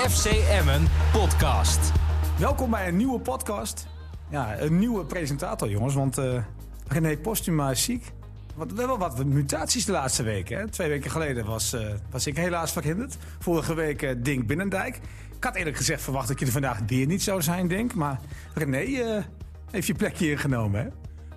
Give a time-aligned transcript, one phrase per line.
[0.00, 1.92] FC Emmen podcast.
[2.38, 3.86] Welkom bij een nieuwe podcast.
[4.30, 5.94] Ja, een nieuwe presentator, jongens.
[5.94, 6.42] Want eh
[6.88, 8.12] René Postuma is ziek.
[8.54, 10.58] Wat, we hebben wel wat mutaties de laatste weken.
[10.58, 10.68] Hè?
[10.68, 13.16] Twee weken geleden was, eh, was ik helaas verhinderd.
[13.38, 15.00] Vorige week eh, Dink Binnendijk.
[15.36, 17.94] Ik had eerlijk gezegd verwacht dat je er vandaag weer niet zou zijn, Dink.
[17.94, 18.20] Maar
[18.54, 19.22] René eh,
[19.70, 20.88] heeft je plekje ingenomen, hè?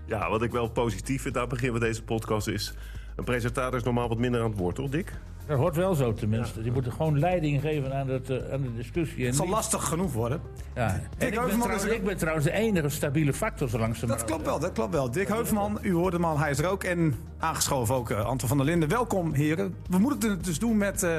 [0.05, 2.73] Ja, wat ik wel positief vind aan het begin van deze podcast is...
[3.15, 5.13] een presentator is normaal wat minder aan het woord, toch Dick?
[5.47, 6.61] Dat hoort wel zo tenminste.
[6.61, 9.25] Die moeten gewoon leiding geven aan, het, eh, aan de discussie.
[9.25, 10.41] Het zal niet- lastig genoeg worden.
[10.75, 10.87] ja.
[11.17, 14.19] En ik, ben trouwens, ik ben trouwens de enige stabiele factor zo langzamerhand.
[14.19, 15.11] Dat klopt wel, dat klopt wel.
[15.11, 16.83] Dick Heuvelman, u hoorde hem al, hij is er ook.
[16.83, 18.89] En aangeschoven ook eh, Anton van der Linden.
[18.89, 19.75] Welkom, heren.
[19.89, 21.03] We moeten het dus doen met...
[21.03, 21.17] eh,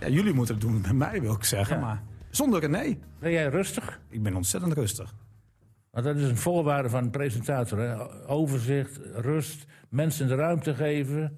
[0.00, 1.76] ja, jullie moeten het doen met mij, wil ik zeggen.
[1.76, 1.82] Ja.
[1.82, 2.98] Maar zonder René.
[3.18, 4.00] Ben jij rustig?
[4.08, 5.14] Ik ben ontzettend rustig.
[5.90, 7.78] Want dat is een voorwaarde van een presentator.
[7.78, 7.94] Hè?
[8.28, 11.36] Overzicht, rust, mensen de ruimte geven.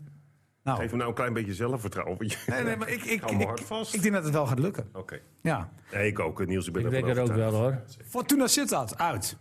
[0.64, 2.18] Nou, Geef hem nou een klein beetje zelfvertrouwen.
[2.18, 3.94] want je- nee, nee, maar ik, ik, ik, vast.
[3.94, 4.88] ik denk dat het wel gaat lukken.
[4.92, 5.20] Oké.
[5.42, 5.70] Ja.
[5.92, 6.46] Nee, ik ook.
[6.46, 7.82] Niels, ik ben Ik denk het ook wel hoor.
[8.04, 9.36] Fortuna Sittard, uit.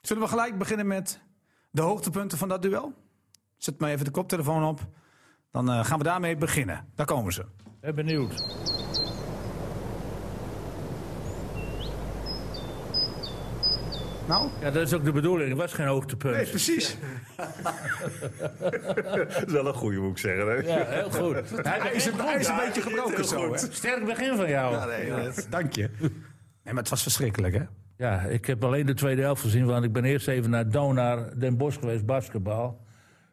[0.00, 1.20] Zullen we gelijk beginnen met
[1.70, 2.92] de hoogtepunten van dat duel?
[3.56, 4.80] Zet maar even de koptelefoon op.
[5.50, 6.88] Dan eh, gaan we daarmee beginnen.
[6.94, 7.44] Daar komen ze.
[7.80, 8.44] Ben benieuwd.
[14.26, 14.48] Nou?
[14.60, 15.48] Ja, dat is ook de bedoeling.
[15.48, 16.50] Het was geen hoogtepunt.
[16.50, 16.96] precies.
[18.58, 20.46] Dat is wel een goeie, moet ik zeggen.
[20.46, 20.54] Hè?
[20.54, 21.66] Ja, heel goed.
[21.66, 23.58] Hij is, een, hij is een beetje gebroken zo, hè?
[23.58, 24.86] Sterk begin van jou.
[24.86, 25.90] nee, dank je.
[26.00, 27.62] Nee, maar het was verschrikkelijk, hè?
[27.96, 31.38] Ja, ik heb alleen de tweede helft gezien, want ik ben eerst even naar Donar
[31.38, 32.84] Den Bosch geweest, basketbal.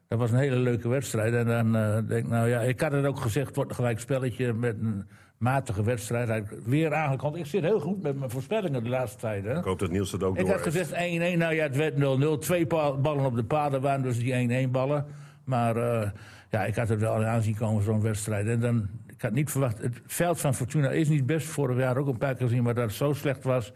[0.07, 1.33] Dat was een hele leuke wedstrijd.
[1.33, 3.75] En dan eh, denk ik, nou ja, ik had het ook gezegd, het wordt een
[3.75, 5.07] gelijk spelletje met een
[5.43, 6.27] matige wedstrijd.
[6.27, 7.43] Hij Weer aangekondigd.
[7.43, 9.43] Ik zit heel goed met mijn voorspellingen de laatste tijd.
[9.43, 9.57] Hè?
[9.57, 10.95] Ik hoop dat Niels dat ook Ik door had gezegd 1-1,
[11.37, 12.39] nou ja, het werd 0-0.
[12.39, 15.05] Twee ballen op de paden waren dus die 1-1 ballen.
[15.43, 16.09] Maar eh,
[16.49, 18.47] ja, ik had het wel aanzien komen, zo'n wedstrijd.
[18.47, 21.47] En dan, ik had niet verwacht, het veld van Fortuna is niet best.
[21.47, 23.71] Vorig jaar ook een paar keer gezien, maar dat het zo slecht was,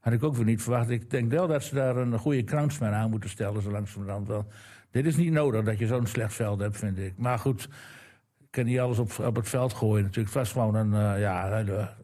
[0.00, 0.90] had ik ook weer niet verwacht.
[0.90, 4.46] Ik denk wel dat ze daar een goede kransman aan moeten stellen, zo langzamerhand wel.
[4.90, 7.12] Dit is niet nodig dat je zo'n slecht veld hebt, vind ik.
[7.16, 7.70] Maar goed, ik
[8.52, 10.34] kan niet alles op, op het veld gooien natuurlijk.
[10.34, 11.94] Het was gewoon een eh, ja, hele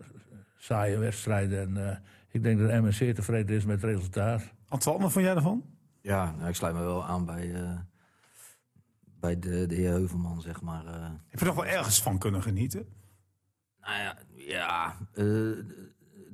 [0.57, 1.53] saaie wedstrijd.
[1.53, 1.97] En eh,
[2.31, 4.43] ik denk dat MSC tevreden is met het resultaat.
[4.69, 5.65] Antoine, wat vond jij ervan?
[6.01, 7.79] Ja, nou, ik sluit me wel aan bij, eh,
[9.21, 10.87] bij de, de heer Heuvelman, zeg maar.
[10.87, 11.03] eh.
[11.03, 12.87] Heb je er nog wel ergens van kunnen genieten?
[13.81, 15.25] nou ja, ja eh,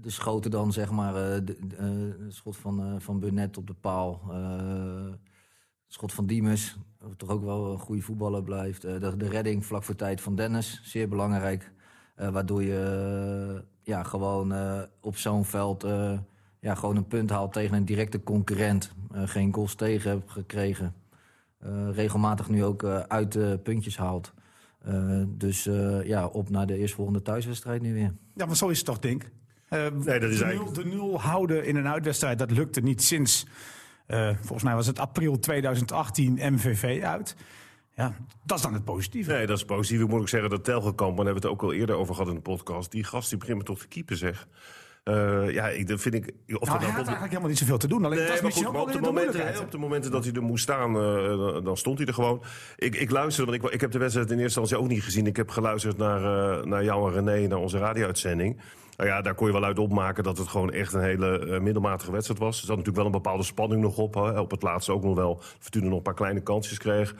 [0.01, 1.15] de schoten dan, zeg maar.
[1.17, 4.21] eh, de, de, eh, schot van, eh, van Burnett op de paal.
[5.89, 8.85] Schot van Diemers, wat toch ook wel een goede voetballer blijft.
[8.85, 11.73] eh, de, de redding vlak voor tijd van Dennis, zeer belangrijk.
[12.15, 16.19] Eh, waardoor je eh, ja, gewoon eh, op zo'n veld eh,
[16.61, 18.93] ja, gewoon een punt haalt tegen een directe concurrent.
[19.13, 20.95] Eh, geen goals tegen hebt gekregen.
[21.59, 24.33] Eh, regelmatig nu ook eh, uit de puntjes haalt.
[24.79, 28.15] Eh, dus eh, ja, op naar de eerstvolgende thuiswedstrijd nu weer.
[28.35, 29.31] Ja, maar zo is het toch, Dink?
[29.69, 32.81] Eh, Nee, dat is de, eigenlijk- nul, de nul houden in een uitwedstrijd, dat lukte
[32.81, 33.47] niet sinds...
[34.07, 37.37] eh, volgens mij was het april 2018 MVV uit.
[37.97, 39.33] Ja, dat is dan het positieve.
[39.33, 40.01] Nee, dat is positief.
[40.01, 42.29] Ik moet ook zeggen dat Telgekamp, daar hebben we het ook al eerder over gehad
[42.31, 42.91] in de podcast.
[42.91, 44.49] Die gast die begint me toch te keepen, zeg.
[45.05, 46.25] Eh, ja, ik, dat vind ik.
[46.25, 48.05] Of nou, dat hij nou had eigenlijk helemaal niet zoveel te doen.
[48.05, 50.43] Alleen Nee, dat is misschien goed, op de, momenten, op de momenten dat hij er
[50.43, 52.43] moest staan, eh, dan- stond hij er gewoon.
[52.77, 55.27] Ik, ik luisterde, want ik, ik heb de wedstrijd in eerste instantie ook niet gezien.
[55.27, 56.21] Ik heb geluisterd naar,
[56.67, 58.61] naar jou en René, naar onze radio-uitzending.
[58.97, 61.61] Nou ja, daar kon je wel uit opmaken dat het gewoon echt een hele eh,
[61.61, 62.55] middelmatige wedstrijd was.
[62.61, 64.15] Er zat natuurlijk wel een bepaalde spanning nog op.
[64.15, 64.41] Hè.
[64.41, 65.41] Op het laatste ook nog wel.
[65.59, 67.15] Fortuna nog een paar kleine kansjes kreeg.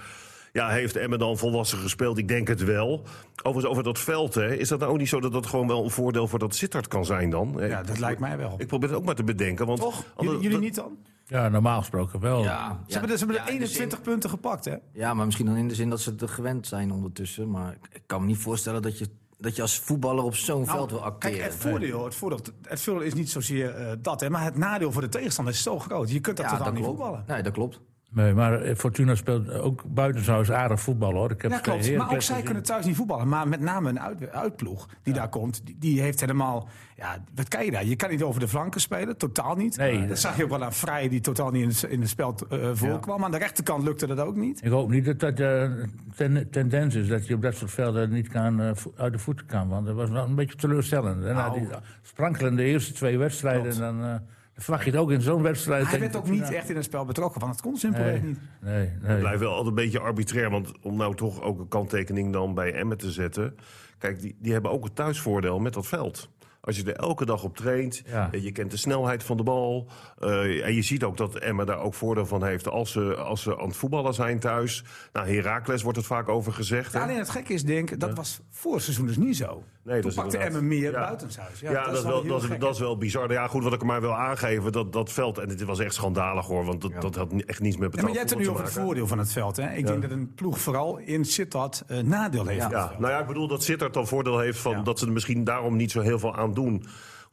[0.53, 2.19] Ja, heeft Emmen dan volwassen gespeeld?
[2.19, 3.03] Ik denk het wel.
[3.37, 5.85] Overigens, over dat veld, hè, is dat nou ook niet zo dat dat gewoon wel
[5.85, 7.55] een voordeel voor dat Sittard kan zijn dan?
[7.59, 8.55] Ja, dat lijkt mij wel.
[8.59, 9.67] Ik probeer het ook maar te bedenken.
[9.67, 10.05] Want Toch?
[10.21, 10.97] Jullie, jullie niet dan?
[11.27, 12.43] Ja, normaal gesproken wel.
[12.43, 14.75] Ja, Ze hebben, de- ze hebben ja, de in de zin- 21 punten gepakt, hè?
[14.93, 17.51] Ja, maar misschien dan in de zin dat ze het gewend zijn ondertussen.
[17.51, 19.09] Maar ik- ik kan me niet voorstellen dat je,
[19.45, 21.39] dat je als voetballer op zo'n veld wil acteren.
[21.39, 24.45] Nou, Kijk, het voordeel, het voordeel, het voordeel is niet zozeer eh, dat, hè, maar
[24.45, 26.11] het nadeel voor de tegenstander is zo groot.
[26.11, 26.99] Je kunt dat ja, totaal dat niet klopt.
[26.99, 27.25] voetballen.
[27.27, 27.81] Nee, dat klopt.
[28.15, 31.31] Nee, maar eh, Fortuna speelt ook buitenshuis aardig voetbal hoor.
[31.31, 31.97] Ik heb Ja, klopt.
[31.97, 33.29] Maar ook zij kunnen thuis niet voetballen.
[33.29, 36.69] Maar met name een uit, uitploeg die daar komt, die, die heeft helemaal...
[36.97, 37.85] Ja, wat kan je daar?
[37.85, 39.77] Je kan niet over de flanken spelen, totaal niet.
[39.77, 42.01] Nee, dat dat- zag je ook wel aan Vrij, die totaal niet in het, in
[42.01, 43.25] het spel eh, voorkwam.
[43.25, 44.65] Aan de rechterkant lukte dat ook niet.
[44.65, 45.71] Ik hoop niet dat dat eh,
[46.17, 49.47] ten, tendens is dat je op dat soort velden niet kan, eh, uit de voeten
[49.47, 49.69] kan.
[49.69, 51.25] Want dat was wel een beetje teleurstellend.
[51.25, 51.59] En Nou.
[51.61, 51.69] die
[52.03, 53.79] sprankelende eerste twee wedstrijden, Klopt.
[53.79, 54.21] dan, eh, dan
[54.57, 55.87] verwacht je het ook in zo'n wedstrijd.
[55.87, 58.39] Hij werd ook niet echt in het spel betrokken, want het kon simpelweg Nee, niet.
[58.61, 59.19] nee, Het nee.
[59.19, 60.51] blijft wel altijd een beetje arbitrair.
[60.51, 63.57] Want om nou toch ook een kanttekening dan bij Emmen te zetten.
[63.99, 66.29] Kijk, die, die hebben ook het thuisvoordeel met dat veld.
[66.61, 68.29] Als je er elke dag op traint, Ja.
[68.33, 69.89] eh, je kent de snelheid van de bal.
[70.19, 73.43] eh, en je ziet ook dat Emma daar ook voordeel van heeft als ze, als
[73.43, 74.85] ze aan het voetballen zijn thuis.
[75.13, 76.93] Nou, Heracles wordt het vaak over gezegd.
[76.93, 79.65] Ja, alleen het gekke is, denk dat was voor het seizoen dus niet zo.
[79.85, 81.01] Nee, Toen pakte Emmen meer Ja.
[81.01, 81.61] buitenshuis.
[81.61, 83.33] Ja, dat, is wel dat, is, gek, dat is wel bizar.
[83.33, 85.39] Ja, goed, wat ik maar wil aangeven, dat, dat veld...
[85.39, 86.65] En dit was echt schandalig, hoor.
[86.65, 88.65] Want dat, dat had echt niets met Ja, maar betaald jij hebt het nu over
[88.65, 89.57] het voordeel van het veld.
[89.57, 89.75] Hè?
[89.75, 92.71] Ik denk dat een ploeg vooral in Sittard eh nadeel heeft.
[92.71, 92.93] Ja.
[92.99, 95.77] nou ja, ik bedoel dat Sittard dan voordeel heeft van dat ze er misschien daarom
[95.77, 96.85] niet zo heel veel aan doen.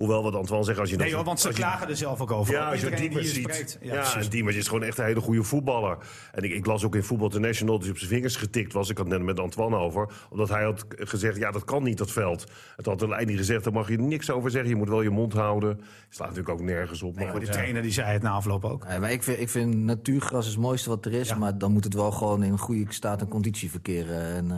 [0.02, 0.96] Hoewel wat Antoine zegt, als je...
[0.96, 2.54] Nee want ze je- klagen er zelf ook over.
[2.54, 3.44] Ja, als je Diemers ziet.
[3.54, 3.78] spreekt.
[3.82, 5.98] Ja, en Diemers is gewoon echt een hele goede voetballer.
[6.32, 8.90] En ik, ik las ook in Voetbal International dat hij op zijn vingers getikt was.
[8.90, 10.10] Ik had het net met Antoine over.
[10.30, 12.46] Omdat hij had gezegd, ja, dat kan niet, dat veld.
[12.76, 14.70] Het had de leiding gezegd, daar mag je niks over zeggen.
[14.70, 15.80] Je moet wel je mond houden.
[16.10, 17.16] Slaat natuurlijk ook nergens op.
[17.16, 17.54] Nee, Maar die goed.
[17.54, 18.88] trainer die zei het na afloop ook.
[18.88, 21.30] Nee, maar ik vind, ik vind natuurgras is het mooiste wat er is.
[21.30, 21.36] Ja.
[21.36, 24.22] Maar dan moet het wel gewoon in goede staat en conditie verkeren.
[24.36, 24.58] En eh,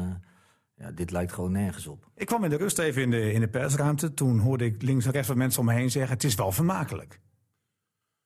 [0.84, 2.08] ja, dit lijkt gewoon nergens op.
[2.16, 4.14] Ik kwam in de rust even in de, in de persruimte.
[4.14, 6.14] Toen hoorde ik links en rechts wat mensen om me heen zeggen...
[6.14, 7.20] het is wel vermakelijk.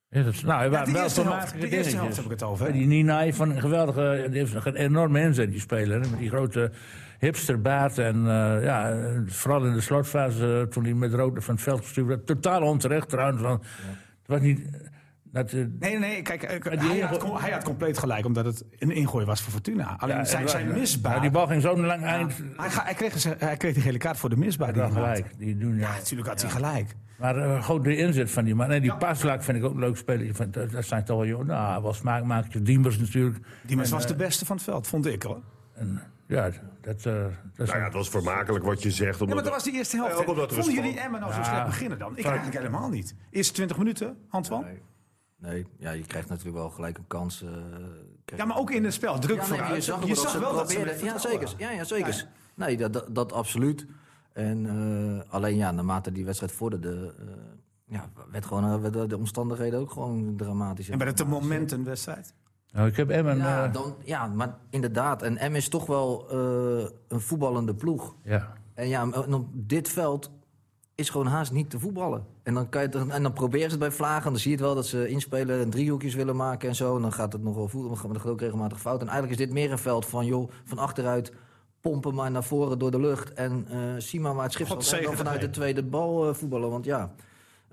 [0.10, 2.26] Ja, dat is- nou, Ja, waren de wel eerste helft, vermakelijke de eerste helft heb
[2.26, 2.66] ik het over.
[2.66, 2.72] hè?
[2.72, 6.00] Die Ninai van een geweldige, die heeft een enorme inzet, die speler.
[6.00, 6.72] Met die grote
[7.20, 7.98] hipsterbaard.
[7.98, 11.82] En eh, ja, vooral in de slotfase, eh, toen hij met rood van het veld
[11.82, 12.26] gestuurd werd.
[12.26, 13.42] Totaal onterecht trouwens.
[13.42, 14.70] Want Het was niet...
[15.32, 18.92] Dat, eh, Nee, nee, kijk, eh, hij, had, hij had compleet gelijk, omdat het een
[18.92, 19.96] ingooi was voor Fortuna.
[20.00, 21.22] Alleen ja, zijn, en- zijn ja, misbaar...
[21.22, 22.34] die bal ging zo'n lang eind.
[22.38, 24.74] hij, hij, kreeg, hij kreeg die gele kaart voor de misbaar.
[24.74, 25.38] die gelijk.
[25.38, 25.88] Die doen, ja.
[25.90, 26.96] Ja, natuurlijk had hij gelijk.
[27.18, 28.72] Maar eh, gewoon de inzet van die man.
[28.72, 30.36] En die Paslak vind ik ook een leuk speler.
[30.36, 31.46] Vind, Dat, dat zijn toch wel jongen.
[31.46, 32.62] Nou, wel smaakmakertjes.
[32.62, 33.38] Diemers natuurlijk.
[33.62, 35.42] Die was de beste van het veld, vond ik hoor.
[35.74, 36.50] En, ja,
[36.82, 37.14] dat, eh,
[37.56, 39.16] dat Nou ja, het was vermakelijk wat je zegt.
[39.16, 40.18] Ja, Omdat maar dat was de eerste helft.
[40.18, 41.44] Ja, Vonden jullie Emmen nou zo Ja.
[41.46, 42.18] slecht beginnen dan?
[42.18, 43.16] Ik eigenlijk helemaal niet.
[43.32, 44.66] Eerste 20 minuten, Antoine?
[44.66, 44.82] Nee.
[45.38, 47.42] Nee, ja, je krijgt natuurlijk wel gelijk een kans.
[47.42, 47.50] eh,
[48.38, 49.20] Ja, maar ook in het spel.
[49.20, 49.76] Druk Ja, nee, vooruit.
[49.76, 51.54] je zag, ook je dat zag ze wel dat ze Ja, zeker.
[51.58, 52.16] Ja, ja, zeker.
[52.16, 52.24] Ja.
[52.66, 53.86] Nee, dat, dat, dat absoluut.
[54.34, 54.66] En
[55.26, 57.26] eh, alleen ja, naarmate die wedstrijd vorderde, eh,
[57.86, 60.90] ja, werd gewoon, werden de omstandigheden ook gewoon dramatisch.
[60.90, 62.34] En bij het moment een wedstrijd.
[62.72, 63.38] Nou, ik heb Emmen...
[63.38, 65.22] Ja, dan, ja, maar inderdaad.
[65.22, 68.16] En M is toch wel eh, een voetballende ploeg.
[68.24, 68.54] ja.
[68.74, 70.32] En ja, en op dit veld
[70.96, 72.26] is gewoon haast niet te voetballen.
[72.48, 74.26] En dan, kan je, het- en dan proberen ze het bij Vlagen.
[74.26, 76.96] En dan zie je het wel dat ze inspelen en driehoekjes willen maken en zo.
[76.96, 79.02] En dan gaat het nog wel voetballen, maar dat gaat ook regelmatig fout.
[79.02, 81.32] En eigenlijk is dit meer een veld van, joh, van achteruit
[81.82, 83.34] pompen maar naar voren door de lucht.
[83.34, 85.00] En eh zie maar waar het schip God staat.
[85.00, 86.70] En dan vanuit de tweede bal eh, voetballen.
[86.70, 87.14] Want ja,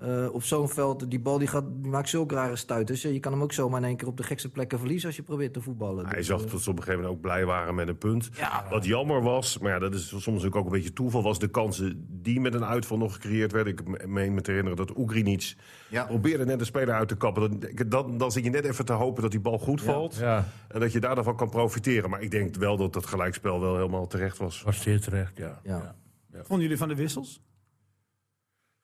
[0.05, 3.01] eh, op zo'n veld, die bal die gaat, die maakt zulke rare stuiters.
[3.01, 5.23] Je kan hem ook zomaar in één keer op de gekste plekken verliezen als je
[5.23, 6.05] probeert te voetballen.
[6.05, 7.97] Hij Dus, zag eh, dat ze op een gegeven moment ook blij waren met een
[7.97, 8.29] punt.
[8.37, 8.65] Ja.
[8.69, 11.23] Wat jammer was, maar ja, dat is soms ook een beetje toeval...
[11.23, 13.73] was de kansen die met een uitval nog gecreëerd werden.
[13.73, 15.55] Ik me- meen me te herinneren dat Oegrinic
[15.89, 16.03] Ja.
[16.05, 17.59] probeerde net de speler uit te kappen.
[17.59, 20.15] Dan, dan, dan zit je net even te hopen dat die bal goed valt.
[20.15, 22.09] ja, En dat je daar dan van kan profiteren.
[22.09, 24.61] Maar ik denk wel dat dat gelijkspel wel helemaal terecht was.
[24.61, 25.59] was zeer terecht, ja.
[25.63, 25.95] Ja.
[26.43, 27.41] Vonden jullie van de wissels?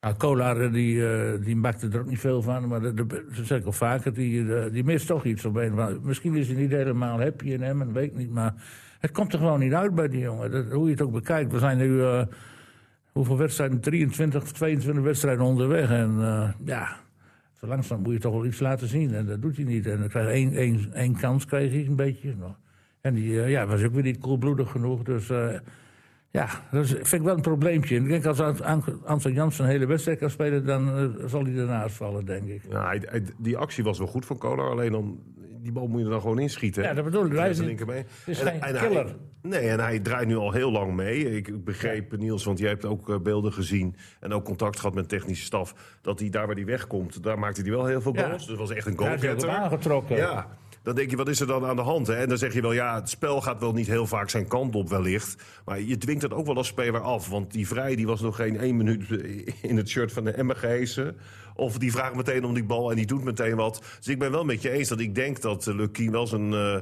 [0.02, 2.94] Nou, Kolar die, eh, die maakte er ook niet veel van, maar dat,
[3.32, 7.20] zeg vaker, die, eh, die mist toch iets op een Misschien is hij niet helemaal
[7.20, 8.54] happy in hem, dat weet ik niet, maar
[9.00, 10.52] het komt er gewoon niet uit bij die jongen.
[10.52, 11.52] Dat, hoe je het ook bekijkt.
[11.52, 12.24] We zijn nu, eh,
[13.12, 13.80] hoeveel wedstrijden?
[13.80, 15.90] 23 of 22 wedstrijden onderweg.
[15.90, 16.18] En
[16.66, 16.98] ja,
[17.54, 19.14] zo langzaam moet je toch wel iets laten zien.
[19.14, 19.86] En dat doet hij niet.
[19.86, 22.36] En dan krijg één, één, één kans, kreeg hij een beetje.
[23.02, 25.32] En die ja, was ook weer niet koelbloedig genoeg, dus...
[26.32, 27.96] ja, dat vind ik wel een probleempje.
[27.96, 31.44] Ik denk als Ant- Ant- Anton Jansen een hele wedstrijd kan spelen, dan eh, zal
[31.44, 32.62] hij ernaast vallen, denk ik.
[32.70, 32.94] Ja,
[33.38, 34.70] die actie was wel goed van Kolar.
[34.70, 35.20] Alleen dan,
[35.62, 36.84] die bal moet je er dan gewoon inschieten.
[36.84, 37.32] Ja, dat bedoel ik.
[37.32, 38.06] Hij is niet- linkerbeen.
[38.26, 39.16] is En- geen en hij- killer.
[39.42, 41.36] nee, en hij draait nu al heel lang mee.
[41.36, 43.96] Ik begreep, Niels, want jij hebt ook eh, beelden gezien...
[44.20, 45.98] en ook contact gehad met technische staf...
[46.02, 48.22] dat hij daar waar hij wegkomt, daar maakte hij wel heel veel Ja.
[48.26, 48.38] goals.
[48.42, 49.50] Dus het was echt een Hij heeft goalgetter.
[49.50, 50.16] aangetrokken.
[50.18, 50.48] Ja,
[50.84, 52.08] dan denk je, wat is er dan aan de hand?
[52.08, 52.16] Hè?
[52.16, 54.76] En dan zeg je wel, ja, het spel gaat wel niet heel vaak zijn kant
[54.76, 55.44] op wellicht.
[55.66, 57.30] Maar je dwingt het ook wel als speler af.
[57.30, 59.10] Want die Vrij die was nog geen één minuut
[59.62, 61.18] in het shirt van de gehesen.
[61.56, 63.84] Of die vraagt meteen om die bal en die doet meteen wat.
[63.98, 66.54] Dus ik ben wel met je eens dat ik denk dat uh, Lucky wel zijn,
[66.54, 66.76] eh,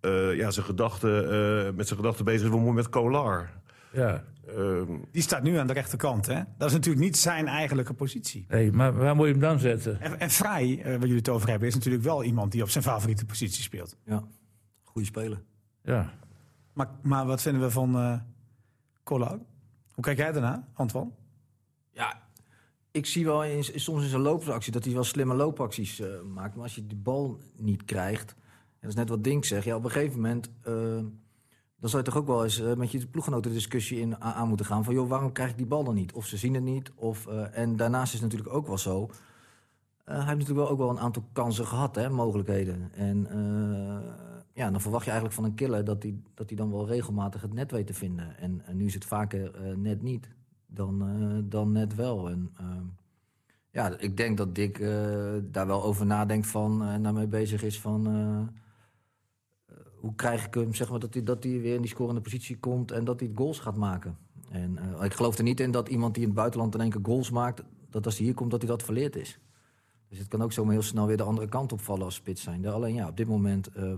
[0.00, 2.48] eh, ja, zijn gedachten, eh, met zijn gedachten bezig is.
[2.48, 3.50] We moeten met Kolar.
[3.92, 4.24] Ja.
[4.48, 6.26] Ehm, Die staat nu aan de rechterkant.
[6.26, 6.42] Hè?
[6.58, 8.44] Dat is natuurlijk niet zijn eigenlijke positie.
[8.48, 10.00] Hey, maar waar moet je hem dan zetten?
[10.00, 12.68] En, en Vrij, eh, waar jullie het over hebben, is natuurlijk wel iemand die op
[12.70, 13.96] zijn favoriete positie speelt.
[14.04, 14.22] Ja,
[14.82, 15.42] goede speler.
[15.82, 16.12] Ja.
[16.72, 18.20] Maar, maar wat vinden we van eh
[19.02, 19.38] Kolar?
[19.92, 21.10] Hoe kijk jij daarna, Antoine?
[21.92, 22.22] Ja,
[22.90, 26.54] ik zie wel in, soms in zijn loopactie dat hij wel slimme loopacties eh, maakt.
[26.54, 29.76] Maar als je die bal niet krijgt, en dat is net wat Dink zegt, ja,
[29.76, 30.50] op een gegeven moment...
[30.62, 30.98] eh,
[31.84, 34.48] dan zou je toch ook wel eens eh, met je ploeggenoten de discussie in, aan,
[34.48, 34.84] moeten gaan...
[34.84, 36.12] van joh, waarom krijg ik die bal dan niet?
[36.12, 36.92] Of ze zien het niet.
[36.94, 39.02] Of, eh, en daarnaast is het natuurlijk ook wel zo...
[39.02, 39.10] eh,
[40.04, 42.90] hij heeft natuurlijk wel ook wel een aantal kansen gehad, hè, mogelijkheden.
[42.94, 43.28] En
[44.52, 47.52] ja, dan verwacht je eigenlijk van een killer dat hij, dat dan wel regelmatig het
[47.52, 48.38] net weet te vinden.
[48.38, 50.28] En, en nu is het vaker net niet
[50.66, 52.28] dan, dan net wel.
[52.30, 52.52] En
[53.70, 54.78] ja, ik denk dat Dick
[55.52, 58.02] daar wel over nadenkt van en daarmee bezig is van.
[60.04, 62.58] Hoe krijg ik hem, zeg maar, dat hij, dat hij weer in die scorende positie
[62.58, 64.16] komt en dat hij goals gaat maken.
[64.50, 66.90] En eh, ik geloof er niet in dat iemand die in het buitenland in één
[66.90, 67.62] keer goals maakt...
[67.90, 69.38] dat als hij hier komt, dat hij dat verleerd is.
[70.08, 72.66] Dus het kan ook zomaar heel snel weer de andere kant opvallen als spits zijn.
[72.66, 73.92] Alleen ja, op dit moment eh,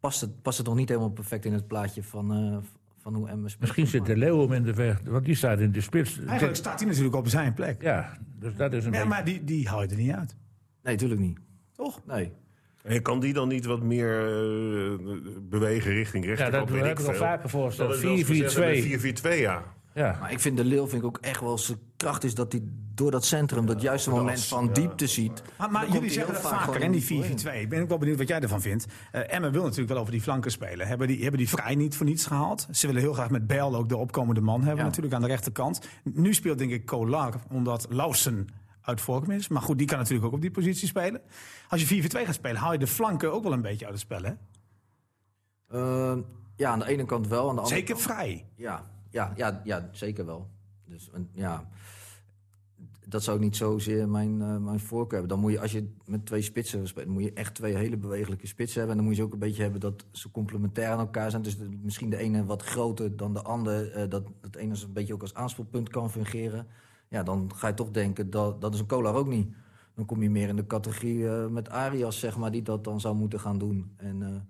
[0.00, 2.56] past, het, past het nog niet helemaal perfect in het plaatje van, eh,
[2.98, 3.60] van hoe speelt.
[3.60, 6.18] Misschien zit de Leeuw hem in de weg, want die staat in de spits.
[6.24, 7.82] Eigenlijk staat hij natuurlijk op zijn plek.
[7.82, 9.08] Ja, dus dat is een Ja, beetje...
[9.08, 10.36] maar die, die hou je er niet uit.
[10.82, 11.38] Nee, natuurlijk niet.
[11.72, 12.00] Toch?
[12.06, 12.32] Nee.
[12.82, 14.98] En kan die dan niet wat meer eh,
[15.40, 16.68] bewegen richting Ja, rechterkant?
[16.68, 17.88] dat weet heb ik al vaker voorgesteld.
[17.88, 19.36] Dat is wel eens gezegd, 4-4-2.
[19.36, 19.62] 4-4-2, ja.
[19.94, 20.16] Ja.
[20.20, 22.62] Maar ik vind de Leeuw vind ik ook echt wel zijn kracht is dat hij
[22.94, 24.72] door dat centrum dat juiste moment van ja.
[24.72, 25.42] diepte ziet.
[25.58, 27.38] Maar, maar jullie zeggen heel dat vaak vaker, en die voorin.
[27.38, 27.60] 4-4-2.
[27.60, 28.86] Ik ben ook wel benieuwd wat jij ervan vindt.
[29.12, 30.86] Eh Emmen wil natuurlijk wel over die flanken spelen.
[30.86, 32.68] Hebben die, hebben die vrij niet voor niets gehaald.
[32.70, 34.84] Ze willen heel graag met Bijl ook de opkomende man hebben Ja.
[34.84, 35.80] natuurlijk aan de rechterkant.
[36.04, 38.48] Nu speelt denk ik Kolar, omdat Lausen
[38.82, 39.48] uit vorm is.
[39.48, 41.20] Maar goed, die kan natuurlijk ook op die positie spelen.
[41.68, 44.02] Als je 4-4-2 gaat spelen, haal je de flanken ook wel een beetje uit het
[44.02, 44.32] spel, hè?
[45.68, 46.18] Eh,
[46.56, 47.48] ja, aan de ene kant wel.
[47.48, 48.46] Aan de andere Zeker kant, vrij.
[48.54, 50.48] Ja, ja, ja, ja, zeker wel.
[50.84, 51.68] Dus ja,
[53.06, 55.28] dat zou ik niet zozeer mijn, eh, mijn voorkeur hebben.
[55.28, 58.46] Dan moet je, als je met twee spitsen dan moet je echt twee hele bewegelijke
[58.46, 58.90] spitsen hebben.
[58.90, 61.42] En dan moet je ze ook een beetje hebben dat ze complementair aan elkaar zijn.
[61.42, 63.92] Dus de- misschien de ene wat groter dan de ander.
[63.92, 66.66] eh, dat het ene een beetje ook als aanspoelpunt kan fungeren.
[67.12, 69.54] Ja, dan ga je toch denken, dat, dat is een Kolar ook niet.
[69.94, 73.00] Dan kom je meer in de categorie eh, met Arias, zeg maar, die dat dan
[73.00, 73.92] zou moeten gaan doen.
[73.96, 74.40] En eh,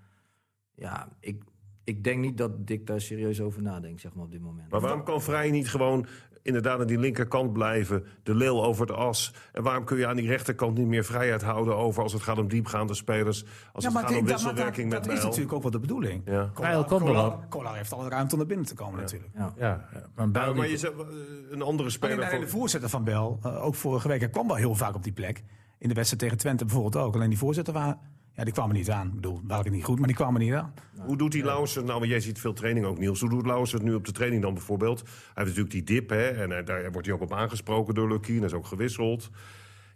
[0.75, 1.45] ja, ik,
[1.85, 4.71] ik denk niet dat Dick daar serieus over nadenkt, zeg maar, op dit moment.
[4.71, 6.07] Maar waarom kan Vrij niet gewoon
[6.43, 8.07] inderdaad aan die linkerkant blijven?
[8.23, 9.35] De leeuw over het as.
[9.53, 12.03] En waarom kun je aan die rechterkant niet meer vrijheid houden over...
[12.03, 15.19] als het gaat om diepgaande spelers, als het gaat om dat- wisselwerking dat, met dat
[15.19, 16.23] is natuurlijk ook wel de bedoeling.
[16.25, 16.51] Ja.
[16.61, 17.49] Bijl komt.
[17.49, 19.31] Kolar heeft alle ruimte om naar binnen te komen natuurlijk.
[19.35, 19.53] Ja.
[19.57, 21.07] Ja, ja, maar Ja, Bijl maar die- je zegt, eh,
[21.51, 22.17] een andere speler...
[22.31, 25.03] de voor- voorzitter van Bel, eh, ook vorige week, hij kwam wel heel vaak op
[25.03, 25.43] die plek.
[25.79, 27.15] In de wedstrijd tegen Twente bijvoorbeeld ook.
[27.15, 27.99] Alleen die voorzitter waren,
[28.37, 29.07] ja, die kwamen niet aan.
[29.07, 30.75] Ik bedoel, waren niet goed, maar die kwamen niet aan.
[31.01, 33.21] Hoe doet die Lauwers nou, want jij ziet veel training ook, Niels.
[33.21, 35.01] Hoe doet Lauwers het nu op de training dan bijvoorbeeld?
[35.01, 38.09] Hij heeft natuurlijk die dip, hè, en eh, daar wordt hij ook op aangesproken door
[38.09, 38.41] Lukien.
[38.41, 39.31] Dat is ook gewisseld.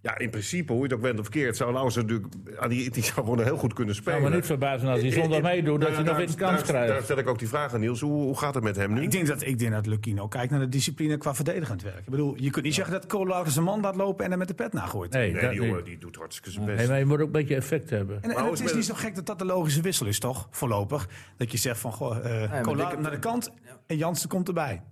[0.06, 2.26] Ja, in principe, hoe je het ook bent of verkeerd, zou Lauwers natuurlijk...
[2.58, 4.18] Aan die, die zou gewoon heel goed kunnen spelen.
[4.18, 6.62] zou me niet verbazen als hij zondag meedoet, dat hij nog daar- weer een kans
[6.64, 7.04] daar- Daar krijgt.
[7.04, 8.00] stel ik ook die vraag aan Niels.
[8.00, 9.02] Hoe, hoe gaat het met hem nu?
[9.02, 11.98] Ik denk dat, ik denk dat Lucino kijkt naar de discipline qua verdedigend werk.
[11.98, 14.48] Ik bedoel, je kunt niet zeggen dat Kolar zijn man laat lopen en hem met
[14.48, 15.12] de pet nagooit.
[15.12, 16.78] Nee, Nee, dat die jongen die doet hartstikke zijn best.
[16.78, 18.16] Nee, maar je moet ook een beetje effect hebben.
[18.22, 20.48] En, en Maar het is niet zo gek dat dat de logische wissel is, toch?
[20.50, 21.08] Voorlopig.
[21.36, 23.52] Dat je zegt van, goh, eh maar dikke- naar de kant
[23.86, 24.82] en Jansen komt erbij.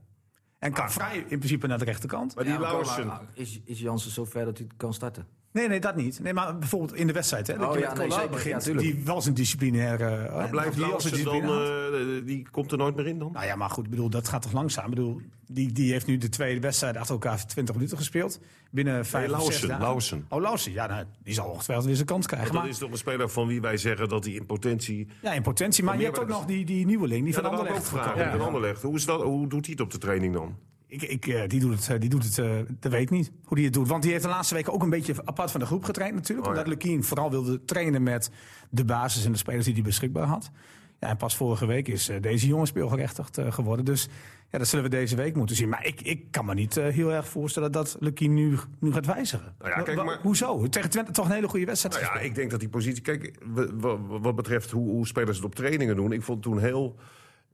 [0.65, 2.35] En kan vrij in principe naar de rechterkant.
[2.35, 3.13] Maar die Ja, Lauwersen...
[3.35, 5.27] Is, is Jansen zover dat hij kan starten?
[5.55, 6.21] Nee, nee, dat niet.
[6.23, 7.47] Nee, maar bijvoorbeeld in de wedstrijd.
[7.47, 8.09] Hè, dat Oh je ja, met nee.
[8.09, 10.17] Ja, begint, die wel zijn disciplinaire...
[10.17, 11.43] eh, Maar blijft die als een dan...
[11.43, 13.33] eh, die komt er nooit meer in dan?
[13.33, 14.85] Nou ja, maar goed, ik bedoel, dat gaat toch langzaam.
[14.85, 18.41] Ik bedoel, die, die heeft nu de tweede wedstrijd achter elkaar 20 minuten gespeeld.
[18.71, 19.83] Binnen vijf Lauwersen, dagen.
[19.83, 20.27] Lauwersen.
[20.29, 20.73] Oh, Lauwersen.
[20.73, 22.49] Ja, nou, die zal ongetwijfeld weer zijn kans krijgen.
[22.53, 25.09] Want dat Maar, is toch een speler van wie wij zeggen dat hij in potentie...
[25.23, 25.85] ja, in potentie.
[25.85, 27.89] Maar je hebt ook nog die, die nieuweling, die Ja, van ik ook Anderlecht.
[27.89, 28.39] vragen.
[28.39, 28.45] Ja.
[28.45, 28.83] Anderlecht.
[28.83, 30.57] Hoe, is dat, hoe doet hij het op de training dan?
[30.95, 33.57] Ik, ik, eh, die doet het, eh, die doet het dat weet ik niet hoe
[33.57, 33.89] die het doet.
[33.89, 36.49] Want die heeft de laatste weken ook een beetje apart van de groep getraind natuurlijk.
[36.49, 36.61] Oh, ja.
[36.61, 38.31] omdat Lukien vooral wilde trainen met
[38.71, 40.51] de basis en de spelers die hij beschikbaar had.
[41.01, 43.85] Ja, en pas vorige week is deze jongen speelgerechtigd geworden.
[43.85, 44.09] Dus
[44.51, 45.69] ja, dat zullen we deze week moeten zien.
[45.69, 49.55] Maar ik, ik kan me niet heel erg voorstellen dat Lukien nu, nu gaat wijzigen.
[49.59, 50.69] Nou ja, kijk, maar- Hoezo?
[50.69, 53.03] Tegen Twente toch een hele goede wedstrijd Nou ja, ik denk dat die positie...
[53.03, 53.39] Kijk,
[54.09, 56.13] wat betreft hoe, hoe spelers het op trainingen doen...
[56.13, 56.97] ik vond toen heel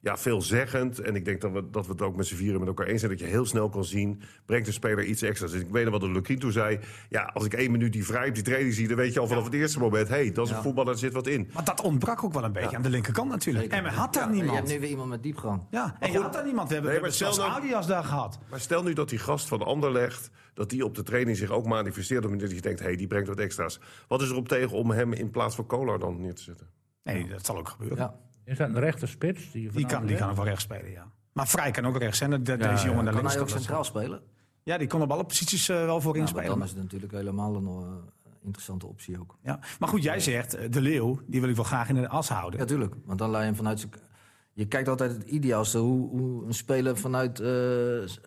[0.01, 0.99] ja, veelzeggend.
[0.99, 3.01] En ik denk dat we, dat we het ook met z'n vieren met elkaar eens
[3.01, 3.11] zijn...
[3.11, 5.51] dat je heel snel kan zien, brengt de speler iets extra's.
[5.51, 6.79] Dus ik weet nog wat de Lukien toen zei...
[7.09, 8.89] ja, als ik één minuut die vrij op die training zie...
[8.89, 10.09] dan weet je al vanaf het eerste moment...
[10.09, 11.51] hé, hey, dat is een voetballer, daar zit wat in.
[11.55, 13.73] Maar dat ontbrak ook wel een beetje aan de linkerkant natuurlijk.
[13.73, 14.57] En men had daar Ja, Je niemand.
[14.59, 15.63] hebt nu weer iemand met diepgang.
[15.71, 16.69] Ja, en je had daar niemand.
[16.69, 18.39] We hebben, Nee, we hebben zelfs nou- Adias daar gehad.
[18.51, 20.31] Maar stel nu dat die gast van Anderlecht...
[20.55, 22.25] dat die op de training zich ook manifesteert...
[22.27, 23.81] omdat je denkt, hé, hey, die brengt wat extra's.
[24.09, 26.67] Wat is erop tegen om hem in plaats van Kolar dan neer te zetten?
[27.05, 28.15] Nee, dat zal ook gebeuren.
[28.45, 29.51] Is dat een rechter spits?
[29.53, 31.11] Die, Die kan, die kan ook wel rechts spelen, ja.
[31.33, 32.31] Maar Vrij kan ook rechts zijn.
[32.31, 33.59] Dat, Ja, deze jongen naar Kan links hij ook kan.
[33.59, 34.21] centraal spelen?
[34.63, 36.59] Ja, die kon op alle posities eh, wel voorin Ja, maar spelen.
[36.59, 39.37] dan is het natuurlijk helemaal een eh, interessante optie ook.
[39.43, 39.59] Ja.
[39.79, 42.29] Maar goed, jij zegt, eh, de Leeuw, die wil ik wel graag in de as
[42.29, 42.61] houden.
[42.61, 42.95] Ja, tuurlijk.
[43.05, 43.93] Want dan laat je hem vanuit zijn...
[44.53, 47.49] Je kijkt altijd het ideaalste hoe, hoe een speler vanuit, eh,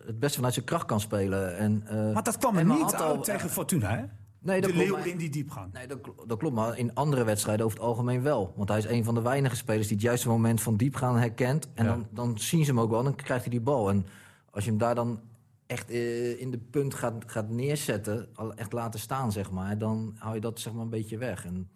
[0.06, 1.56] het beste vanuit zijn kracht kan spelen.
[1.56, 4.04] En, eh, maar dat kwam er niet al- tegen Fortuna, hè?
[4.44, 5.72] Nee, dat de klopt, Leeuw maar- in die diepgang.
[5.72, 6.54] Nee, dat, kl- dat klopt.
[6.54, 8.52] Maar in andere wedstrijden over het algemeen wel.
[8.56, 11.68] Want hij is een van de weinige spelers die het juiste moment van diepgaan herkent.
[11.74, 11.90] En Ja.
[11.90, 13.88] dan, dan zien ze hem ook wel dan krijgt hij die bal.
[13.88, 14.06] En
[14.50, 15.20] als je hem daar dan
[15.66, 20.34] echt eh, in de punt gaat, gaat neerzetten, echt laten staan, zeg maar, dan hou
[20.34, 21.44] je dat zeg maar een beetje weg.
[21.44, 21.70] En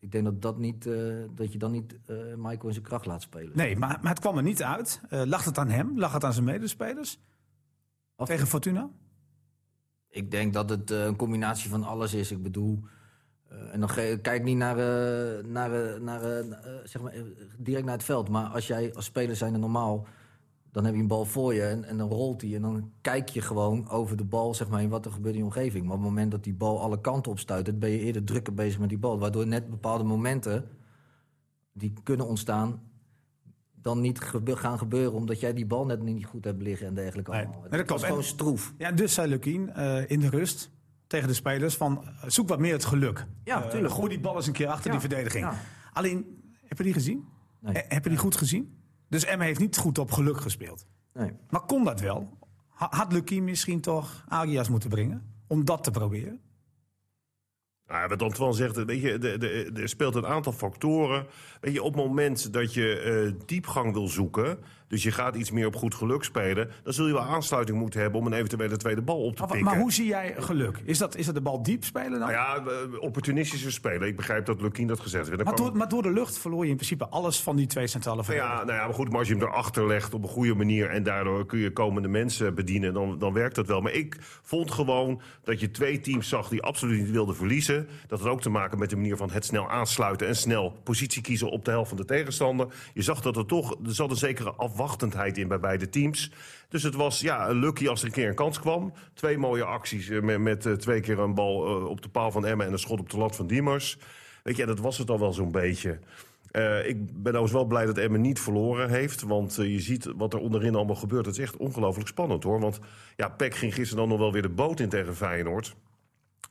[0.00, 3.06] ik denk dat, dat, niet, eh, dat je dan niet eh, Michael in zijn kracht
[3.06, 3.52] laat spelen.
[3.56, 5.00] Nee, maar, maar het kwam er niet uit.
[5.10, 5.98] Lag het aan hem?
[5.98, 7.20] Lag het aan zijn medespelers?
[8.24, 8.90] Tegen Fortuna?
[10.12, 12.30] Ik denk dat het eh, een combinatie van alles is.
[12.30, 12.82] Ik bedoel,
[13.48, 13.88] eh, en dan
[14.22, 16.44] kijk niet naar, eh, naar, naar,
[16.84, 17.14] zeg maar,
[17.58, 18.28] direct naar het veld.
[18.28, 20.06] Maar als jij als speler zijnde normaal
[20.70, 22.54] Dan heb je een bal voor je en, en dan rolt hij.
[22.54, 25.40] En dan kijk je gewoon over de bal, zeg maar, in wat er gebeurt in
[25.40, 25.84] je omgeving.
[25.84, 28.78] Maar op het moment dat die bal alle kanten opstuit, ben je eerder drukker bezig
[28.80, 29.18] met die bal.
[29.18, 30.68] Waardoor net bepaalde momenten
[31.72, 32.82] die kunnen ontstaan,
[33.82, 35.12] dan niet gebe- gaan gebeuren.
[35.12, 37.30] Omdat jij die bal net niet goed hebt liggen en dergelijke.
[37.30, 37.60] Nee, allemaal.
[37.60, 38.04] nee, dat klopt.
[38.04, 38.74] gewoon stroef.
[38.78, 40.70] Ja, dus zei Lukien eh, in de rust
[41.06, 43.26] tegen de spelers van eh, zoek wat meer het geluk.
[43.44, 43.94] Ja, tuurlijk.
[43.94, 45.44] gooi die bal eens een keer achter Ja, die verdediging.
[45.44, 45.54] ja.
[45.92, 47.24] Alleen, heb je die gezien?
[47.60, 47.82] Nee.
[47.88, 48.76] Heb je die goed gezien?
[49.08, 50.86] Dus Emma heeft niet goed op geluk gespeeld.
[51.14, 51.32] Nee.
[51.50, 52.38] Maar kon dat wel?
[52.68, 55.22] Ha- Had Lukien misschien toch Arias moeten brengen?
[55.46, 56.40] Om dat te proberen?
[57.92, 61.26] Nou, wat Antoine zegt, weet je, er speelt een aantal factoren.
[61.60, 64.58] Weet je, op het moment dat je eh, diepgang wil zoeken,
[64.92, 68.00] dus je gaat iets meer op goed geluk spelen, dan zul je wel aansluiting moeten
[68.00, 69.64] hebben om een eventuele tweede bal op te pikken.
[69.64, 70.80] maar hoe zie jij geluk?
[70.84, 72.20] Is dat, is dat de bal diep spelen dan?
[72.20, 74.08] Nou ja, eh, opportunistische spelen.
[74.08, 75.44] Ik begrijp dat Lukien dat gezegd heeft.
[75.44, 77.86] Maar, kwam- door, maar door de lucht verloor je in principe alles van die twee
[77.86, 78.60] centrale Nou verdedigers.
[78.60, 80.90] ja, nou ja, maar goed, maar als je hem erachter legt op een goede manier...
[80.90, 83.80] en daardoor kun je komende mensen bedienen, dan, dan werkt dat wel.
[83.80, 87.88] Maar ik vond gewoon dat je twee teams zag die absoluut niet wilden verliezen.
[88.06, 90.26] Dat had ook te maken met de manier van het snel aansluiten...
[90.26, 92.66] en snel positie kiezen op de helft van de tegenstander.
[92.94, 96.30] Je zag dat er toch, er zat een zekere afwachtendheid in bij beide teams.
[96.68, 98.92] Dus het was ja, lucky als er een keer een kans kwam.
[99.14, 102.30] Twee mooie acties eh, met, met eh, twee keer een bal eh, op de paal
[102.30, 102.66] van Emmen...
[102.66, 103.98] en een schot op de lat van Diemers.
[104.42, 105.98] Weet je, dat was het al wel zo'n beetje...
[106.84, 109.22] Ik ben overigens wel blij dat Emmen niet verloren heeft.
[109.22, 111.26] Want je ziet wat er onderin allemaal gebeurt.
[111.26, 112.60] Het is echt ongelooflijk spannend hoor.
[112.60, 112.78] Want
[113.16, 115.76] ja, Peck ging gisteren dan nog wel weer de boot in tegen Feyenoord.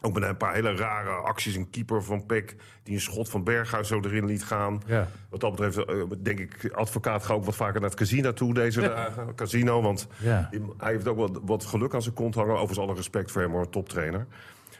[0.01, 1.55] Ook met een paar hele rare acties.
[1.55, 4.81] Een keeper van Peck die een schot van Berghuis zo erin liet gaan.
[4.85, 5.07] Ja.
[5.29, 8.53] Wat dat betreft, eh, denk ik, advocaat ga ook wat vaker naar het casino toe
[8.53, 9.35] deze dagen.
[9.35, 10.49] Casino, want Ja.
[10.77, 12.51] hij heeft ook wat, wat geluk aan zijn kont hangen.
[12.53, 14.27] Overigens alle respect voor hem hoor, toptrainer.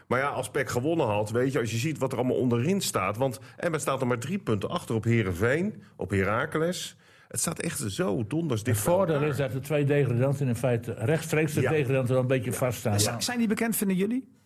[0.08, 2.82] Maar ja, als Peck gewonnen had, weet je, als je ziet wat er allemaal onderin
[2.82, 3.18] staat.
[3.18, 6.98] Want Emmen staat er maar drie punten achter op Herenveen, op Heracles.
[7.28, 10.94] Het staat echt zo donders dicht Het voordeel is dat de twee degradanten in feite
[10.98, 11.70] rechtstreeks de Ja.
[11.70, 13.00] degradanten wel een beetje vaststaan.
[13.00, 14.40] Z- Zijn die bekend, vinden jullie?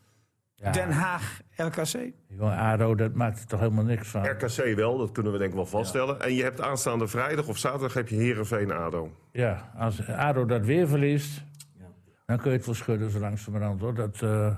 [0.55, 0.71] Ja.
[0.71, 2.11] Den Haag, RKC?
[2.27, 4.25] Jongen, ADO, dat maakt er toch helemaal niks van.
[4.25, 6.21] RKC wel, dat kunnen we denk ik wel vaststellen.
[6.21, 9.11] En je hebt aanstaande vrijdag of zaterdag heb je Herenveen ADO.
[9.31, 11.43] Ja, als ADO dat weer verliest,
[11.79, 11.85] Ja.
[12.25, 13.81] dan kun je het wel schudden zo langzamerhand.
[13.81, 13.93] Hoor.
[13.93, 14.55] Dat, eh,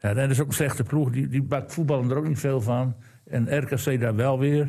[0.00, 0.14] ja.
[0.14, 2.96] dat is ook een slechte ploeg, die, die bakt voetballen er ook niet veel van.
[3.26, 4.68] En RKC daar wel weer,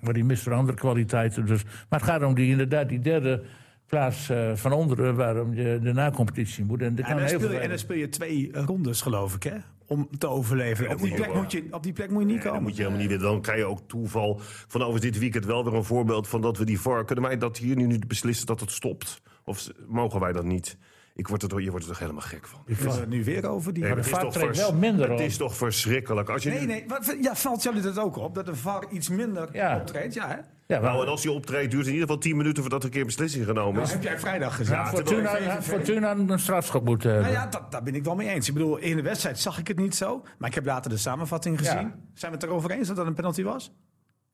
[0.00, 1.46] maar die mist er andere kwaliteiten.
[1.46, 1.64] Dus.
[1.64, 3.42] Maar het gaat om die, inderdaad die derde
[3.86, 6.80] plaats eh, van onderen, waarom je de na-competitie moet.
[6.80, 9.34] En, En kan dan, heel speel je, veel en dan speel je twee rondes, geloof
[9.34, 9.56] ik, hè?
[9.92, 10.90] Om te overleven.
[10.90, 12.62] Op die, plek moet je, op die plek moet je niet komen.
[12.62, 13.20] moet je helemaal niet.
[13.20, 14.40] Dan krijg je ook toeval.
[14.40, 17.04] Van overigens dit weekend wel weer een voorbeeld van dat we die VAR...
[17.04, 19.22] Kunnen wij dat hier nu niet beslissen dat het stopt?
[19.44, 20.76] Of mogen wij dat niet?
[21.14, 22.60] Ik word er, toch- je wordt er toch helemaal gek van?
[22.66, 23.72] We hebben het nu weer over.
[23.72, 23.82] Die...
[23.82, 25.26] Nee, de het is VAR treedt wel minder Het op.
[25.26, 26.28] is toch verschrikkelijk.
[26.28, 26.84] Als je Nee, nu- nee.
[26.88, 28.34] Wat, ja, valt jullie dat ook op?
[28.34, 29.76] Dat de VAR iets minder Ja.
[29.76, 30.14] optreedt?
[30.14, 30.34] Ja, hè?
[30.66, 32.78] Ja, maar, Nou, en als hij optreedt, duurt het in ieder geval 10 minuten voordat
[32.78, 33.92] er een keer een beslissing genomen Dat is.
[33.92, 34.74] heb jij vrijdag gezien.
[34.74, 37.32] Ja, Fortuna, Fortuna een strafschop moeten hebben.
[37.32, 38.48] Nou ja, dat, daar ben ik wel mee eens.
[38.48, 40.22] Ik bedoel, in de wedstrijd zag ik het niet zo.
[40.38, 41.74] Maar ik heb later de samenvatting gezien.
[41.80, 41.94] Ja.
[42.14, 43.72] Zijn we het erover eens dat dat een penalty was?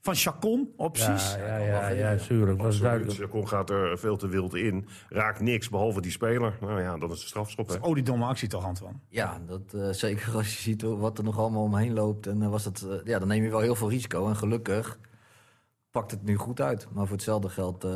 [0.00, 1.34] Van Chacon, opties.
[1.34, 2.16] Ja, ja, ja, ja,
[2.80, 3.18] duidelijk.
[3.18, 4.88] Chacon gaat er veel te wild in.
[5.08, 6.58] Raakt niks, behalve die speler.
[6.60, 7.68] Nou ja, dat is een strafschop.
[7.68, 7.76] Hè.
[7.80, 8.98] Oh, die domme actie toch, Antoine?
[9.08, 12.26] Ja, dat, eh, zeker als je ziet wat er nog allemaal omheen loopt.
[12.26, 14.28] En, eh, was dat, eh, ja, dan neem je wel heel veel risico.
[14.28, 14.98] En gelukkig
[15.90, 16.88] pakt het nu goed uit.
[16.92, 17.86] Maar voor hetzelfde geld...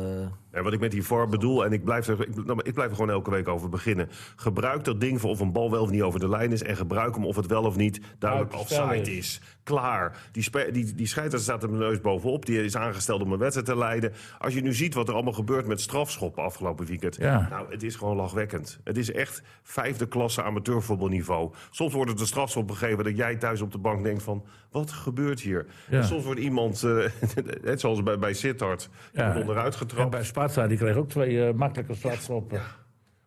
[0.53, 2.89] En wat ik met die VAR bedoel, en ik blijf, er, ik, nou, ik blijf
[2.89, 4.09] er gewoon elke week over beginnen.
[4.35, 6.63] Gebruik dat ding voor of een bal wel of niet over de lijn is.
[6.63, 9.41] En gebruik hem of het wel of niet duidelijk offside is.
[9.63, 10.17] Klaar.
[10.31, 12.45] Die, die, die scheidsrechter staat er de neus bovenop.
[12.45, 14.13] Die is aangesteld om een wedstrijd te leiden.
[14.39, 17.15] Als je nu ziet wat er allemaal gebeurt met strafschoppen afgelopen weekend.
[17.15, 17.47] Ja.
[17.49, 18.79] Nou, het is gewoon lachwekkend.
[18.83, 21.51] Het is echt vijfde klasse amateurvoetbalniveau.
[21.71, 24.45] Soms wordt het een strafschop gegeven dat jij thuis op de bank denkt van...
[24.71, 25.65] wat gebeurt hier?
[25.89, 25.97] Ja.
[25.97, 27.05] En soms wordt iemand, eh,
[27.63, 29.39] net zoals bij, bij Sittard, Ja.
[29.39, 30.11] onderuit getrapt.
[30.49, 32.61] Sparta, die kreeg ook twee eh, makkelijke strafschoppen.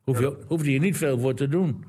[0.05, 1.85] Hoef je, hoefde je niet veel voor te doen.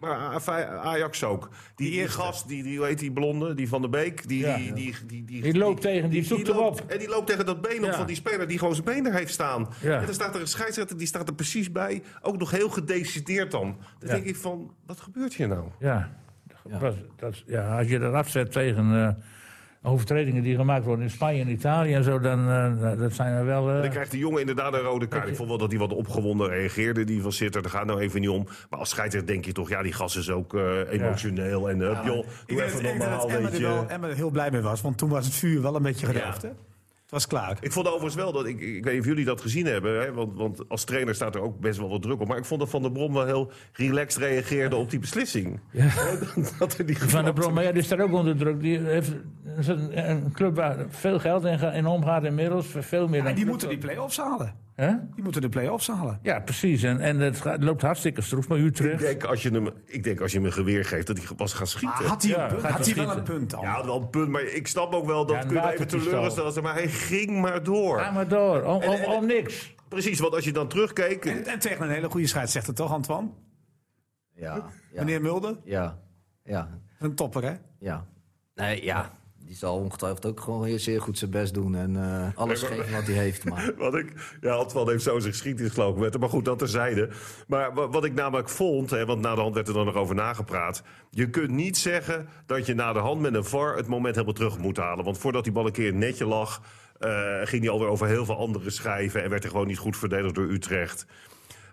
[0.00, 1.48] Maar A- Ajax ook.
[1.74, 4.28] Die, die gast, die, die, hoe heet die blonde, die van de Beek.
[4.28, 4.56] Die, Ja.
[4.56, 6.90] die, die, die, die, Die loopt tegen, die zoekt hem loopt, op.
[6.90, 7.96] En die loopt tegen dat been op Ja.
[7.96, 9.68] van die speler die gewoon zijn been er heeft staan.
[9.82, 12.02] En dan staat er een scheidsrechter, die staat er precies bij.
[12.22, 13.76] Ook nog heel gedecideerd dan.
[13.98, 15.64] Dan denk ik van, wat gebeurt hier nou?
[15.78, 16.18] Ja.
[16.68, 16.78] Ja.
[16.78, 19.08] Dat, dat, ja, als je dat afzet tegen eh,
[19.82, 23.44] overtredingen die gemaakt worden in Spanje en Italië en zo, dan eh, dat zijn er
[23.44, 23.70] wel.
[23.70, 25.28] eh, Dan krijgt de jongen inderdaad een rode kaart.
[25.28, 27.04] Ik vond wel dat hij wat opgewonden reageerde.
[27.04, 28.46] Die van Sitter, daar gaat nou even niet om.
[28.70, 31.70] Maar als scheidsrechter denk je toch, ja, die gast is ook eh, emotioneel.
[31.70, 33.86] En uh, joh, Ik doe denk even normaal, Emma weet er wel je.
[33.86, 34.80] Emma er heel blij mee was.
[34.80, 36.48] Want toen was het vuur wel een beetje gedoofd, Ja.
[36.48, 36.54] hè?
[37.10, 37.58] Het was klaar.
[37.60, 40.12] Ik vond overigens wel dat, ik, ik weet niet of jullie dat gezien hebben, hè,
[40.12, 42.28] want, want als trainer staat er ook best wel wat druk op.
[42.28, 45.60] Maar ik vond dat Van der Brom wel heel relaxed reageerde op die beslissing.
[45.70, 45.90] Ja.
[46.58, 48.60] dat die Van der Brom, maar ja, die staat ook onder druk.
[48.60, 49.12] Die heeft
[49.92, 52.66] een, club waar veel geld in, ga- in omgaat inmiddels.
[52.78, 54.54] Veel meer Ja, dan die moeten die play-offs halen.
[54.80, 54.92] Hè?
[55.14, 56.18] Die moeten de play-offs halen.
[56.22, 56.82] Ja, precies.
[56.82, 59.00] En, en het gaat- loopt hartstikke stroef bij Ik Utrecht.
[59.00, 61.52] denk, als je hem, ik denk als je hem een geweer geeft, dat hij was
[61.52, 61.98] gaan schieten.
[61.98, 62.60] Maar had hij, Ja, een punt?
[62.60, 63.60] gaat had hij wel een punt dan?
[63.60, 66.62] Ja, wel een punt, maar ik snap ook wel dat Ja, kun je even teleurstellen.
[66.62, 67.98] Maar hij ging maar door.
[68.00, 69.74] Ga maar door, om, om, En- en- om niks.
[69.88, 71.24] Precies, want als je dan terugkeek...
[71.24, 73.28] En, en tegen een hele goede scheidsrechter toch, Antoine?
[74.34, 74.54] Ja,
[74.92, 75.56] ja, Meneer Mulder?
[75.64, 75.98] ja,
[76.44, 77.52] ja, Een topper, hè?
[77.78, 78.06] ja.
[78.54, 79.10] Nee, ja.
[79.50, 81.74] Die zal ongetwijfeld ook gewoon heel zeer goed zijn best doen.
[81.74, 83.44] En eh, alles Nee, maar- geven wat hij heeft.
[83.44, 86.20] Maar Wat ik, ja, Antoine heeft zo zijn geschiedenis gelopen met hem.
[86.20, 87.08] Maar goed, dat terzijde.
[87.46, 89.94] Maar wa- wat ik namelijk vond, hè, want na de hand werd er dan nog
[89.94, 90.82] over nagepraat.
[91.10, 94.34] Je kunt niet zeggen dat je na de hand met een VAR het moment helemaal
[94.34, 95.04] terug moet halen.
[95.04, 96.62] Want voordat die bal een keer netje lag,
[96.98, 97.10] eh,
[97.44, 99.22] ging hij alweer over heel veel andere schijven.
[99.22, 101.06] En werd hij gewoon niet goed verdedigd door Utrecht.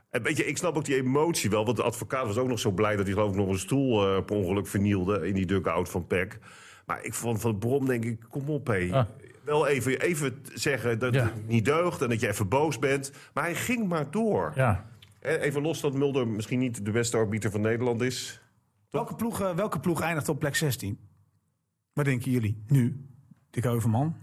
[0.09, 1.65] En weet je, ik snap ook die emotie wel.
[1.65, 4.07] Want de advocaat was ook nog zo blij dat hij geloof ik nog een stoel
[4.07, 6.39] eh, per ongeluk vernielde in die dugout van Peck.
[6.87, 8.89] Maar ik vond van Brom denk ik, kom op hé.
[8.91, 9.05] Ah.
[9.43, 11.23] Wel even, even zeggen dat Ja.
[11.23, 13.11] het niet deugt en dat je even boos bent.
[13.33, 14.51] Maar hij ging maar door.
[14.55, 14.85] Ja.
[15.19, 18.41] Eh, Even los dat Mulder misschien niet de beste arbiter van Nederland is.
[18.89, 20.99] Welke ploeg, eh, welke ploeg eindigt op plek 16?
[21.93, 23.05] Wat denken jullie nu?
[23.49, 24.15] Dick Heuvelman?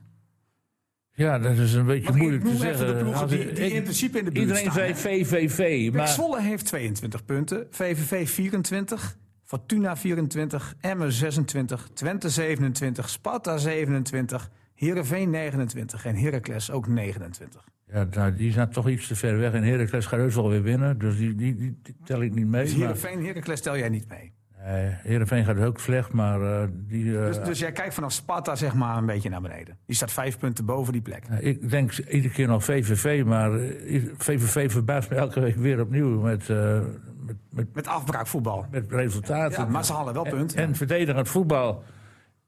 [1.17, 2.87] ja, dat is een beetje ik moeilijk te zeggen.
[2.87, 5.25] de ploegen die- ik- die ik- in principe in de buurt Iedereen staan, zei?
[5.25, 6.09] VVV, maar...
[6.09, 9.17] Zwolle heeft 22 punten, VVV 24,
[9.59, 17.65] Fortuna 24, Emmen 26, Twente 27, Sparta 27, Heerenveen 29 en Heracles ook 29.
[17.93, 19.53] Ja, nou, die zijn toch iets te ver weg.
[19.53, 20.99] En Heracles gaat heus wel weer winnen.
[20.99, 22.63] Dus die, die, die, die tel ik niet mee.
[22.65, 24.33] Dus maar- Heerenveen, Heracles tel jij niet mee.
[24.65, 27.19] Nee, Heerenveen gaat ook slecht, maar eh, die...
[27.19, 29.79] eh, Dus, dus jij kijkt vanaf Sparta zeg maar een beetje naar beneden.
[29.87, 31.25] Die staat vijf punten boven die plek.
[31.31, 35.81] ja, ik denk iedere keer nog VVV, maar eh, VVV verbaast me elke week weer
[35.81, 36.81] opnieuw met, eh,
[37.27, 38.67] met, met, Met afbraakvoetbal.
[38.71, 39.63] met resultaten.
[39.65, 40.59] Ja, maar ze halen wel En- punten.
[40.59, 41.83] En, verdedigend voetbal.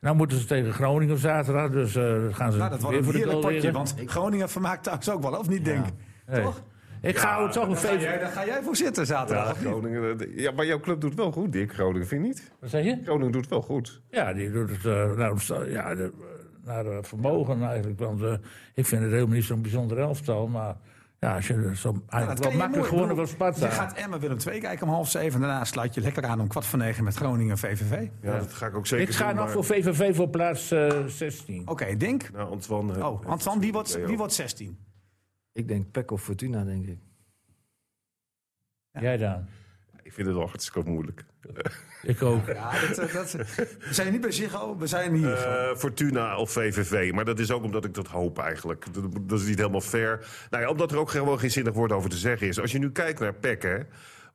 [0.00, 2.98] Nou moeten ze tegen Groningen zaterdag, dus eh, dan gaan ze Nou, dat wordt weer
[2.98, 3.72] een voor de heerlijk potje, liggen.
[3.72, 5.92] want Groningen vermaakt thuis ook wel, of niet, denk ik?
[6.42, 6.62] Toch?
[7.00, 8.02] Ik ga ook toch een Daar ga, VVV...
[8.02, 9.46] jij, daar ga jij voor zitten zaterdag.
[9.62, 9.68] Ja?
[9.68, 11.72] Groningen, eh, ja, maar jouw club doet wel goed, Dick.
[11.72, 12.52] Groningen, vind je niet?
[12.60, 12.98] Wat zeg je?
[13.04, 14.00] Groningen doet wel goed.
[14.10, 16.12] Ja, die doet het eh, naar, omsta- ja, de-
[16.64, 17.98] naar vermogen eigenlijk.
[17.98, 18.32] Want eh,
[18.74, 20.46] ik vind het helemaal niet zo'n bijzonder elftal.
[20.46, 20.76] Maar
[21.20, 23.66] ja, als je zo Ja, kan wel je makkelijk gewonnen van Sparta.
[23.66, 25.40] Je gaat Emmen Willem 2 kijken om half zeven.
[25.42, 28.08] En daarna sluit je lekker aan om kwart voor negen met Groningen VVV.
[28.20, 30.70] Ja, dat ga ik ook zeker Ik ga doen, nog maar- voor VVV voor plaats
[30.70, 31.68] eh 16.
[31.68, 32.30] Oké, Dink.
[32.32, 32.94] Nou, Antoine...
[32.94, 34.78] eh, Oh, Antoine, wie wordt, wie wordt 16?
[35.52, 36.98] ik denk Pek of Fortuna, denk ik.
[38.92, 39.44] Jij dan?
[40.02, 41.24] Ik vind het wel hartstikke moeilijk.
[42.02, 42.46] Ik ook.
[42.46, 45.32] Ja, dat, eh, dat, we zijn niet bij Ziggo, we zijn hier.
[45.32, 47.12] Eh, Fortuna of VVV.
[47.12, 48.84] Maar dat is ook omdat ik dat hoop eigenlijk.
[48.92, 50.26] Dat, dat is niet helemaal fair.
[50.50, 52.60] Nou ja, omdat er ook gewoon geen zinnig woord over te zeggen is.
[52.60, 53.78] Als je nu kijkt naar PEC, hè,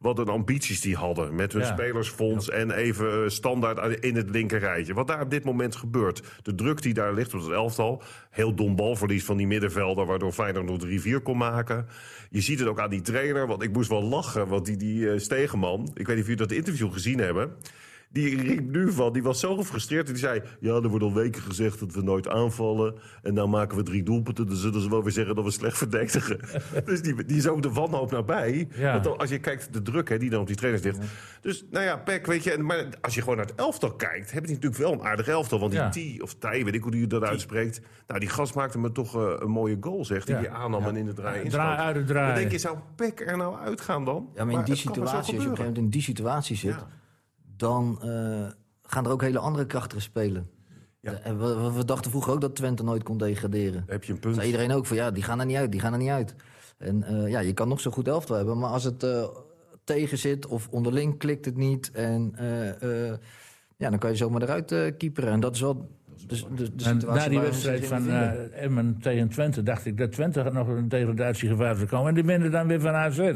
[0.02, 1.68] wat een ambities die hadden met hun Ja.
[1.68, 4.94] spelersfonds en even eh, standaard in het linkerrijtje.
[4.94, 6.22] Wat daar op dit moment gebeurt.
[6.42, 8.04] De druk die daar ligt op het elftal.
[8.30, 11.88] Heel dom balverlies van die middenvelder, waardoor Feyenoord nog 3-4 kon maken.
[12.30, 14.48] Je ziet het ook aan die trainer, want ik moest wel lachen.
[14.48, 17.52] Want die, die Stegeman, ik weet niet of jullie dat interview gezien hebben.
[18.14, 20.06] Die riep nu van, die was zo gefrustreerd.
[20.08, 22.96] En die zei, ja, er wordt al weken gezegd dat we nooit aanvallen.
[23.22, 24.48] En nou maken we drie doelpunten.
[24.48, 26.40] Dan zullen ze wel weer zeggen dat we slecht verdedigen.
[26.86, 28.68] dus die, die is ook de wanhoop nabij.
[28.76, 28.92] Ja.
[28.92, 30.98] Want dan- als je kijkt de druk hè, die dan op die trainers ligt.
[31.42, 32.52] Dus nou ja, Peck, weet je.
[32.52, 35.28] en- Maar als je gewoon naar het elftal kijkt, heb je natuurlijk wel een aardig
[35.28, 35.60] elftal.
[35.60, 35.90] Want Ja.
[35.90, 37.82] die T, of Tij, weet ik hoe die dat uitspreekt.
[38.08, 40.36] Nou, die gast maakte me toch eh, een mooie goal, zegt hij.
[40.36, 40.42] Ja.
[40.42, 42.36] Die aannam en in de draai Draai uit het Dan draaien.
[42.36, 44.30] denk je, zou Peck er nou uitgaan dan?
[44.36, 46.56] Ja, maar in die maar situatie, als je op een gegeven moment in die situatie
[46.56, 46.88] zit, Ja.
[47.62, 48.48] Dan eh,
[48.84, 50.50] gaan er ook hele andere krachten spelen.
[51.00, 51.12] Ja.
[51.24, 53.84] En we, we- we dachten vroeger ook dat Twente nooit kon degraderen.
[53.88, 54.36] Heb je een punt.
[54.36, 56.36] Zei iedereen ook van ja, die gaan er niet uit, die gaan er niet uit.
[56.78, 59.24] En eh, ja, je kan nog zo goed elftal hebben, maar als het eh,
[59.84, 63.18] tegen zit of onderling klikt het niet, en, eh, eh,
[63.78, 65.32] ja, dan kan je zomaar eruit eh keeperen.
[65.32, 65.90] En dat is wel
[66.28, 70.50] de En situatie na die wedstrijd van eh, Emmen tegen Twente dacht ik dat Twente
[70.54, 72.08] nog een degradatiegevaar zou komen.
[72.08, 73.34] En die winnen dan weer van AZ.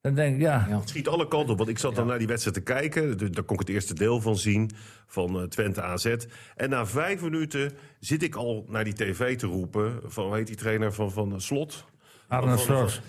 [0.00, 0.78] Dan denk ik, ja, Ja.
[0.78, 1.56] Het schiet alle kanten op.
[1.58, 3.32] Want ik zat dan naar die wedstrijd te kijken.
[3.32, 4.70] Daar kon ik het eerste deel van zien.
[5.06, 6.14] Van eh, Twente AZ.
[6.56, 10.00] En na vijf minuten zit ik al naar die tv te roepen.
[10.04, 11.84] Van, hoe heet die trainer van, van eh, Slot?
[12.28, 13.00] Arne van- Slot.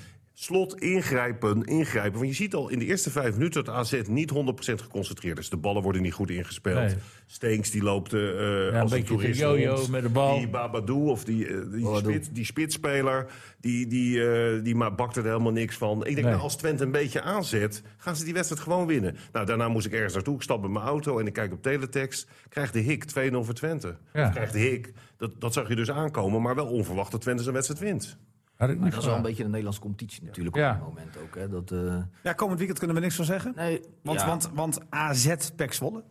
[0.41, 2.17] Slot ingrijpen, ingrijpen.
[2.19, 4.33] Want je ziet al in de eerste vijf minuten dat AZ niet 100%
[4.81, 5.49] geconcentreerd is.
[5.49, 6.79] De ballen worden niet goed ingespeeld.
[6.79, 6.95] Nee.
[7.25, 9.89] Steens die loopt eh een als een toerist yo-yo rond.
[9.89, 10.37] met de bal.
[10.37, 13.25] Die Babadou of die, eh, die, spits, die spitsspeler,
[13.59, 15.97] die, die, eh, die ma- bakt er helemaal niks van.
[15.97, 16.25] Ik denk, Nee.
[16.25, 19.15] nou, als Twente een beetje aanzet, gaan ze die wedstrijd gewoon winnen.
[19.31, 20.35] Nou, daarna moest ik ergens naartoe.
[20.35, 22.27] Ik stap in mijn auto en ik kijk op teletext.
[22.49, 23.95] Krijg de hik 2-0 voor Twente.
[24.13, 24.25] Ja.
[24.27, 24.93] Of Krijg de hik.
[25.17, 28.17] Dat, dat zag je dus aankomen, maar wel onverwacht dat Twente zijn wedstrijd wint.
[28.61, 30.69] Had ik Maar niet dat is wel een beetje de Nederlandse competitie natuurlijk Ja.
[30.71, 31.35] op dit moment ook.
[31.35, 33.53] Hè, dat, eh, Ja, komend weekend kunnen we niks van zeggen.
[33.55, 34.25] nee, Want, ja.
[34.27, 36.03] want, want AZ Pek Zwolle.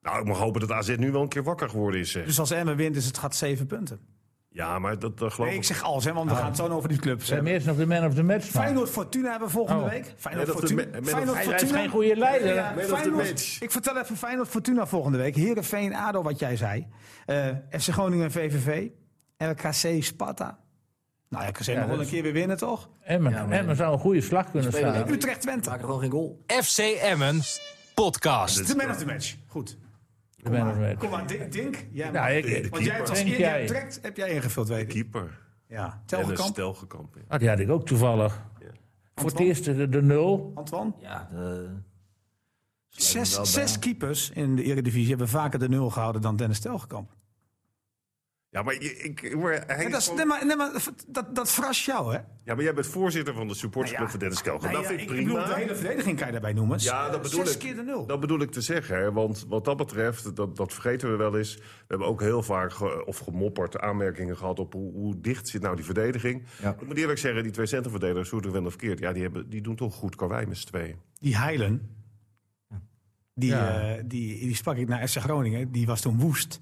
[0.00, 2.10] Nou, ik mag hopen dat AZ nu wel een keer wakker geworden is.
[2.10, 2.24] Zeg.
[2.24, 4.00] Dus als Emmen wint, is het gaat zeven punten.
[4.50, 5.62] Ja, maar dat, dat geloof Nee, ik.
[5.62, 7.52] ik zeg als, hè, want we gaan het zo over die clubs hebben.
[7.52, 8.52] eerst nog de man of the match.
[8.54, 8.62] man.
[8.62, 9.88] Feyenoord Fortuna hebben we volgende Oh.
[9.90, 10.14] week.
[10.16, 10.82] Feyenoord Fortuna.
[10.92, 11.78] man Feyenoord hij is Fortuna.
[11.80, 12.54] geen goede leider.
[12.54, 15.34] Ja, Feyenoord- ik vertel even Feyenoord Fortuna volgende week.
[15.36, 16.86] Heerenveen, ADO, wat jij zei.
[17.26, 18.88] Eh, FC Groningen, VVV.
[19.38, 20.58] RKC, Sparta.
[21.28, 22.88] Nou ja, RKC Ja, mag wel een keer weer winnen, toch?
[23.00, 24.70] Emmen, Ja, maar- Emmen zou een goede slag kunnen
[25.00, 25.10] ik.
[25.10, 25.68] Utrecht, Twente.
[25.68, 26.44] Maken gewoon geen goal.
[26.46, 27.40] FC Emmen
[27.94, 28.66] podcast.
[28.66, 29.36] De man of the match.
[29.46, 29.78] Goed.
[30.36, 30.98] De Kom maar, the match.
[30.98, 31.52] Kom maar, Dink.
[31.52, 31.86] Dink.
[31.92, 32.44] Jij Nou, mag.
[32.44, 33.66] ik- de Want jij hebt als jij?
[33.66, 34.88] direct heb jij ingevuld, weet ik.
[34.88, 35.38] Keeper.
[35.66, 36.02] Ja.
[36.06, 37.14] Telgekamp, Telgekamp.
[37.14, 37.20] ja.
[37.28, 38.42] Ah, die had ik ook toevallig.
[39.14, 40.52] Voor het eerst de, de nul.
[40.54, 40.92] Antoine.
[41.00, 41.68] Ja, de,
[42.88, 47.10] Zes, zes keepers in de Eredivisie hebben vaker de nul gehouden dan Dennis Telgekamp.
[48.50, 50.72] Ja, maar, ik, maar, hij Ja, dat, is, nee, maar, nee, maar
[51.08, 52.18] dat, dat verrast jou, hè?
[52.44, 54.10] ja, maar jij bent voorzitter van de supportersclub Nou ja.
[54.10, 54.70] van Dennis Kelger.
[54.70, 55.40] Nou dat ja, vind ik ik prima.
[55.40, 56.78] bedoel, de hele verdediging kan je daarbij noemen.
[56.80, 57.58] Ja, dat bedoel Zes ik.
[57.60, 58.06] keer de nul.
[58.06, 59.12] Dat bedoel ik te zeggen, hè?
[59.12, 61.54] want wat dat betreft, dat, dat vergeten we wel eens.
[61.56, 65.62] We hebben ook heel vaak ge- of gemopperd aanmerkingen gehad op hoe, hoe dicht zit
[65.62, 66.42] nou die verdediging.
[66.62, 66.70] Ja.
[66.80, 69.50] Ik moet eerlijk zeggen, die twee centrumverdedigers, hoe het wel of verkeerd, ja, die, hebben,
[69.50, 70.96] die doen toch goed karwei met z'n tweeën.
[71.20, 71.90] Die Heilen,
[73.34, 73.80] die, Ja.
[73.96, 75.72] eh, die, die sprak ik naar FC Groningen.
[75.72, 76.58] Die was toen woest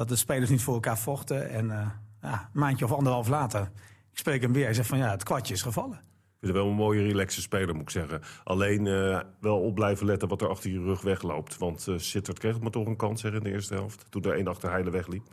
[0.00, 1.50] dat de spelers niet voor elkaar vochten.
[1.50, 1.86] En eh,
[2.22, 3.70] ja, een maandje of anderhalf later,
[4.12, 4.64] ik spreek hem weer.
[4.64, 5.96] Hij zegt van ja, het kwartje is gevallen.
[5.96, 8.20] Ik vind het wel een mooie, relaxe speler, moet ik zeggen.
[8.44, 11.58] Alleen eh, wel op blijven letten wat er achter je rug wegloopt.
[11.58, 14.06] Want eh Sittard kreeg het maar toch een kans zeg, in de eerste helft.
[14.08, 15.28] Toen er één achter Heile wegliep.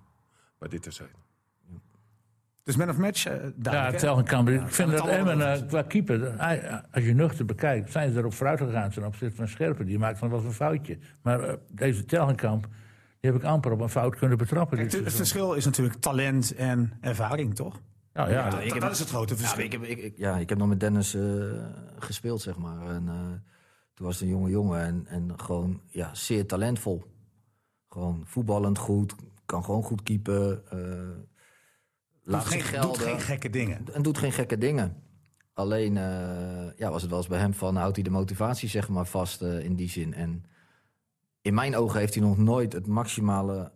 [0.60, 1.14] Maar dit terzijde.
[2.64, 3.92] Dus man of match, eh, Ja?
[3.92, 4.50] Telgenkamp.
[4.50, 6.40] Ik vind het dat Emmen qua keeper,
[6.92, 9.86] als je nuchter bekijkt, zijn ze erop vooruit gegaan ten opzichte van Scherpen.
[9.86, 10.98] Die maakt van wel eens een foutje.
[11.22, 12.68] Maar eh, deze Telgenkamp,
[13.20, 14.78] die heb ik amper op een fout kunnen betrappen.
[14.78, 15.18] Kijk, het seizoen.
[15.18, 17.82] verschil is natuurlijk talent en ervaring, toch?
[18.14, 19.64] Nou ja, dat, heb- dat is het grote Ja, verschil.
[19.64, 21.24] ik, heb, ik, ik- ja, ik heb nog met Dennis eh,
[22.00, 22.88] gespeeld, zeg maar.
[22.88, 23.16] En, eh,
[23.94, 27.04] toen was het een jonge jongen en, en gewoon ja, zeer talentvol.
[27.90, 30.62] Gewoon voetballend goed, kan gewoon goed keepen.
[30.70, 30.78] eh
[32.24, 33.08] laat doet, zich geen, doet gelden.
[33.14, 33.86] geen gekke dingen.
[33.94, 34.96] En doet geen gekke dingen.
[35.54, 36.04] Alleen eh,
[36.78, 39.42] ja, was het wel eens bij hem van houdt hij de motivatie zeg maar vast
[39.42, 40.14] eh, in die zin.
[40.14, 40.46] En
[41.48, 43.72] in mijn ogen heeft hij nog nooit het maximale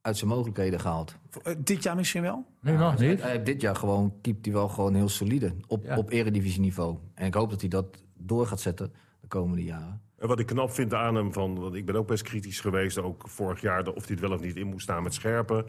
[0.00, 1.14] uit zijn mogelijkheden gehaald.
[1.42, 2.46] Eh, dit jaar misschien wel?
[2.60, 3.20] nu nog niet.
[3.22, 5.96] Hij heeft dit jaar gewoon, keept hij wel gewoon heel solide op, Ja.
[5.96, 6.98] op eredivisieniveau.
[7.14, 10.02] En ik hoop dat hij dat door gaat zetten de komende jaren.
[10.18, 12.98] En wat ik knap vind aan hem, van, want ik ben ook best kritisch geweest,
[12.98, 15.66] ook vorig jaar, of hij het wel of niet in moest staan met scherpen.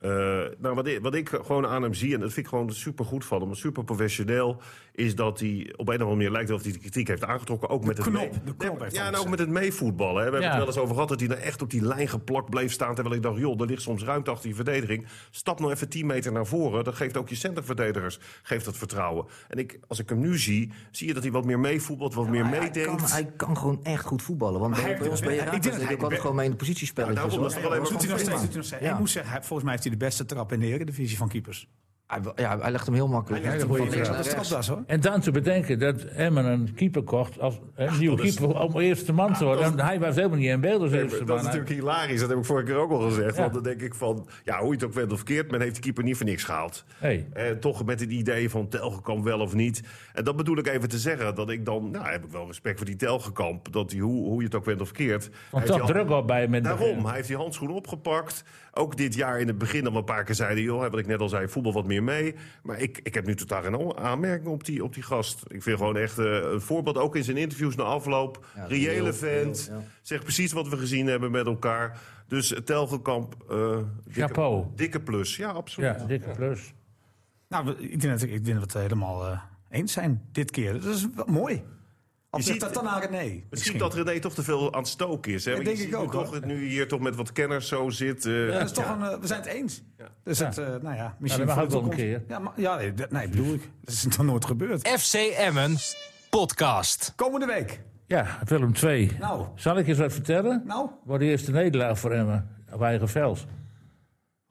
[0.00, 0.10] Eh,
[0.58, 3.04] nou, wat, ik, wat ik gewoon aan hem zie, en dat vind ik gewoon super
[3.04, 4.60] goed van hem, super professioneel,
[4.94, 7.68] is dat hij op een of andere manier lijkt alsof hij de kritiek heeft aangetrokken.
[7.68, 10.22] Ook met het knop, mee- de knop heeft Ja, en ook met het meevoetballen.
[10.22, 10.30] Hè.
[10.30, 10.46] We hebben Ja.
[10.48, 12.94] het wel eens over gehad dat hij nou echt op die lijn geplakt bleef staan.
[12.94, 15.06] Terwijl ik dacht, joh, er ligt soms ruimte achter die verdediging.
[15.30, 16.84] Stap nou even 10 meter naar voren.
[16.84, 19.26] Dat geeft ook je centerverdedigers geeft dat vertrouwen.
[19.48, 22.28] En ik, als ik hem nu zie, zie je dat hij wat meer meevoetbalt, wat
[22.28, 22.84] meer meedenkt.
[22.84, 24.60] kan, hij kan gewoon echt goed voetballen.
[24.60, 26.56] Want bij, ons ben je ik denk dat ik hij de- gewoon mee in de
[26.56, 27.16] positiespelletjes.
[27.22, 28.70] Ja, daarom, dat is toch alleen maar doet hij nog steeds.
[28.70, 31.68] Hij moet zeggen, volgens mij heeft hij de beste trap in de Eredivisie van keepers.
[32.06, 33.44] Hij, ja, hij legt hem heel makkelijk.
[33.44, 34.82] Hij legt hem hoor.
[34.86, 38.78] En dan te bedenken dat Emmen een keeper kocht als een nieuwe is- keeper om
[38.80, 39.64] eerste man te worden.
[39.64, 41.36] En hij was helemaal niet in beeld als eerste Dat man.
[41.36, 43.34] is natuurlijk hilarisch, dat heb ik vorige keer ook al gezegd.
[43.34, 43.40] Ja.
[43.40, 45.50] Want dan denk ik van, ja, hoe je het ook bent of verkeerd...
[45.50, 46.84] men heeft de keeper niet voor niks gehaald.
[46.98, 47.26] Hey.
[47.32, 49.82] En toch met het idee van Telgekamp wel of niet.
[50.12, 51.34] En dat bedoel ik even te zeggen.
[51.34, 53.72] Dat ik dan, nou heb ik wel respect voor die Telgekamp.
[53.72, 55.30] Dat hij, hoe, hoe je het ook bent of verkeerd...
[55.50, 58.44] Want toch druk op bij hem in het Daarom, hij heeft die handschoen opgepakt.
[58.72, 60.62] Ook dit jaar in het begin al een paar keer zeiden...
[60.64, 62.34] joh, wat ik net al zei, voetbal wat meer mee.
[62.62, 65.42] Maar ik, ik heb nu totaal geen aanmerking op die, op die gast.
[65.46, 68.46] Ik vind gewoon echt eh, een voorbeeld, ook in zijn interviews na afloop.
[68.54, 69.70] Ja, reële vent.
[69.70, 69.82] ja.
[70.02, 72.00] Zegt precies wat we gezien hebben met elkaar.
[72.28, 75.36] Dus eh, Telgekamp, eh dikke, dikke plus.
[75.36, 76.00] Ja, absoluut.
[76.00, 76.74] Ja, dikke plus.
[77.48, 80.72] Nou, ik denk dat, ik denk dat we het helemaal eh, eens zijn dit keer.
[80.72, 81.62] Dat is wel mooi.
[82.34, 83.42] Of Je ziet- dat dan aan René?
[83.50, 85.44] Misschien dat René toch te veel aan het stoken is.
[85.44, 85.50] Hè?
[85.52, 86.32] Ja, denk je ik ook, toch hoor.
[86.32, 88.26] dat nu hier toch met wat kenners zo zit.
[88.26, 89.82] eh, Dat is toch een, eh, we zijn het eens.
[90.24, 93.10] Dus het, eh, nou ja, misschien de wel een toekomst- Ja, maar, ja nee, dat-
[93.10, 93.68] nee, bedoel ik.
[93.84, 94.88] Dat is nog nooit gebeurd.
[94.88, 95.76] FC Emmen
[96.30, 97.12] podcast.
[97.16, 97.80] Komende week.
[98.06, 99.16] Ja, Willem 2.
[99.20, 100.62] Nou, Zal ik eens wat vertellen?
[100.66, 100.88] nou.
[101.04, 103.44] Wordt de eerste nederlaag voor Emmen op eigen veld.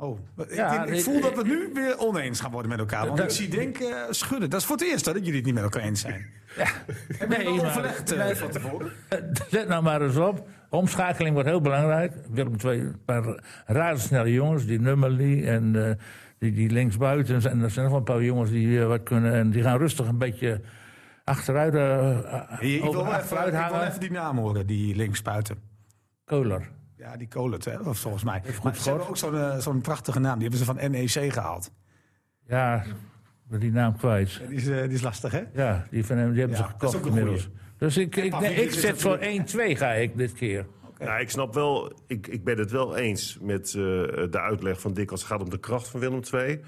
[0.04, 3.06] Oh, ik, Ja, ik ik- voel dat we nu weer oneens gaan worden met elkaar.
[3.06, 4.50] Want Dat- ik zie Denk eh, schudden.
[4.50, 6.26] Dat is voor het eerst dat jullie het niet met elkaar eens zijn.
[6.58, 8.36] Heb je Nee, maar- overlegd nee.
[8.36, 8.92] van tevoren?
[9.50, 10.48] Let nou maar eens op.
[10.70, 12.14] Omschakeling wordt heel belangrijk.
[12.32, 14.66] Willem II, een paar razendsnelle jongens.
[14.66, 15.96] Die Nummerly en eh,
[16.40, 17.36] die, die linksbuiten.
[17.52, 19.34] En er zijn nog wel een paar jongens die eh, wat kunnen.
[19.34, 20.62] En die gaan rustig een beetje
[21.24, 22.18] achteruit, eh
[22.60, 23.88] Ik wil, even, achteruit ik wil hangen.
[23.88, 25.58] even die naam horen, die linksbuiten.
[26.26, 26.70] Koler.
[27.04, 28.42] Ja, die Colert, hè, of volgens mij.
[28.54, 30.40] goed Maar ze hebben ook zo'n eh, zo'n prachtige naam.
[30.40, 31.72] Die hebben ze van NEC gehaald.
[32.48, 32.84] Ja,
[33.48, 34.32] ben die naam kwijt.
[34.32, 35.44] Ja, Die is, eh, die is lastig, hè?
[35.54, 37.50] Ja, die, van hem, die hebben Ja, ze gekocht inmiddels.
[37.78, 40.66] Dus ik, ik, nee, zet voor natuurlijk- 1-2 ga ik dit keer.
[41.00, 44.94] Ja, ik snap wel, ik, ik ben het wel eens met eh, de uitleg van
[44.94, 46.62] Dick als het gaat om de kracht van Willem II.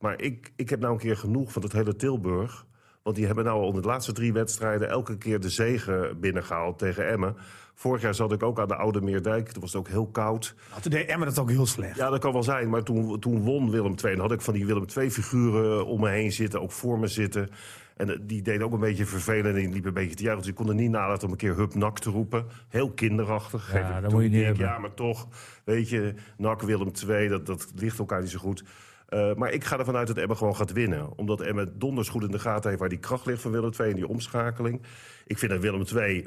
[0.00, 2.66] Maar ik, ik heb nou een keer genoeg van het hele Tilburg.
[3.02, 6.78] Want die hebben nou al in de laatste drie wedstrijden elke keer de zegen binnengehaald
[6.78, 7.36] tegen Emmen.
[7.78, 9.48] Vorig jaar zat ik ook aan de Oude Meerdijk.
[9.48, 10.54] Toen was het ook heel koud.
[10.70, 11.96] Nou, toen deed Emmen dat ook heel slecht.
[11.96, 12.68] Ja, dat kan wel zijn.
[12.68, 14.12] Maar toen, toen won Willem II.
[14.14, 17.48] Dan had ik van die Willem II-figuren om me heen zitten, ook voor me zitten.
[17.96, 20.42] En eh, die deden ook een beetje vervelend en die liepen een beetje te juichen.
[20.42, 22.46] Dus ik kon er niet nalaten om een keer hup nak te roepen.
[22.68, 23.72] Heel kinderachtig.
[23.72, 24.12] Ja, dat toe.
[24.12, 24.66] moet je niet Ik hebben.
[24.66, 25.28] Ja, maar toch,
[25.64, 28.64] weet je, nak Willem II, dat, dat ligt elkaar niet zo goed.
[29.08, 31.18] Eh, maar ik ga ervan uit dat Emmen gewoon gaat winnen.
[31.18, 33.90] Omdat Emmen donders goed in de gaten heeft waar die kracht ligt van Willem II
[33.90, 34.82] en die omschakeling.
[35.26, 36.26] Ik vind dat Willem II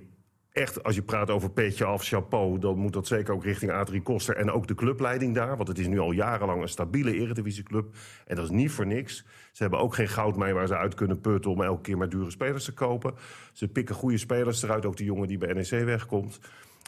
[0.51, 2.59] echt, als je praat over petje af, chapeau...
[2.59, 5.57] dan moet dat zeker ook richting Adrie Koster en ook de clubleiding daar.
[5.57, 7.95] Want het is nu al jarenlang een stabiele eredivisieclub.
[8.25, 9.25] En dat is niet voor niks.
[9.51, 11.51] Ze hebben ook geen goudmijn waar ze uit kunnen putten...
[11.51, 13.13] om elke keer maar dure spelers te kopen.
[13.53, 16.39] Ze pikken goede spelers eruit, ook die jongen die bij NEC wegkomt.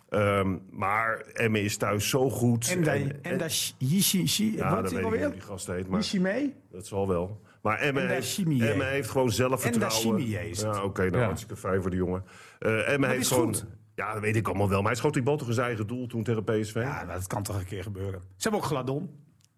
[0.10, 2.70] Ehm, maar Emmen is thuis zo goed.
[2.70, 5.24] En daar en daar Yishi, Shi, ja, wat dat is weet die ik niet hoe
[5.24, 5.32] alweer?
[5.32, 5.88] die gast heet.
[5.88, 6.54] Maar Yishi mee?
[6.72, 7.42] dat zal wel.
[7.64, 8.70] Maar daar heeft, Chimie.
[8.70, 10.18] Emmen heeft gewoon zelfvertrouwen.
[10.18, 10.76] En is het.
[10.76, 11.26] Ja, oké, nou Ja.
[11.26, 12.24] hartstikke fijn voor de jongen.
[12.60, 13.56] Eh Emmen heeft gewoon...
[13.56, 13.66] goed.
[13.96, 14.80] Ja, dat weet ik allemaal wel.
[14.80, 16.76] Maar hij schoot die bal toch in zijn eigen doel toen tegen PSV.
[16.76, 18.22] Ja, maar dat kan toch een keer gebeuren.
[18.22, 19.10] Ze hebben ook Gladon.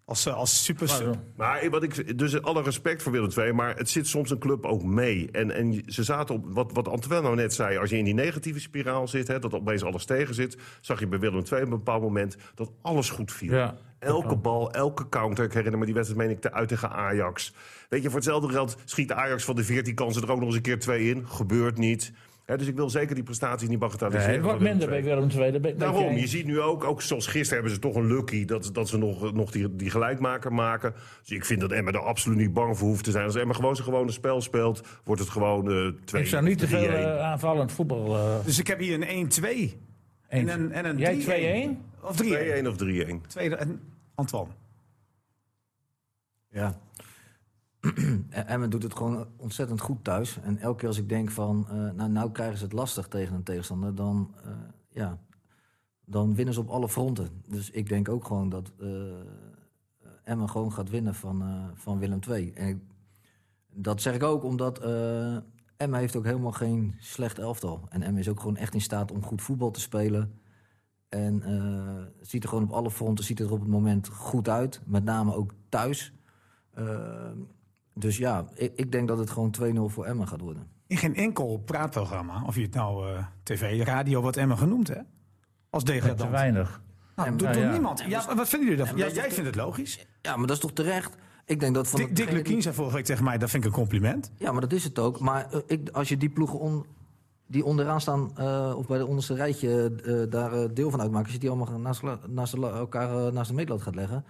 [0.04, 3.90] Als, eh, als super Maar wat ik, dus alle respect voor Willem II, maar het
[3.90, 5.28] zit soms een club ook mee.
[5.32, 8.14] En, en ze zaten op, wat, wat Antoine nou net zei, als je in die
[8.14, 11.66] negatieve spiraal zit, hè, dat opeens alles tegen zit, zag je bij Willem II op
[11.66, 13.52] een bepaald moment dat alles goed viel.
[13.52, 13.76] Ja.
[13.98, 15.44] Elke bal, elke counter.
[15.44, 17.54] Ik herinner me die wedstrijd, meen ik, te- uit tegen Ajax.
[17.88, 20.56] Weet je, voor hetzelfde geld schiet Ajax van de 14 kansen er ook nog eens
[20.56, 21.26] een keer twee in.
[21.28, 22.12] Gebeurt niet.
[22.44, 24.26] Hè, dus ik wil zeker die prestaties niet bagatelliseren.
[24.26, 25.28] Nee, het wordt minder bij Willem
[25.62, 25.74] II.
[25.76, 28.88] Daarom, je ziet nu ook, ook zoals gisteren hebben ze toch een lucky dat, dat
[28.88, 30.94] ze nog, nog die, die gelijkmaker maken.
[31.20, 33.24] Dus ik vind dat Emma er absoluut niet bang voor hoeft te zijn.
[33.24, 36.22] Als Emma gewoon zijn gewone spel speelt, wordt het gewoon eh twee.
[36.22, 36.90] Ik zou niet te veel 3-1.
[36.92, 38.16] eh, aanvallend voetbal.
[38.16, 39.78] eh, Dus ik heb hier een 1-2.
[40.28, 41.76] En een, en een Jij 3-1.
[41.76, 41.95] 2-1?
[42.06, 42.26] Of 3-1.
[42.64, 43.26] 2-1 of 3-1.
[43.26, 43.80] Tweede, en
[44.14, 44.52] Antoine.
[46.48, 46.78] Ja.
[48.28, 50.38] En Emmen doet het gewoon ontzettend goed thuis.
[50.42, 53.34] En elke keer als ik denk van, eh, nou, nou krijgen ze het lastig tegen
[53.34, 54.50] een tegenstander, dan, eh,
[54.90, 55.18] ja,
[56.04, 57.42] dan winnen ze op alle fronten.
[57.48, 59.20] Dus ik denk ook gewoon dat eh
[60.24, 62.52] Emmen gewoon gaat winnen van, eh, van Willem II.
[62.52, 62.82] En ik-
[63.72, 65.36] dat zeg ik ook omdat eh
[65.76, 67.86] Emmen heeft ook helemaal geen slecht elftal.
[67.88, 70.40] En Emmen is ook gewoon echt in staat om goed voetbal te spelen.
[71.08, 74.48] En eh, ziet er gewoon op alle fronten ziet het er op het moment goed
[74.48, 74.80] uit.
[74.84, 76.12] Met name ook thuis.
[76.74, 77.30] Eh,
[77.94, 80.66] dus ja, ik, ik denk dat het gewoon 2-0 voor Emmen gaat worden.
[80.86, 84.98] In geen enkel praatprogramma, of je het nou eh, tv, radio, wat Emma genoemd, hè?
[85.70, 86.30] Als Te degradant.
[86.30, 86.82] weinig.
[87.16, 87.70] Nou, doet nou doet ja.
[87.70, 88.04] niemand.
[88.08, 88.96] Ja, wat vinden jullie daarvan?
[88.98, 90.06] Ja, jij vindt het logisch.
[90.22, 91.16] Ja, maar dat is toch terecht?
[91.44, 93.68] Ik denk dat van Dick, Dick Lukien zei vorige week tegen mij, dat vind ik
[93.70, 94.30] een compliment.
[94.36, 95.20] Ja, maar dat is het ook.
[95.20, 96.86] Maar ik, als je die ploegen on-
[97.46, 101.24] die onderaan staan, eh, of bij de onderste rijtje eh, daar eh, deel van uitmaken,
[101.24, 104.24] als je die allemaal naast, naast de elkaar naast de meetlat gaat leggen,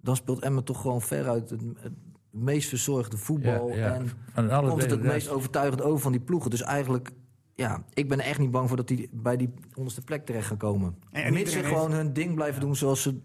[0.00, 1.92] dan speelt Emmen toch gewoon veruit het, het
[2.30, 3.68] meest verzorgde voetbal.
[3.68, 3.94] Ja, ja.
[4.34, 6.50] En komt het het meest overtuigend over van die ploegen.
[6.50, 7.10] Dus eigenlijk,
[7.54, 10.46] ja, ik ben er echt niet bang voor dat die bij die onderste plek terecht
[10.46, 10.96] gaan komen.
[11.10, 13.18] En- En, Mits ze gewoon hun ding blijven doen zoals ze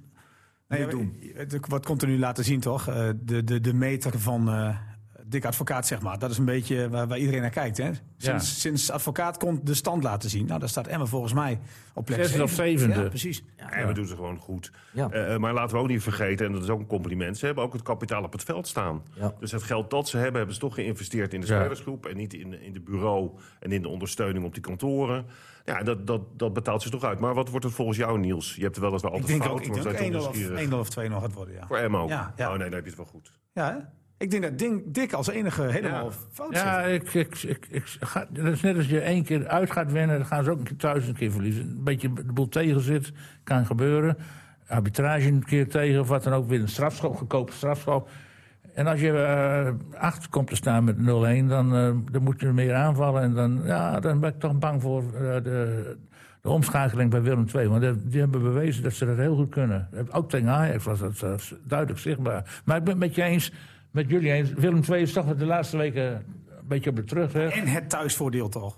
[0.67, 1.17] Nee, nu doen.
[1.33, 2.87] het- wat komt er nu laten zien, toch?
[2.87, 4.77] Eh, de, de, de meter van eh
[5.25, 6.19] Dick Advocaat, zeg maar.
[6.19, 7.91] Dat is een beetje waar, waar iedereen naar kijkt, hè?
[8.17, 10.45] Sinds, sinds Advocaat komt de stand laten zien.
[10.45, 11.59] Nou, daar staat Emma volgens mij
[11.93, 12.79] op plek Zesde of zeven.
[12.79, 13.03] zevende.
[13.03, 13.43] Ja, precies.
[13.55, 14.71] En we doen ze gewoon goed.
[14.91, 15.09] Ja.
[15.09, 17.45] Eh, eh, maar laten we ook niet vergeten, en dat is ook een compliment, ze
[17.45, 19.01] hebben ook het kapitaal op het veld staan.
[19.13, 19.33] Ja.
[19.39, 21.59] Dus het geld dat ze hebben, hebben ze toch geïnvesteerd in de Ja.
[21.59, 25.25] spelersgroep en niet in, in de bureau en in de ondersteuning op die kantoren.
[25.65, 27.19] Ja, dat, dat, dat betaalt zich toch uit.
[27.19, 28.55] Maar wat wordt het volgens jou, Niels?
[28.55, 30.27] Je hebt wel eens wel Ik altijd denk fout, ook, ik denk ook toch 1-0
[30.27, 30.69] of, nieuwsgierig.
[30.69, 31.67] 1-0 of 2-0 gaat worden, ja.
[31.67, 32.09] Voor Emma ook?
[32.09, 32.45] Ja, ja.
[32.51, 33.31] Oh nee, dan heb je het wel goed.
[33.53, 33.77] Ja, hè?
[34.23, 36.11] Ik denk dat Ding, Dick als enige helemaal Ja.
[36.31, 37.01] fout Ja, zit.
[37.01, 40.17] ik, ik, ik, ik ga, dat is net als je één keer uit gaat winnen,
[40.17, 41.63] dan gaan ze ook een keer thuis een keer verliezen.
[41.63, 43.11] Een beetje de boel tegen zit,
[43.43, 44.17] kan gebeuren.
[44.67, 48.09] Arbitrage een keer tegen, of wat dan ook, weer een strafschop, gekoopte strafschop.
[48.73, 50.99] En als je eh, achter komt te staan met 0-1,
[51.47, 53.21] dan, eh, dan moet je meer aanvallen.
[53.21, 55.97] En dan, ja, dan ben ik toch bang voor eh, de,
[56.41, 57.67] de omschakeling bij Willem II.
[57.67, 59.89] Want die, die hebben bewezen dat ze dat heel goed kunnen.
[60.11, 62.61] Ook tegen Ajax was dat duidelijk zichtbaar.
[62.65, 63.51] Maar ik ben het met je eens,
[63.93, 64.51] met jullie eens.
[64.53, 67.51] Willem II is toch de laatste weken een beetje op de terugweg.
[67.55, 68.77] En het thuisvoordeel toch?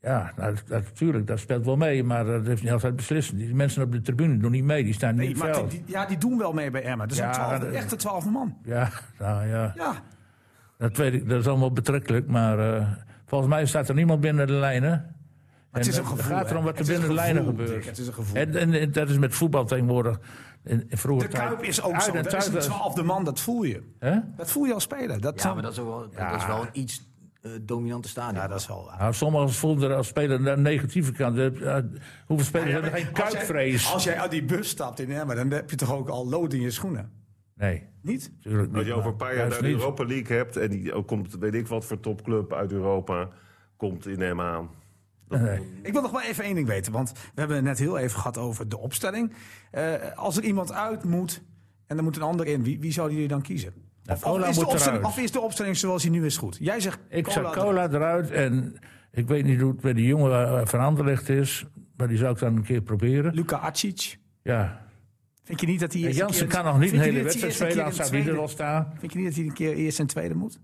[0.00, 2.04] Ja, nou, dat, natuurlijk, dat speelt wel mee.
[2.04, 3.36] Maar dat heeft niet altijd beslissen.
[3.36, 5.70] Die mensen op de tribune doen niet mee, die staan niet Nee, maar veld.
[5.70, 7.06] die, die- ja, die doen wel mee bij Emma.
[7.06, 8.56] Dat zijn Ja, twaalf, dat- echte twaalfde man.
[8.64, 8.88] Ja,
[9.18, 9.72] nou ja.
[9.76, 9.92] Ja,
[10.78, 12.86] Dat, weet ik, dat is allemaal betrekkelijk, maar eh,
[13.26, 15.14] volgens mij staat er niemand binnen de lijnen.
[15.72, 16.36] het is een het gevoel.
[16.36, 17.84] gaat erom wat er is binnen de een lijnen gebeurt.
[17.86, 18.36] Het is een gevoel.
[18.36, 20.18] En, en, en dat is met voetbal tegenwoordig.
[20.64, 22.12] In vroeger de Kuip is ook zo.
[22.12, 23.82] Uit en Dat is een thuis- twaalfde man, dat voel je.
[23.98, 24.18] Hè?
[24.36, 25.20] Dat voel je als speler.
[25.20, 27.06] Dat Ja, maar dat is, ook wel, dat is wel een iets
[27.42, 28.42] eh, dominante stadion.
[28.42, 28.90] Ja, dat is wel...
[28.98, 31.38] Nou, sommigen voelden er als speler de negatieve kant.
[31.38, 31.76] Eh,
[32.26, 33.92] hoeveel spelers hebben geen kuipvrees?
[33.92, 36.52] Als jij uit die bus stapt in Emmen, dan heb je toch ook al lood
[36.52, 37.12] in je schoenen?
[37.54, 38.32] Nee, Niet?
[38.36, 38.76] natuurlijk niet.
[38.76, 39.68] Als je over een paar jaar naar de.
[39.68, 40.56] Europa League hebt...
[40.56, 43.28] en die ook komt, weet ik wat voor topclub uit Europa...
[43.76, 44.70] komt in hem aan.
[45.28, 45.60] Nee.
[45.82, 48.18] Ik wil nog wel even één ding weten, want we hebben het net heel even
[48.18, 49.32] gehad over de opstelling.
[49.70, 51.42] Eh, als er iemand uit moet
[51.86, 53.72] en er moet een ander in, wie, wie zouden jullie dan kiezen?
[54.06, 55.16] Of, Cola is de moet opstelling, eruit.
[55.16, 56.56] of is de opstelling zoals hij nu is goed?
[56.60, 57.58] Jij zegt Ik zou eruit.
[57.64, 58.78] cola eruit en
[59.10, 61.64] ik weet niet hoe het bij die jongen eh, van Anderlecht is.
[61.96, 63.34] Maar die zou ik dan een keer proberen.
[63.34, 64.18] Luka Acic.
[64.42, 64.86] Ja.
[65.44, 67.44] Vind je niet dat hij eerst Jansen een keer- kan nog niet een hele wedstrijd
[67.52, 67.96] eerst een spelen, als
[68.56, 68.86] zou er.
[68.98, 70.60] Vind je niet dat hij een keer eerst en tweede moet?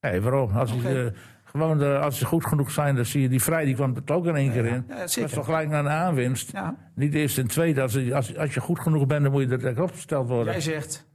[0.00, 0.50] Nee, waarom?
[0.50, 1.12] Als, hij, eh,
[1.50, 4.26] gewoon als ze goed genoeg zijn, dan zie je die vrij, die kwam er ook
[4.26, 4.84] in één keer in.
[4.88, 6.52] Dat is toch gelijk naar een aanwinst.
[6.52, 6.76] Ja.
[6.94, 7.82] Niet eerst en tweede.
[7.82, 10.52] Als, je- als, als je goed genoeg bent, dan moet je er direct opgesteld worden.
[10.52, 11.08] Jij zegt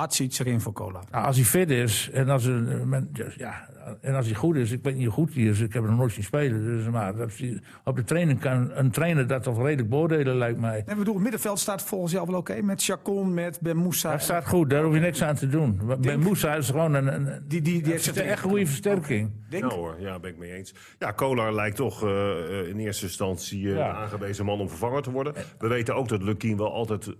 [0.00, 1.00] Acic erin voor cola.
[1.10, 3.68] Nou, als hij fit is en als, er- men- ja,
[4.00, 5.90] en als hij goed is, ik weet niet hoe goed hij is, ik heb hem
[5.90, 6.62] nog nooit zien spelen.
[6.64, 10.60] Dus, maar dat, hij- op de training kan een trainer dat toch redelijk beoordelen, lijkt
[10.60, 10.82] mij.
[10.86, 12.62] En bedoel, het middenveld staat volgens jou wel oké.
[12.62, 14.10] Met Chacon, met Ben Moussa.
[14.10, 15.80] Dat staat goed, daar hoef je niks aan te doen.
[16.00, 19.30] Bij Moussa is gewoon een, een, een, Die, die, die heeft een echt goede versterking.
[19.48, 20.74] Denk, Ja hoor, ja, ben ik mee eens.
[20.98, 23.90] Ja, Kolar lijkt toch eh, eh, in eerste instantie eh, Ja.
[23.92, 25.34] de aangewezen man om vervanger te worden.
[25.58, 27.12] We weten ook dat Lukien wel altijd eh,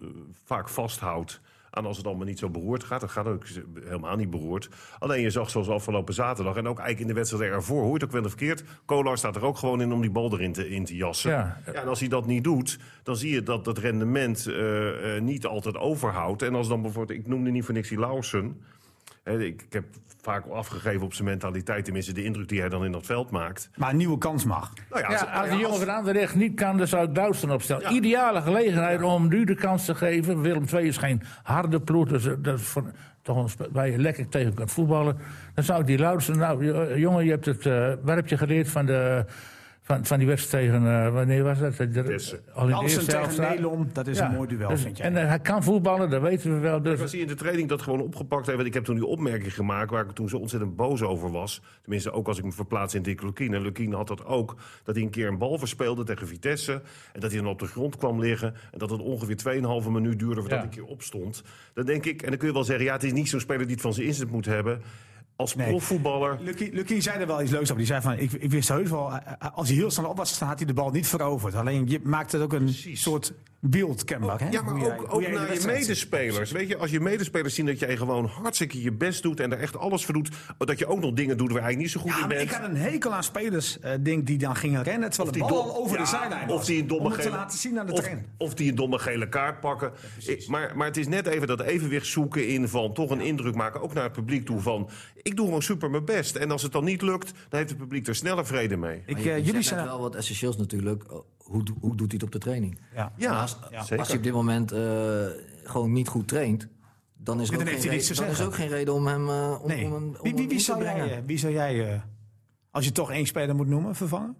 [0.44, 1.40] vaak vasthoudt
[1.76, 3.00] aan als het allemaal niet zo beroerd gaat.
[3.00, 3.44] Dat gaat ook
[3.84, 4.68] helemaal niet beroerd.
[4.98, 7.94] Alleen je zag zoals afgelopen zaterdag en ook eigenlijk in de wedstrijd ervoor, hoe je
[7.94, 10.52] het ook wel of verkeerd, Kolar staat er ook gewoon in om die bal erin
[10.52, 11.30] te, in te jassen.
[11.30, 11.60] Ja.
[11.64, 15.46] en als hij dat niet doet, dan zie je dat het rendement eh, eh, niet
[15.46, 16.42] altijd overhoudt.
[16.42, 18.60] En als dan bijvoorbeeld, ik noemde niet voor niks die Lauwersen.
[19.22, 19.84] Hè, Ik, ik heb
[20.22, 23.70] vaak afgegeven op zijn mentaliteit, tenminste de indruk die hij dan in dat veld maakt.
[23.76, 24.72] maar een nieuwe kans mag.
[24.90, 27.14] Nou ja, Ja, als- als die jongen als- van Anderlecht niet kan, dan zou ik
[27.14, 27.82] Dousten opstellen.
[27.82, 27.90] Ja.
[27.90, 30.40] Ideale gelegenheid om nu de kans te geven.
[30.40, 32.84] Willem II is geen harde ploeg, dus dat is voor,
[33.22, 35.18] toch waar je lekker tegen kunt voetballen.
[35.54, 38.36] Dan zou ik die Dousten, nou jo- jongen, je hebt het, eh, waar heb je
[38.38, 39.24] geleerd van, de,
[39.86, 41.76] van, van die wedstrijd tegen, eh, wanneer was dat?
[41.76, 42.40] De, Vitesse.
[42.54, 45.06] al in de eerste tegen Nelom, dat is Ja, een mooi duel, dus- vind jij.
[45.06, 46.82] En eh, hij kan voetballen, dat weten we wel.
[46.82, 48.56] Dus, Als hij in de training dat gewoon opgepakt heeft.
[48.56, 51.62] Want ik heb toen die opmerking gemaakt waar ik toen zo ontzettend boos over was.
[51.82, 53.54] Tenminste, ook als ik me verplaats in Dick Lukien.
[53.54, 54.56] En Lukien had dat ook.
[54.84, 56.72] Dat hij een keer een bal verspeelde tegen Vitesse.
[57.12, 58.54] En dat hij dan op de grond kwam liggen.
[58.72, 60.56] En dat het ongeveer 2,5 minuut duurde voordat Ja.
[60.56, 61.42] hij een keer opstond.
[61.74, 62.84] Dan denk ik, en dan kun je wel zeggen...
[62.84, 64.80] ja, het is niet zo'n speler die het van zijn inzet moet hebben.
[65.36, 65.68] Als Nee.
[65.68, 66.38] profvoetballer...
[66.40, 67.76] Lucky, Lucky zei er wel iets leuks over.
[67.76, 70.16] Die zei van, ik, ik wist heus wel, eh, eh, als hij heel snel op
[70.16, 71.54] was gestaan, had hij de bal niet veroverd.
[71.54, 74.40] Alleen je maakt het ook een soort beeld kenbaar.
[74.40, 74.48] Hè?
[74.50, 76.50] Ja, maar jij- ook, ook jij naar je medespelers.
[76.52, 79.40] Weet je, als je medespelers zien dat jij gewoon hartstikke je best doet...
[79.40, 80.28] en er echt alles voor doet,
[80.58, 82.40] dat je ook nog dingen doet waar hij niet zo goed Ja, in bent.
[82.40, 85.48] ik had een hekel aan spelers eh, denk, die dan gingen rennen terwijl de bal
[85.62, 86.56] al over ja, de zijlijn was.
[86.56, 88.24] Of die een domme Om het te gele, laten zien aan de of, trainer.
[88.36, 89.92] of die een domme gele kaart pakken.
[90.46, 93.82] Maar, maar het is net even dat evenwicht zoeken in van toch een indruk maken,
[93.82, 94.88] ook naar het publiek toe van
[95.26, 96.36] ik doe gewoon super mijn best.
[96.36, 99.02] En als het dan niet lukt, dan heeft het publiek er sneller vrede mee.
[99.06, 99.84] Ik, eh, je- je jullie zijn...
[99.84, 101.12] wel wat essentieels natuurlijk.
[101.12, 102.80] Oh, Hoe, hoe doet hij het op de training?
[102.94, 103.12] Ja.
[103.16, 103.98] Ja, als, zeker.
[103.98, 105.26] als hij op dit moment eh,
[105.64, 106.68] gewoon niet goed traint,
[107.14, 109.58] dan is er, Dan ook geen, reden, dan is ook geen reden om hem, eh,
[109.62, 109.84] om, Nee.
[109.86, 111.06] om om Wie, wie, wie, zou brengen.
[111.06, 112.00] jij, eh, wie zou jij, eh,
[112.70, 114.36] als je toch één speler moet noemen, vervangen?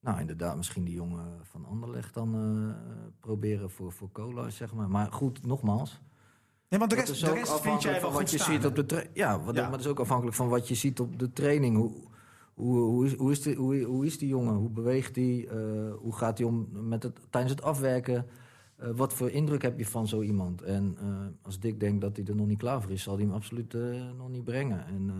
[0.00, 2.74] Nou, inderdaad, misschien die jongen van Anderlecht dan eh,
[3.20, 4.88] proberen voor, voor cola, zeg maar.
[4.88, 6.00] Maar goed, nogmaals.
[6.68, 7.26] Nee, want de rest, de
[7.60, 9.62] vind jij wel van goed wat je staan, ziet op de tra- Ja, wat, Ja.
[9.62, 11.76] maar dat is ook afhankelijk van wat je ziet op de training.
[11.76, 11.92] Hoe,
[12.54, 14.54] hoe, hoe, is, hoe, is, die, hoe, hoe is die jongen?
[14.54, 15.48] Hoe beweegt hij?
[15.48, 15.56] Eh,
[15.98, 18.26] hoe gaat hij om met het, tijdens het afwerken?
[18.76, 20.62] Eh, wat voor indruk heb je van zo iemand?
[20.62, 21.06] En eh,
[21.42, 23.76] als Dick denkt dat hij er nog niet klaar voor is, zal hij hem absoluut
[24.16, 24.86] nog niet brengen.
[24.86, 25.10] En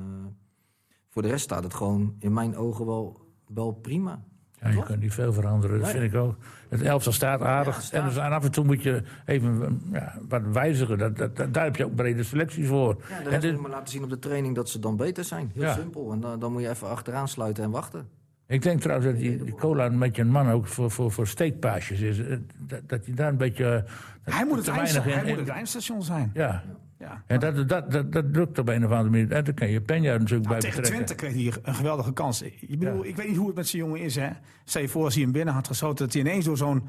[1.09, 4.25] voor de rest staat het gewoon in mijn ogen wel, wel prima.
[4.63, 6.01] Ja, je kunt niet veel veranderen, dat Nee.
[6.01, 6.35] vind ik ook.
[6.69, 7.75] Het elftal staat aardig.
[7.75, 8.01] Ja, staat.
[8.01, 10.99] En dus af en toe moet je even ja, wat wijzigen.
[10.99, 12.97] Dat, dat, dat- daar heb je ook brede selecties voor.
[13.09, 14.97] Ja, de en dit- moet je maar laten zien op de training dat ze dan
[14.97, 15.51] beter zijn.
[15.55, 15.73] Heel Ja.
[15.75, 16.13] simpel.
[16.13, 18.09] En dan, dan moet je even achteraan sluiten en wachten.
[18.47, 21.27] ik denk trouwens dat die, die cola een beetje een man ook voor, voor, voor
[21.27, 22.19] steekpaasjes is.
[22.19, 23.85] Eh, Dat, dat hij daar een beetje...
[24.25, 26.31] eh, Hij moet het, te eindsta- weinig in- hij moet in- het eindstation zijn.
[26.35, 26.63] Ja.
[26.99, 27.23] Ja.
[27.27, 29.33] En dat, dat, dat, dat lukt op een of andere manier.
[29.33, 31.07] En dan kan je Penja natuurlijk Nou, bij tegen betrekken.
[31.07, 32.43] Twente kreeg hij een geweldige kans.
[32.43, 33.09] Ik, bedoel, Ja.
[33.09, 34.17] ik weet niet hoe het met zijn jongen is.
[34.17, 34.29] Hè.
[34.65, 36.05] Stel je voor als hij hem binnen had geschoten...
[36.05, 36.83] dat hij ineens door zo'n,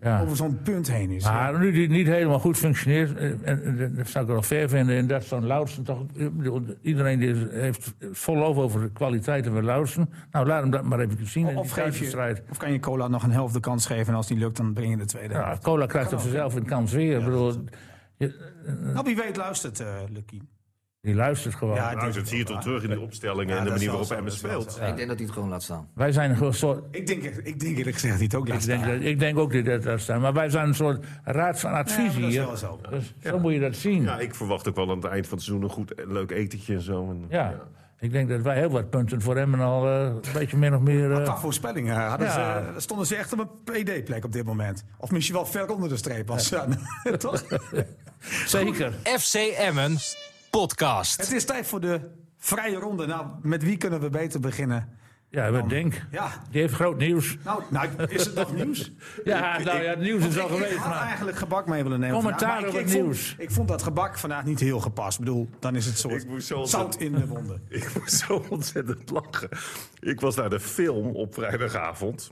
[0.00, 0.20] Ja.
[0.20, 1.24] over zo'n punt heen is.
[1.24, 3.42] Maar nu die niet helemaal goed functioneert, eh, en,
[3.78, 6.04] en dat zou ik wel fair vinden, en dat zo'n toch,
[6.82, 10.10] iedereen die heeft vol lof over de kwaliteiten van Lauwersen.
[10.30, 13.08] Nou, laat hem dat maar even zien in of, geef je, of kan je Cola
[13.08, 14.06] nog een helft de kans geven...
[14.06, 15.34] en als die lukt, dan breng je de tweede.
[15.34, 17.18] Ja, Cola krijgt er vanzelf een kans weer.
[17.18, 17.64] Ik bedoel,
[18.18, 20.40] Nou, wie weet luistert uh, Lucky.
[21.00, 21.74] die luistert gewoon.
[21.74, 24.30] Ja, Nou, dat zie je toch terug in de opstellingen en de manier waarop wel
[24.30, 24.80] speelt.
[24.88, 25.88] Ik denk dat hij het gewoon laat staan.
[25.94, 26.84] Wij zijn een soort.
[26.90, 28.92] Ik denk, ik denk eerlijk gezegd dat hij het ook laat Ik denk, staan.
[28.98, 30.20] dat, ik denk ook dat dat staan.
[30.20, 32.46] Maar wij zijn een soort raad van advies maar dat is hier.
[32.46, 32.80] wel zo.
[32.90, 34.02] Dus zo moet je dat zien.
[34.02, 36.74] Ja, ik verwacht ook wel aan het eind van het seizoen een goed, leuk etentje
[36.74, 37.10] en zo.
[37.10, 37.54] En, Ja.
[37.98, 40.80] Ik denk dat wij heel wat punten voor hem al eh, een beetje min of
[40.80, 41.12] meer...
[41.12, 42.72] eh, Qua voorspellingen hadden Ja.
[42.74, 44.84] ze, stonden ze echt op een PD-plek op dit moment.
[44.98, 46.30] Of misschien wel ver onder de streep.
[46.30, 46.66] Als, ja,
[47.18, 47.42] toch?
[48.46, 48.92] zeker.
[49.18, 49.96] FC Emmen
[50.50, 51.16] podcast.
[51.16, 52.00] Het is tijd voor de
[52.38, 53.06] vrije ronde.
[53.06, 54.98] Nou, met wie kunnen we beter beginnen?
[55.30, 56.06] Ja, wat denk.
[56.10, 57.36] Ja, Die heeft groot nieuws.
[57.44, 58.90] nou, nou is het nog nieuws?
[59.24, 60.76] Ja, nou ja, het nieuws is al ik, ik geweest.
[60.76, 62.16] had eigenlijk gebak mee willen nemen.
[62.16, 63.28] Commentaar op ik, het nieuws.
[63.28, 65.18] Vond, ik vond dat gebak vandaag niet heel gepast.
[65.18, 67.62] Ik bedoel, dan is het soort zo zout in de wonden.
[67.68, 69.48] Ik moest zo ontzettend lachen.
[70.00, 72.30] Ik was naar de film op vrijdagavond.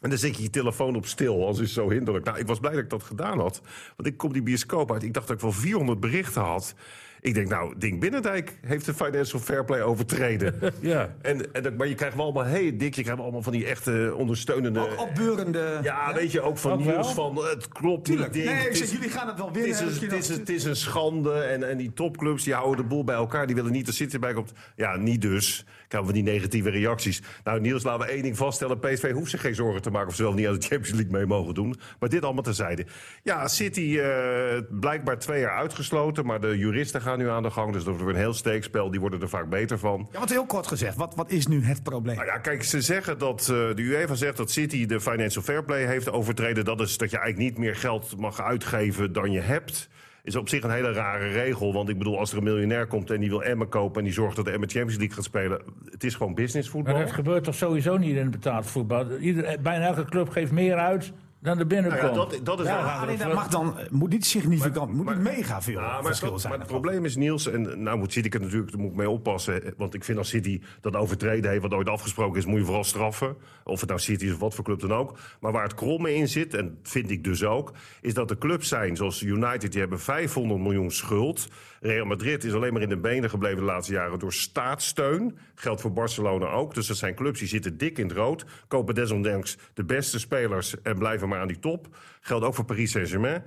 [0.00, 2.24] En dan zet je je telefoon op stil, als is zo hinderlijk.
[2.24, 3.60] Nou, ik was blij dat ik dat gedaan had.
[3.96, 5.02] Want ik kom die bioscoop uit.
[5.02, 6.74] Ik dacht dat ik wel 400 berichten had.
[7.20, 10.54] Ik denk, nou, Ding Binnendijk heeft de Financial Fair Play overtreden.
[10.80, 11.14] Ja.
[11.22, 13.66] En, en, dat- maar je krijgt wel allemaal, hey Dick, je krijgt allemaal van die
[13.66, 14.80] echte ondersteunende...
[14.80, 15.78] Ook opbeurende...
[15.82, 18.34] Ja, weet je, ook van nieuws van eh, het klopt Tuurlijk.
[18.34, 18.44] niet.
[18.44, 19.84] Nee, ik zeg, jullie gaan het wel winnen.
[19.84, 21.32] het, is, het is een schande.
[21.32, 23.46] En, en die topclubs die houden de boel bij elkaar.
[23.46, 24.52] Die willen niet de City bij komt.
[24.76, 25.64] Ja, niet dus.
[25.88, 27.22] Krijgen we die negatieve reacties.
[27.44, 28.78] Nou, Niels, laten we één ding vaststellen.
[28.78, 31.12] PSV hoeft zich geen zorgen te maken of ze wel niet aan de Champions League
[31.12, 31.76] mee mogen doen.
[31.98, 32.86] Maar dit allemaal terzijde.
[33.22, 36.26] Ja, City eh, blijkbaar twee jaar uitgesloten.
[36.26, 37.72] Maar de juristen gaan nu aan de gang.
[37.72, 38.90] Dus dat wordt een heel steekspel.
[38.90, 40.08] Die worden er vaak beter van.
[40.12, 40.96] Ja, wat heel kort gezegd.
[40.96, 42.16] Wat, wat is nu het probleem?
[42.16, 45.64] Nou ja, kijk, ze zeggen dat eh, de UEFA zegt dat City de financial fair
[45.64, 46.64] play heeft overtreden.
[46.64, 49.88] Dat is dat je eigenlijk niet meer geld mag uitgeven dan je hebt.
[50.22, 51.72] Is op zich een hele rare regel.
[51.72, 53.98] Want ik bedoel, als er een miljonair komt en die wil Emmen kopen...
[53.98, 55.62] en die zorgt dat de Emmen Champions League gaat spelen...
[55.90, 56.94] het is gewoon businessvoetbal.
[56.94, 59.16] Maar dat gebeurt toch sowieso niet in het betaald voetbal?
[59.16, 61.12] Ieder, bijna elke club geeft meer uit
[61.42, 62.02] dan er binnenkomt.
[62.02, 62.90] Nou ja, dat, dat is Ja, wel...
[62.92, 66.32] Alleen dat mag dan, eh, moet niet significant, moet maar- niet mega veel Ja, verschil
[66.32, 66.52] het, zijn.
[66.52, 69.64] maar het probleem is, Niels, en nou moet City er natuurlijk moet ik mee oppassen.
[69.64, 72.64] eh, Want ik vind als City dat overtreden heeft, wat ooit afgesproken is, moet je
[72.64, 73.36] vooral straffen.
[73.64, 75.18] Of het nou City is of wat voor club dan ook.
[75.40, 78.68] Maar waar het kromme in zit, en vind ik dus ook, is dat er clubs
[78.68, 81.48] zijn zoals United, die hebben 500 miljoen schuld.
[81.82, 85.38] Real Madrid is alleen maar in de benen gebleven de laatste jaren door staatssteun.
[85.54, 86.74] Geldt voor Barcelona ook.
[86.74, 88.44] Dus dat zijn clubs die zitten dik in het rood.
[88.68, 91.96] Kopen desondanks de beste spelers en blijven maar aan die top.
[92.20, 93.42] Geldt ook voor Paris Saint-Germain.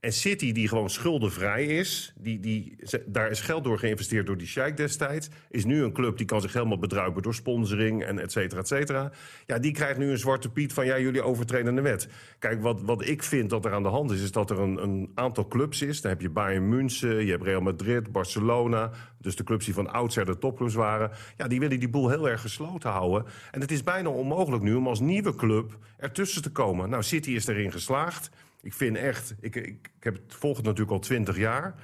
[0.00, 2.76] En City, die gewoon schuldenvrij is, die, die,
[3.06, 6.40] daar is geld door geïnvesteerd door die Sheikh destijds, is nu een club die kan
[6.40, 9.12] zich helemaal bedruipen door sponsoring en et cetera, et cetera.
[9.46, 12.08] Ja, die krijgt nu een zwarte piet van, ja, jullie overtreden de wet.
[12.38, 14.82] Kijk, wat, wat ik vind dat er aan de hand is, is dat er een,
[14.82, 16.00] een aantal clubs is.
[16.00, 19.92] Dan heb je Bayern München, je hebt Real Madrid, Barcelona, dus de clubs die van
[19.92, 21.10] oudsher de topclubs waren.
[21.36, 23.24] Ja, die willen die boel heel erg gesloten houden.
[23.50, 26.90] En het is bijna onmogelijk nu om als nieuwe club ertussen te komen.
[26.90, 28.30] Nou, City is erin geslaagd.
[28.62, 31.74] Ik vind echt, ik, ik, heb het volg het natuurlijk al twintig jaar.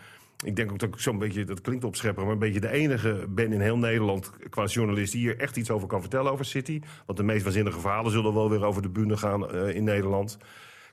[0.44, 3.26] Ik denk ook dat ik zo'n beetje, dat klinkt opschepper, maar een beetje de enige
[3.28, 6.80] ben in heel Nederland qua journalist die hier echt iets over kan vertellen over City.
[7.06, 10.38] Want de meest waanzinnige verhalen zullen wel weer over de bühne gaan eh, in Nederland.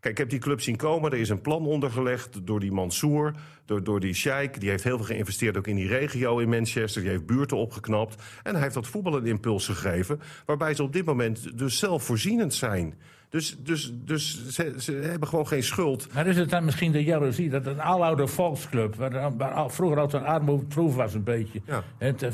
[0.02, 1.12] Kijk, ik heb die club zien komen.
[1.12, 3.34] Er is een plan ondergelegd door die Mansour,
[3.66, 4.60] door, door die Sheikh.
[4.60, 7.02] Die heeft heel veel geïnvesteerd ook in die regio in Manchester.
[7.02, 8.16] Die heeft buurten opgeknapt.
[8.44, 10.22] En hij heeft dat voetbal een impuls gegeven.
[10.46, 12.94] Waarbij ze op dit moment dus zelfvoorzienend zijn.
[13.32, 16.08] Dus, dus, dus ze, ze hebben gewoon geen schuld.
[16.14, 20.24] Maar is het dan misschien de jaloezie dat een aloude volksclub, waar, er- vroeger altijd
[20.24, 21.84] een armoedproef was een beetje, Ja.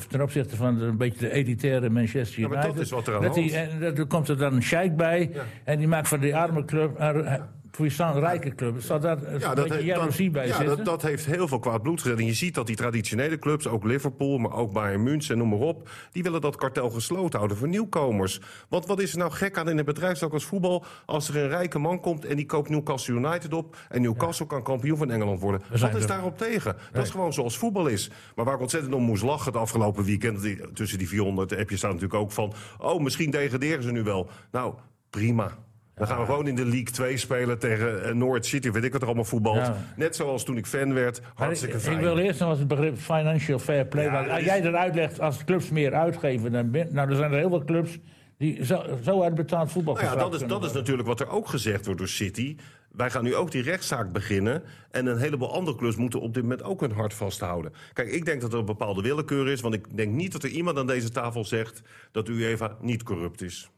[0.10, 2.64] ten, opzichte van een beetje de elitaire Manchester Ja, United.
[2.66, 4.64] maar dat is wat er aan dat die, hand en er komt er dan een
[4.64, 5.32] sheik bij
[5.64, 7.42] en die maakt van die arme club een
[7.78, 8.82] puissant rijke club.
[8.82, 10.76] Zal daar een beetje he- jaloezie bij ja, zitten?
[10.78, 12.18] dat, dat heeft heel veel kwaad bloed gezet.
[12.20, 15.50] En je ziet dat die traditionele clubs, ook Liverpool, maar ook Bayern München en noem
[15.50, 18.40] maar op, die willen dat kartel gesloten houden voor nieuwkomers.
[18.70, 21.48] Want wat is er nou gek aan in een bedrijfstak als voetbal als er een
[21.50, 25.40] rijke man komt en die koopt Newcastle United op en Newcastle kan kampioen van Engeland
[25.40, 25.62] worden?
[25.80, 26.76] Wat is daarop tegen?
[26.92, 28.10] Dat is gewoon zoals voetbal is.
[28.36, 31.78] Maar waar ik ontzettend om moest lachen het afgelopen weekend, die- tussen die 400 appjes
[31.80, 34.30] staat natuurlijk ook van, oh misschien degraderen ze nu wel.
[34.52, 34.74] Nou,
[35.10, 35.58] prima.
[35.98, 38.92] Dan gaan we gewoon in de League 2 spelen tegen eh, Norwich City, weet ik
[38.92, 39.72] wat er allemaal voetbalt.
[39.96, 42.00] Net zoals toen ik fan werd, ik, hartstikke ik fijn.
[42.00, 44.12] wil eerst nog eens het begrip financial fair play.
[44.12, 47.38] Want dat als jij eruit legt als clubs meer uitgeven, dan nou, er zijn er
[47.38, 48.00] heel veel clubs
[48.38, 51.30] die zo, zo uit betaald voetbal Nou ja, dat is, dat is natuurlijk wat er
[51.30, 52.56] ook gezegd wordt door City.
[52.92, 54.64] Wij gaan nu ook die rechtszaak beginnen.
[54.92, 57.74] En een heleboel andere clubs moeten op dit moment ook hun hart vasthouden.
[57.94, 59.62] Kijk, ik denk dat er een bepaalde willekeur is.
[59.62, 61.82] Want ik denk niet dat er iemand aan deze tafel zegt
[62.12, 63.70] dat UEFA niet corrupt is.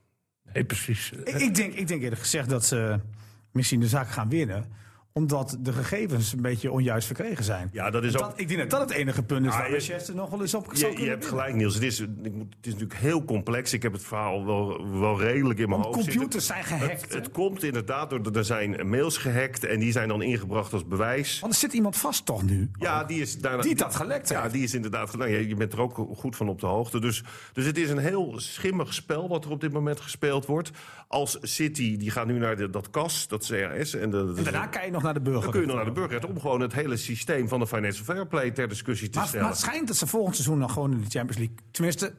[0.53, 1.11] Nee, precies.
[1.11, 2.99] Ik, denk, ik denk eerlijk gezegd dat ze
[3.51, 4.65] misschien de zaak gaan winnen
[5.13, 7.69] omdat de gegevens een beetje onjuist verkregen zijn.
[7.71, 8.21] Ja, dat is ook.
[8.21, 10.53] Dat, ik denk dat dat het enige punt is Ah, waar Manchester nog wel eens
[10.53, 11.73] op zou Je, je hebt gelijk, Niels.
[11.73, 13.73] Het is, ik moet, het is natuurlijk heel complex.
[13.73, 16.13] Ik heb het verhaal wel, wel redelijk in mijn Want hoofd zitten.
[16.21, 17.13] computers zijn gehackt.
[17.13, 21.39] Het, komt inderdaad door er zijn mails gehackt en die zijn dan ingebracht als bewijs.
[21.39, 22.71] Want er zit iemand vast toch nu?
[22.79, 24.53] Ja, die is daarna, Die dat gelekt Ja, heeft.
[24.53, 25.17] die is inderdaad.
[25.17, 26.99] Nou, ja, je bent er ook goed van op de hoogte.
[26.99, 30.71] Dus, dus het is een heel schimmig spel wat er op dit moment gespeeld wordt.
[31.07, 33.93] Als City, die gaat nu naar de, dat CAS, dat CRS.
[33.95, 35.41] En, de, de- En daarna kan je nog naar naar de burger.
[35.43, 38.05] Dan kun je nog naar de burger om gewoon het hele systeem van de financial
[38.05, 39.45] fair play ter discussie te Maar, stellen.
[39.45, 41.55] maar het schijnt dat ze volgend seizoen dan gewoon in de Champions League...
[41.71, 42.13] Tenminste,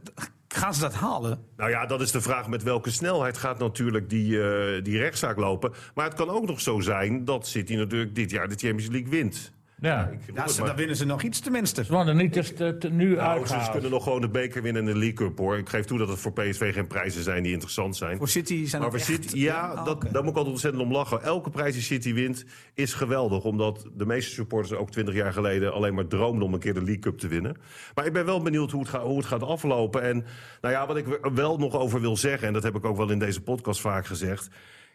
[0.48, 1.38] gaan ze dat halen?
[1.56, 5.36] Nou ja, dat is de vraag met welke snelheid gaat natuurlijk die, eh, die rechtszaak
[5.36, 5.72] lopen.
[5.94, 9.10] Maar het kan ook nog zo zijn dat City natuurlijk dit jaar de Champions League
[9.10, 9.52] wint.
[9.80, 10.06] Ja.
[10.26, 11.84] Ik ze, dan winnen ze nog iets tenminste.
[11.84, 14.82] Ze worden niet dus te, te- nu Nou, ze kunnen nog gewoon de beker winnen
[14.86, 15.58] en de League Cup hoor.
[15.58, 18.16] Ik geef toe dat het voor PSV geen prijzen zijn die interessant zijn.
[18.18, 19.08] Voor City zijn Maar voor echt...
[19.08, 21.22] City, ja, Ah, dat, daar moet ik altijd ontzettend om lachen.
[21.22, 23.44] Elke prijs die City wint is geweldig.
[23.44, 26.82] Omdat de meeste supporters ook twintig jaar geleden alleen maar droomden om een keer de
[26.82, 27.56] League Cup te winnen.
[27.94, 30.02] Maar ik ben wel benieuwd hoe het, gaat, hoe het gaat aflopen.
[30.02, 30.24] En
[30.60, 32.96] nou ja, wat ik er wel nog over wil zeggen, en dat heb ik ook
[32.96, 34.48] wel in deze podcast vaak gezegd.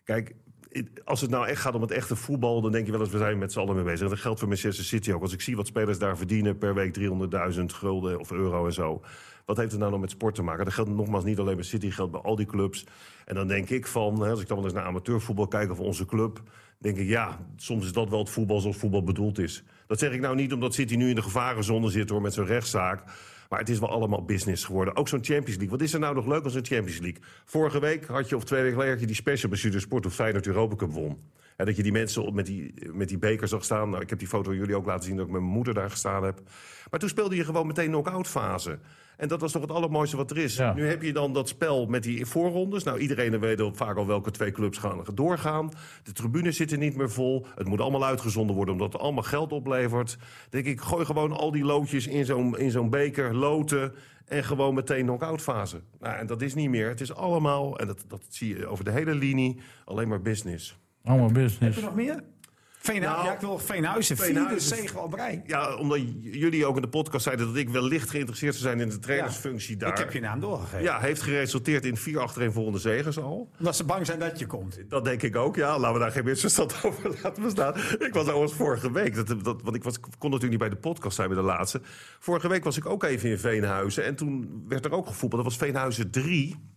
[0.03, 0.33] Kijk,
[1.03, 3.17] als het nou echt gaat om het echte voetbal, dan denk je wel eens, we
[3.17, 4.09] zijn met z'n allen mee bezig.
[4.09, 5.21] Dat geldt voor Manchester City ook.
[5.21, 9.01] Als ik zie wat spelers daar verdienen per week 300.000 gulden of euro en zo.
[9.45, 10.65] Wat heeft het nou nog met sport te maken?
[10.65, 12.85] Dat geldt nogmaals niet alleen bij City, geldt bij al die clubs.
[13.25, 16.05] En dan denk ik van, als ik dan wel eens naar amateurvoetbal kijk of onze
[16.05, 16.41] club,
[16.77, 19.63] denk ik ja, soms is dat wel het voetbal zoals voetbal bedoeld is.
[19.87, 22.45] Dat zeg ik nou niet omdat City nu in de gevarenzone zit hoor, met zo'n
[22.45, 23.03] rechtszaak.
[23.49, 24.95] Maar het is wel allemaal business geworden.
[24.95, 25.69] Ook zo'n Champions League.
[25.69, 27.21] Wat is er nou nog leuk als een Champions League?
[27.45, 30.03] Vorige week had je, of twee weken geleden, die special bij Studio Sport...
[30.03, 31.17] hoe Feyenoord Europa Cup won.
[31.55, 33.89] En dat je die mensen met die, met die beker zag staan.
[33.89, 35.73] Nou, ik heb die foto aan jullie ook laten zien dat ik met mijn moeder
[35.73, 36.41] daar gestaan heb.
[36.91, 38.79] Maar toen speelde je gewoon meteen knock-out fase.
[39.17, 40.55] En dat was toch het allermooiste wat er is.
[40.55, 40.73] Ja.
[40.73, 42.83] Nu heb je dan dat spel met die voorrondes.
[42.83, 45.69] Nou, iedereen weet vaak al welke twee clubs gaan doorgaan.
[46.03, 47.45] De tribunes zitten niet meer vol.
[47.55, 50.17] Het moet allemaal uitgezonden worden omdat het allemaal geld oplevert.
[50.17, 53.93] Dan denk ik, gooi gewoon al die loodjes in zo'n in zo'n beker, loten...
[54.25, 55.81] en gewoon meteen knock-out fase.
[55.99, 56.89] Nou, en dat is niet meer.
[56.89, 60.77] Het is allemaal, en dat, dat zie je over de hele linie, alleen maar business.
[61.03, 61.77] Allemaal Heb business.
[61.77, 62.23] je nog meer?
[62.85, 64.17] Veenhuizen, Nou, ja, ik wil Veenhuizen.
[64.17, 64.77] Vierde Veenhuizen.
[64.77, 65.41] zege op rij.
[65.45, 68.89] Ja, omdat jullie ook in de podcast zeiden dat ik wellicht geïnteresseerd zou zijn in
[68.89, 69.89] de trainersfunctie daar.
[69.91, 70.81] Ik heb je naam doorgegeven.
[70.83, 73.49] Ja, heeft geresulteerd in vier achtereenvolgende zegens al.
[73.59, 74.79] Omdat ze bang zijn dat je komt.
[74.89, 75.79] Dat denk ik ook, ja.
[75.79, 77.73] Laten we daar geen misverstand over laten bestaan.
[77.99, 80.75] Ik was overigens vorige week, dat, dat, want ik was, kon natuurlijk niet bij de
[80.75, 81.81] podcast zijn bij de laatste.
[82.19, 85.43] Vorige week was ik ook even in Veenhuizen en toen werd er ook gevoetbald.
[85.43, 86.73] Dat was Veenhuizen 3.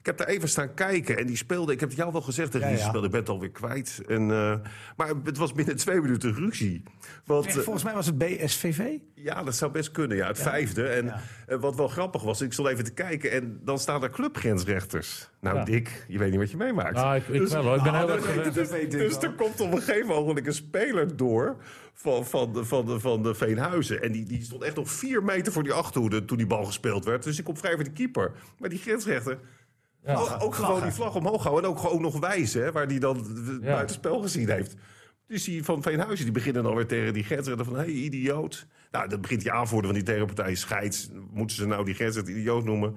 [0.00, 1.72] Ik heb daar even staan kijken en die speelde.
[1.72, 2.88] Ik heb het jou wel gezegd tegen Ja, die ja.
[2.88, 3.06] speelde.
[3.06, 4.00] Ik ben het alweer kwijt.
[4.08, 4.54] En, eh,
[4.96, 6.82] maar het was binnen twee minuten ruzie.
[7.24, 8.80] Want, Echt, eh, volgens mij was het BSVV.
[9.14, 10.16] ja, dat zou best kunnen.
[10.16, 10.86] Ja, het vijfde.
[10.88, 11.20] En Ja.
[11.46, 15.30] eh, wat wel grappig was, ik stond even te kijken en dan staan er clubgrensrechters.
[15.40, 15.64] Nou, Ja.
[15.64, 16.96] Dick, je weet niet wat je meemaakt.
[16.96, 18.54] Ah, ik, ik wel hoor, ik ben heel erg gewend.
[18.54, 19.22] weet ik Dus wel.
[19.22, 21.56] er komt op een gegeven ogenblik een speler door
[21.94, 24.02] van, van, de, van, de, van de Veenhuizen.
[24.02, 27.04] En die, die stond echt nog vier meter voor die achterhoede toen die bal gespeeld
[27.04, 27.22] werd.
[27.22, 28.32] Dus ik kom vrij voor de keeper.
[28.58, 29.38] Maar die grensrechter...
[30.06, 32.62] ook, ook gewoon die vlag omhoog houden en ook gewoon nog wijzen...
[32.62, 33.72] Hè, waar die dan het Ja.
[33.72, 34.74] buitenspel gezien heeft.
[35.26, 37.74] Dus die van Veenhuizen die beginnen dan weer tegen die grensrechter van...
[37.74, 38.66] hé, hey, idioot.
[38.90, 41.10] Nou, dan begint die aanvoerder van die tegenpartij scheids.
[41.32, 42.96] Moeten ze nou die grensrechter idioot noemen?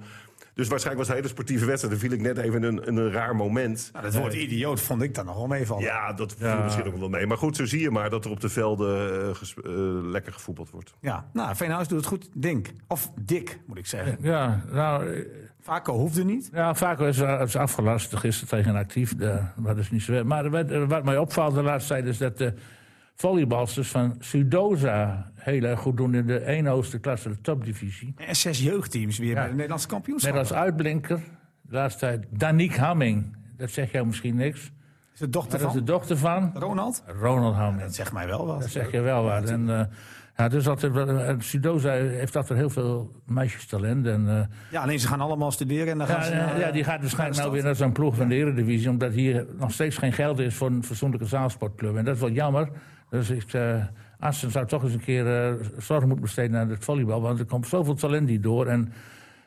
[0.54, 2.00] Dus waarschijnlijk was het een hele sportieve wedstrijd.
[2.00, 3.90] Dan viel ik net even in een, in een raar moment.
[3.92, 5.82] Nou, dat woord idioot vond ik dan nog wel meevallen.
[5.84, 6.62] Ja, dat viel Ja.
[6.64, 7.26] misschien ook wel mee.
[7.26, 9.70] Maar goed, zo zie je maar dat er op de velden eh, ges- eh,
[10.02, 10.94] lekker gevoetbald wordt.
[11.00, 12.68] Ja, nou, Veenhuis doet het goed, Dink.
[12.88, 14.18] Of Dik, moet ik zeggen.
[14.20, 15.24] Ja, nou,
[15.64, 16.48] Vaco hoefde niet.
[16.52, 19.14] ja, vaak is het afgelast gisteren tegen actief.
[19.56, 20.24] Dat is niet zo.
[20.24, 22.54] Maar wat, wat mij opvalt de laatste tijd is dat de
[23.14, 28.14] volleybalsters van Sudoza heel erg goed doen in de één hoogste klasse, de topdivisie.
[28.16, 29.34] En zes jeugdteams weer Ja.
[29.34, 30.32] bij de Nederlandse kampioenschap.
[30.32, 31.20] Net als uitblinker,
[31.62, 33.36] de laatste tijd, Danique Hamming.
[33.56, 34.72] Dat zegt jou misschien niks.
[35.12, 37.02] Is de dochter Dat is de van dochter van Ronald?
[37.20, 37.82] Ronald Hamming.
[37.82, 38.60] Dat zegt mij wel wat.
[38.60, 39.50] Dat zeg je wel wat.
[39.50, 39.84] En, eh,
[40.36, 44.06] ja, dus altijd, wel- en Sudoza heeft altijd heel veel meisjestalent.
[44.06, 46.58] En, eh, Ja, alleen ze gaan allemaal studeren en dan gaan ja, ze ja, naar,
[46.58, 48.88] ja, die gaat waarschijnlijk nou weer naar zo'n ploeg van de Eredivisie.
[48.88, 51.96] Omdat hier nog steeds geen geld is voor een fatsoenlijke zaalsportclub.
[51.96, 52.68] En dat is wel jammer.
[53.10, 53.84] Dus ik, eh
[54.18, 57.20] Assen zou toch eens een keer eh, zorg moeten besteden aan het volleybal.
[57.20, 58.66] Want er komt zoveel talent niet door.
[58.66, 58.92] En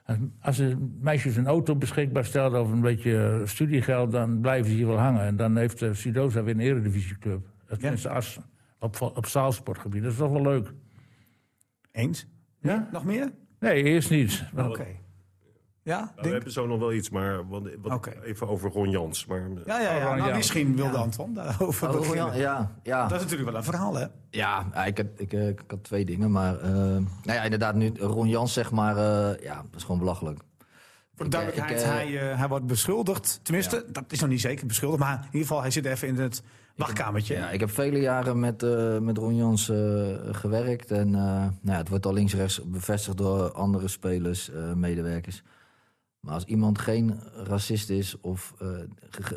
[0.05, 4.11] eh, als de meisjes een auto beschikbaar stellen of een beetje eh, studiegeld...
[4.11, 5.21] dan blijven ze hier wel hangen.
[5.21, 7.45] En dan heeft uh, Sudoza weer een Eredivisieclub.
[7.67, 8.43] Dat is Assen.
[8.79, 10.03] Op, op zaalsportgebied.
[10.03, 10.73] Dat is toch wel leuk.
[11.91, 12.25] Eens?
[12.61, 12.87] Ja?
[12.91, 13.31] Nog meer?
[13.59, 14.43] Nee, eerst niet.
[14.57, 14.85] Oké.
[15.83, 19.25] Ja, Nou, we hebben zo nog wel iets, maar wat, wat- even over Ron Jans.
[19.25, 20.15] Maar, Ja, ja, ja.
[20.15, 22.25] Nou, misschien wilde Anton daarover Oh, beginnen.
[22.25, 23.01] ja, ja, ja.
[23.07, 24.05] Dat is natuurlijk wel een verhaal, hè?
[24.29, 26.31] Ja, ik, had, ik, eh, ik had twee dingen.
[26.31, 29.99] Maar eh, nou ja, inderdaad, nu Ron Jans, zeg maar, eh, ja, dat is gewoon
[29.99, 30.39] belachelijk.
[31.15, 33.39] Voor de duidelijkheid, ik, hij, hij wordt beschuldigd.
[33.43, 35.01] Tenminste, dat is nog niet zeker beschuldigd.
[35.03, 36.43] Maar in ieder geval, hij zit even in het
[36.77, 37.33] wachtkamertje.
[37.33, 39.77] Ja, ik heb vele jaren met, eh, met Ron Jans eh,
[40.31, 40.91] gewerkt.
[40.91, 45.43] En eh, nou ja, het wordt al links-rechts bevestigd door andere spelers, eh, medewerkers.
[46.19, 48.67] Maar als iemand geen racist is of eh,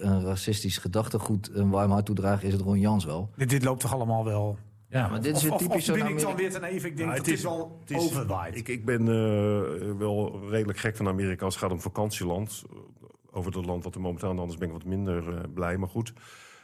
[0.01, 3.31] een racistisch gedachtegoed een warm hart toedraagt, is het Ron Jans wel.
[3.37, 4.59] Dit, dit loopt toch allemaal wel...
[4.89, 6.89] Ja, Maar dit is Of, of, typisch of ben ik dan weer ten even?
[6.89, 8.57] Ik denk Ja, dat het is- wel het is- overwaait.
[8.57, 12.63] Ik, ik ben eh, wel redelijk gek van Amerika als het gaat om vakantieland.
[13.31, 15.77] Over het land wat er momentaan, anders ben ik wat minder eh, blij.
[15.77, 16.13] Maar goed,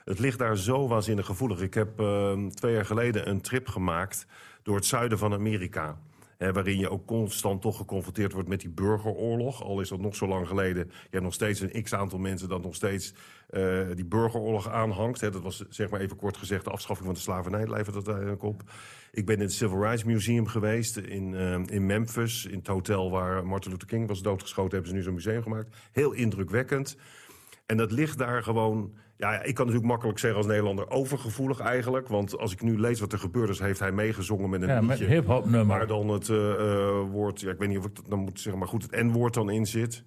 [0.06, 1.60] Het ligt daar zo waanzinnig gevoelig.
[1.60, 4.26] Ik heb eh, twee jaar geleden een trip gemaakt
[4.62, 5.98] door het zuiden van Amerika.
[6.38, 9.62] Hè, waarin je ook constant toch geconfronteerd wordt met die burgeroorlog.
[9.62, 10.86] Al is dat nog zo lang geleden.
[10.86, 13.14] Je hebt nog steeds een x-aantal mensen dat nog steeds
[13.48, 15.20] eh, die burgeroorlog aanhangt.
[15.20, 17.68] Hè, dat was zeg maar even kort gezegd de afschaffing van de slavernij.
[17.68, 18.62] Levert dat eigenlijk op.
[19.12, 22.46] Ik ben in het Civil Rights Museum geweest in, eh, in Memphis.
[22.46, 24.72] In het hotel waar Martin Luther King was doodgeschoten.
[24.72, 25.76] Hebben ze nu zo'n museum gemaakt.
[25.92, 26.96] Heel indrukwekkend.
[27.66, 28.94] En dat ligt daar gewoon...
[29.16, 32.08] Ja, ik kan natuurlijk makkelijk zeggen als Nederlander overgevoelig eigenlijk.
[32.08, 34.80] Want als ik nu lees wat er gebeurd is, heeft hij meegezongen met een Ja,
[34.80, 35.14] met liedje.
[35.14, 35.76] hip-hop nummer.
[35.76, 38.40] Waar dan het eh, eh, woord, ja, ik weet niet of ik dat dan moet
[38.40, 40.04] zeggen, maar goed, het N-woord dan in zit.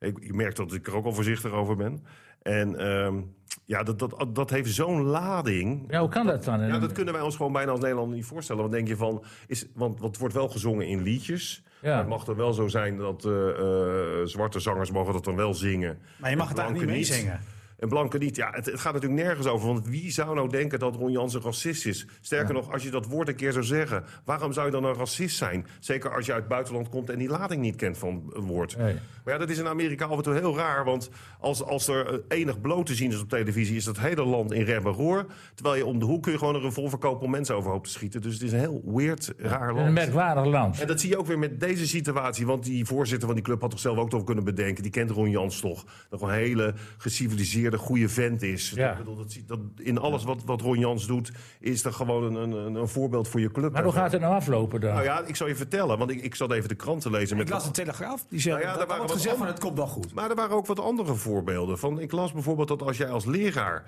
[0.00, 2.04] Ik, ik merk dat ik er ook al voorzichtig over ben.
[2.42, 3.20] En ehm,
[3.64, 5.84] ja, dat, dat, dat heeft zo'n lading.
[5.88, 6.66] Ja, hoe kan dat dan?
[6.66, 8.62] Ja, dat kunnen wij ons gewoon bijna als Nederlander niet voorstellen.
[8.62, 11.64] Want denk je van, is, want, want het wordt wel gezongen in liedjes.
[11.82, 15.36] Maar het mag er wel zo zijn dat eh, eh, zwarte zangers mogen dat dan
[15.36, 15.98] wel zingen.
[16.16, 17.40] Maar je mag het daar niet Blanken mee zingen.
[17.82, 18.36] En Blanke niet.
[18.36, 19.66] Ja, het, het gaat natuurlijk nergens over.
[19.66, 22.06] Want wie zou nou denken dat Ron Jans een racist is?
[22.20, 24.04] Sterker nog, als je dat woord een keer zou zeggen...
[24.24, 25.66] waarom zou je dan een racist zijn?
[25.80, 28.76] Zeker als je uit het buitenland komt en die lading niet kent van een woord.
[28.76, 28.94] Nee.
[29.24, 30.84] Maar ja, dat is in Amerika af en toe heel raar.
[30.84, 31.10] Want
[31.40, 33.76] als, als er eh, enig bloot te zien is op televisie...
[33.76, 35.26] is dat hele land in rem en roer.
[35.54, 37.90] Terwijl je om de hoek kun je gewoon een revolver kopen om mensen overhoop te
[37.90, 38.20] schieten.
[38.20, 39.92] Dus het is een heel weird, raar Een land.
[39.92, 40.80] merkwaardig land.
[40.80, 42.46] En dat zie je ook weer met deze situatie.
[42.46, 44.82] Want die voorzitter van die club had toch zelf ook toch kunnen bedenken.
[44.82, 45.84] Die kent Ron Jans toch.
[46.08, 48.70] Dat gewoon een hele geciviliseerde, goede vent is.
[48.70, 48.90] Ja.
[48.90, 52.52] Ik bedoel, dat, dat, in alles wat, wat Ron Jans doet, is dat gewoon een,
[52.52, 53.72] een, een voorbeeld voor je club.
[53.72, 54.92] Maar hoe gaat het nou aflopen dan?
[54.92, 55.98] Nou ja, ik zal je vertellen.
[55.98, 57.36] Want ik, ik zat even de krant te lezen.
[57.36, 58.24] Met Ik las de Telegraaf.
[58.28, 60.14] Die zei, Nou ja, dat daar wat gezegd van het komt wel goed.
[60.14, 61.78] maar er waren ook wat andere voorbeelden.
[61.78, 63.84] Van, ik las bijvoorbeeld dat als jij als leraar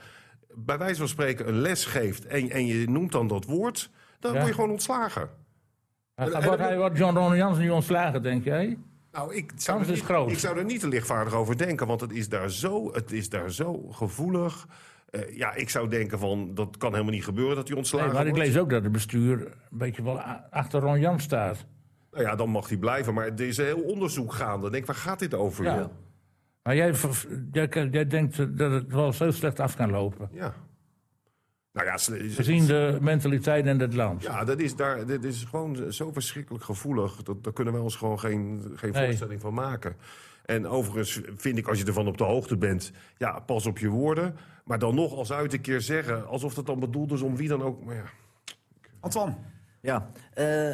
[0.57, 4.31] bij wijze van spreken een les geeft en, en je noemt dan dat woord, dan
[4.33, 4.37] Ja.
[4.39, 5.29] word je gewoon ontslagen.
[6.15, 8.79] Hij- wordt John Ron Jans nu ontslagen, denk jij?
[9.15, 10.31] Nou, ik zou, Kans er is niet, groot.
[10.31, 13.29] ik zou er niet te lichtvaardig over denken, want het is daar zo, het is
[13.29, 14.67] daar zo gevoelig.
[15.11, 18.17] Eh, ja, ik zou denken van, dat kan helemaal niet gebeuren dat hij ontslagen Nee,
[18.17, 21.67] maar ik lees ook dat het bestuur een beetje wel achter Ron Jans staat.
[22.11, 24.63] Nou ja, dan mag hij blijven, maar er is een heel onderzoek gaande.
[24.63, 25.65] Dan denk ik, waar gaat dit over?
[25.65, 25.77] Ja.
[25.77, 25.91] joh?
[26.63, 26.95] Maar jij,
[27.53, 30.29] jij, jij denkt dat het wel zo slecht af kan lopen.
[30.33, 30.55] Ja.
[31.75, 31.97] Nou ja,
[32.29, 34.23] Gezien de mentaliteit in het land.
[34.23, 37.23] Ja, dat is, daar, dit is gewoon zo verschrikkelijk gevoelig.
[37.23, 39.05] Dat, daar kunnen wij ons gewoon geen, geen Nee.
[39.07, 39.97] voorstelling van maken.
[40.45, 42.93] En overigens vind ik, als je ervan op de hoogte bent...
[43.17, 44.37] ja, pas op je woorden.
[44.65, 46.27] Maar dan nog als uit een keer zeggen...
[46.27, 47.85] alsof dat dan bedoeld is om wie dan ook...
[47.85, 48.05] Maar ja.
[49.01, 49.35] Antoine.
[49.81, 50.71] Ja, eh,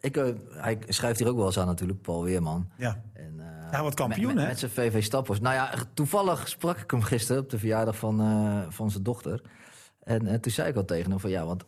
[0.00, 2.70] ik, eh, hij schrijft hier ook wel eens aan natuurlijk, Paul Weerman.
[2.76, 3.02] Ja.
[3.12, 4.48] En, eh, Hij wordt kampioen, met, hè?
[4.48, 5.40] Met zijn VV Stappers.
[5.40, 9.40] Nou ja, toevallig sprak ik hem gisteren op de verjaardag van, eh, van zijn dochter.
[10.06, 11.64] En, en toen zei ik al tegen hem van ja, want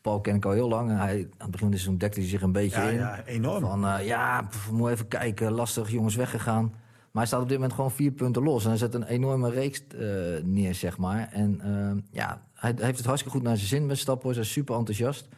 [0.00, 0.90] Paul ken ik al heel lang.
[0.90, 2.94] En hij, aan het begin van het seizoen dekte hij zich een beetje Ja, in.
[2.94, 3.60] ja, enorm.
[3.60, 6.64] Van eh, ja, pff, moet even kijken, lastig, jongens weggegaan.
[7.10, 8.62] Maar hij staat op dit moment gewoon vier punten los.
[8.62, 9.98] En hij zet een enorme reeks eh,
[10.44, 11.28] neer, zeg maar.
[11.32, 14.36] En eh, ja, hij heeft het hartstikke goed naar zijn zin met Stappers.
[14.36, 15.28] Hij is super enthousiast.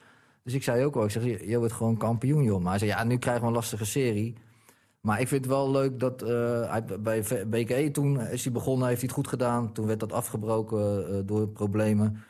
[0.42, 2.61] Dus ik zei ook al, ik zeg, je je wordt gewoon kampioen, joh.
[2.61, 4.34] Maar hij zei, ja, nu krijgen we een lastige serie.
[5.03, 9.00] Maar ik vind het wel leuk dat eh, bij BKE toen is hij begonnen, heeft
[9.00, 9.72] hij het goed gedaan.
[9.72, 12.22] Toen werd dat afgebroken eh, door problemen.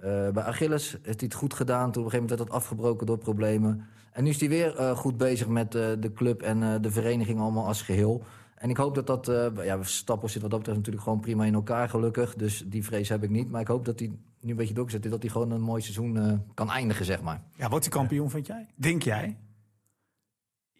[0.00, 1.92] Eh, bij Achilles heeft hij het goed gedaan.
[1.92, 3.86] Toen op een gegeven moment werd dat afgebroken door problemen.
[4.12, 7.82] En nu is hij weer goed bezig met de club en de vereniging allemaal als
[7.82, 8.22] geheel.
[8.54, 9.26] En ik hoop dat dat...
[9.64, 12.34] ja, Stappers zit wat dat betreft natuurlijk gewoon prima in elkaar gelukkig.
[12.34, 13.50] Dus die vrees heb ik niet.
[13.50, 14.08] Maar ik hoop dat hij
[14.40, 15.10] nu een beetje doorgezet is.
[15.10, 17.42] Dat hij gewoon een mooi seizoen kan eindigen, zeg maar.
[17.56, 18.66] Ja, wordt hij kampioen, vind jij?
[18.74, 19.36] Denk jij?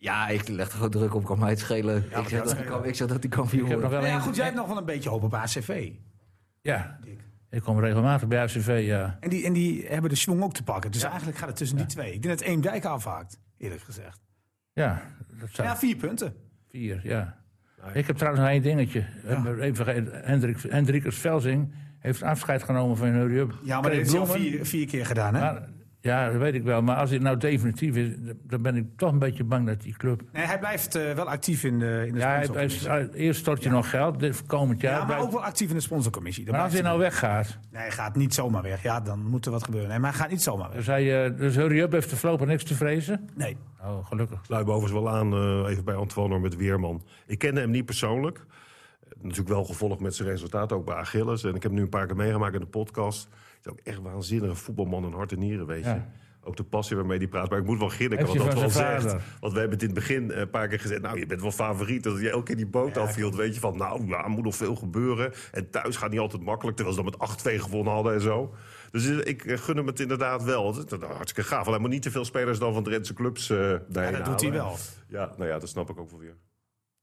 [0.02, 1.24] Ja, ik leg er gewoon druk op.
[1.24, 1.96] Kan mij het schelen.
[1.96, 2.84] ik, dat zeg dat schelen.
[2.84, 3.90] ik zeg dat hij kampioen Ik heb nog wordt.
[3.90, 5.90] wel Nou ja, een- goed, jij hebt nog wel een beetje hoop op ACV.
[6.60, 6.98] Ja,
[7.50, 9.16] ik kom regelmatig bij ACV, ja.
[9.20, 10.90] En die, en die hebben de schwung ook te pakken.
[10.90, 12.12] Dus eigenlijk gaat het tussen die twee.
[12.14, 14.20] Ik denk dat Eemdijk afhaakt, eerlijk gezegd.
[14.72, 15.02] Ja,
[15.40, 16.34] dat zijn Ja, vier punten.
[16.70, 17.38] vier, ja.
[17.92, 19.06] Ik heb trouwens nog één dingetje.
[19.60, 23.54] Even Hendrik, Hendrikus Velzing heeft afscheid genomen van Hurry Up.
[23.64, 25.40] Ja, maar dat heeft hij al vier, vier keer gedaan, hè?
[25.40, 25.68] Maar-
[26.00, 26.82] ja, dat weet ik wel.
[26.82, 28.08] Maar als dit nou definitief is,
[28.42, 30.22] dan ben ik toch een beetje bang dat die club...
[30.32, 32.88] Nee, hij blijft eh, wel actief in de, in de Ja, hij, sponsorcommissie.
[32.88, 34.92] hij- eerst stort je nog geld, dit komend jaar.
[34.92, 36.44] Ja, maar blijft- ook wel actief in de sponsorcommissie.
[36.44, 37.04] Daar maar als hij nou hij.
[37.10, 38.82] weggaat, Nee, hij gaat niet zomaar weg.
[38.82, 39.88] Ja, dan moet er wat gebeuren.
[39.90, 40.76] Nee, maar hij gaat niet zomaar weg.
[40.76, 43.28] dus, hij, eh, dus Hurry Up heeft er voorlopig niks te vrezen.
[43.36, 43.56] Nee.
[43.82, 44.40] Oh, gelukkig.
[44.42, 47.02] sluit me overigens wel aan, eh, even bij Antoine met Weerman.
[47.26, 48.38] Ik kende hem niet persoonlijk.
[48.38, 51.42] Eh, Natuurlijk wel gevolgd met zijn resultaten, ook bij Achilles.
[51.44, 53.28] En ik heb hem nu een paar keer meegemaakt in de podcast.
[53.62, 55.90] Hij is ook echt waanzinnige voetbalman en hart en nieren, weet je.
[55.90, 56.12] Ja.
[56.42, 57.50] Ook de passie waarmee hij praat.
[57.50, 59.02] Maar ik moet wel grinniken wat dat wel zegt.
[59.02, 59.22] vader.
[59.40, 61.00] Want we hebben het in het begin eh, een paar keer gezegd...
[61.02, 62.02] nou, je bent wel favoriet.
[62.02, 63.36] Dat je elke keer die boot afviel.
[63.36, 65.32] Weet je van, nou, ja, er moet nog veel gebeuren.
[65.52, 66.76] En thuis gaat niet altijd makkelijk.
[66.76, 68.54] Terwijl ze dan met 8-2 gewonnen hadden en zo.
[68.90, 70.74] Dus eh, ik eh, gun hem het inderdaad wel.
[70.74, 71.66] Het is hartstikke gaaf.
[71.66, 73.56] Alleen moet niet te veel spelers dan van Drentse clubs eh
[73.88, 74.76] daarheen Ja, dat doet hij wel.
[75.08, 76.36] Ja, nou ja, dat snap ik ook wel weer.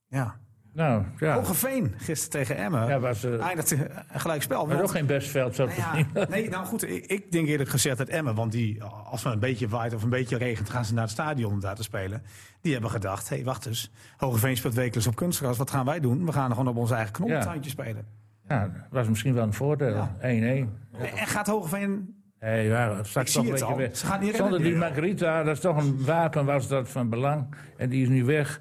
[0.08, 0.40] Ja.
[0.78, 1.34] Nou, ja.
[1.34, 2.88] Hogeveen, gisteren tegen Emmen.
[2.88, 4.66] Ja, was, eh, Eindigt een gelijk spel.
[4.66, 5.56] Maar Want- ook geen best veld.
[5.56, 5.78] Zo Nou
[6.14, 9.34] ja, nee, nou goed, ik, ik denk eerlijk gezegd dat Emmen, want die, als het
[9.34, 11.84] een beetje waait of een beetje regent, gaan ze naar het stadion om daar te
[11.84, 12.24] spelen.
[12.62, 16.00] Die hebben gedacht, hé, hey, wacht eens, Hogeveen speelt wekelijks op kunstgras, wat gaan wij
[16.00, 16.26] doen?
[16.26, 18.06] We gaan gewoon op ons eigen knollentuintje spelen.
[18.48, 20.10] Ja, was misschien wel een voordeel.
[20.20, 20.22] 1-1.
[20.22, 24.36] En gaat Hogeveen, Nee, ja, ik straks zie toch een het beetje al, weg.
[24.36, 24.76] Zonder die.
[24.76, 27.56] Margarita, dat is toch een wapen, was dat van belang.
[27.78, 28.60] En die is nu weg.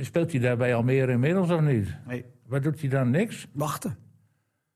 [0.00, 1.96] Speelt hij daarbij al meer inmiddels of niet?
[2.06, 3.10] Nee, Wat doet hij dan?
[3.10, 3.46] Niks?
[3.52, 3.98] wachten.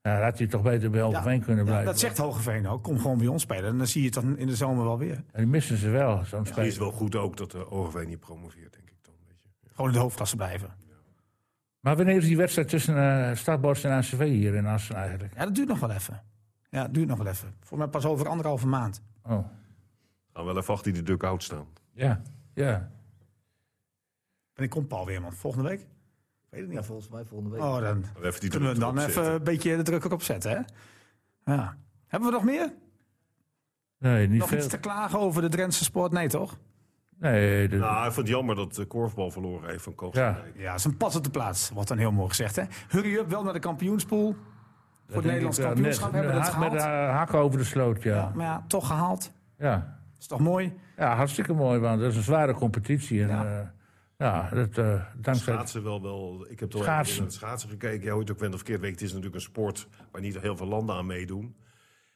[0.03, 1.87] Nou, dan had hij toch beter bij Hogeveen kunnen Ja, blijven.
[1.91, 3.65] dat zegt Hogeveen ook, kom gewoon bij ons spelen.
[3.71, 5.17] En dan zie je het dan in de zomer wel weer.
[5.17, 8.21] En die missen ze wel, zo'n Het is wel goed ook dat de OGW niet
[8.21, 9.15] promoveert, denk ik dan.
[9.27, 9.69] Weet je.
[9.75, 10.71] Gewoon in de hoofdklasse blijven.
[11.81, 12.97] Maar wanneer is die wedstrijd tussen
[13.29, 15.35] eh Stadborst en ACV hier in Assen eigenlijk?
[15.35, 16.23] Ja, dat duurt nog wel even.
[16.71, 17.55] Ja, dat duurt nog wel even.
[17.61, 19.03] Voor mij pas over anderhalve maand.
[19.23, 19.45] Oh,
[20.33, 21.67] Gaan wel even achter die duck-out staan.
[21.93, 22.23] ja,
[22.55, 22.91] ja.
[24.63, 25.81] En ik kom Paul Weerman volgende week.
[25.81, 25.87] Ik
[26.51, 26.79] weet het niet.
[26.79, 27.63] Ja, volgens mij volgende week.
[27.65, 29.33] Oh, dan Even die kunnen we dan even zetten.
[29.35, 30.59] een beetje de druk erop zetten, hè?
[31.55, 31.77] Ja.
[32.07, 32.73] Hebben we nog meer?
[33.99, 34.59] Nee, niet Nog veel.
[34.59, 36.13] iets te klagen over de Drentse sport?
[36.13, 36.59] Nee, toch?
[37.19, 39.99] Nee, de- Nou, ik vond het jammer dat de korfbal verloren heeft van Ja.
[39.99, 40.59] Koogsterdijk.
[40.59, 41.71] Ja, is een pas op de plaats.
[41.71, 42.63] Wordt dan heel mooi gezegd, hè?
[42.89, 44.35] Hurry up, wel naar de kampioenspool.
[45.07, 47.07] Voor het Nederlands Ja, kampioenschap net- hebben we het ha- Met gehaald.
[47.09, 48.33] de hakken over de sloot, Ja, ja.
[48.35, 49.33] maar ja, toch gehaald.
[49.59, 50.75] Ja, Is toch mooi?
[50.97, 53.23] ja hartstikke mooi, want dat is een zware competitie.
[53.23, 53.75] En, Ja.
[54.23, 54.75] Ja, dat,
[55.17, 55.35] dankzij...
[55.55, 56.47] Schaatsen wel wel.
[56.49, 57.17] Ik heb toch Schaatsen.
[57.17, 58.01] naar het schaatsen gekeken.
[58.05, 58.91] Ja, hoe je het ook bent of verkeerd weet.
[58.91, 61.57] Het is natuurlijk een sport waar niet heel veel landen aan meedoen.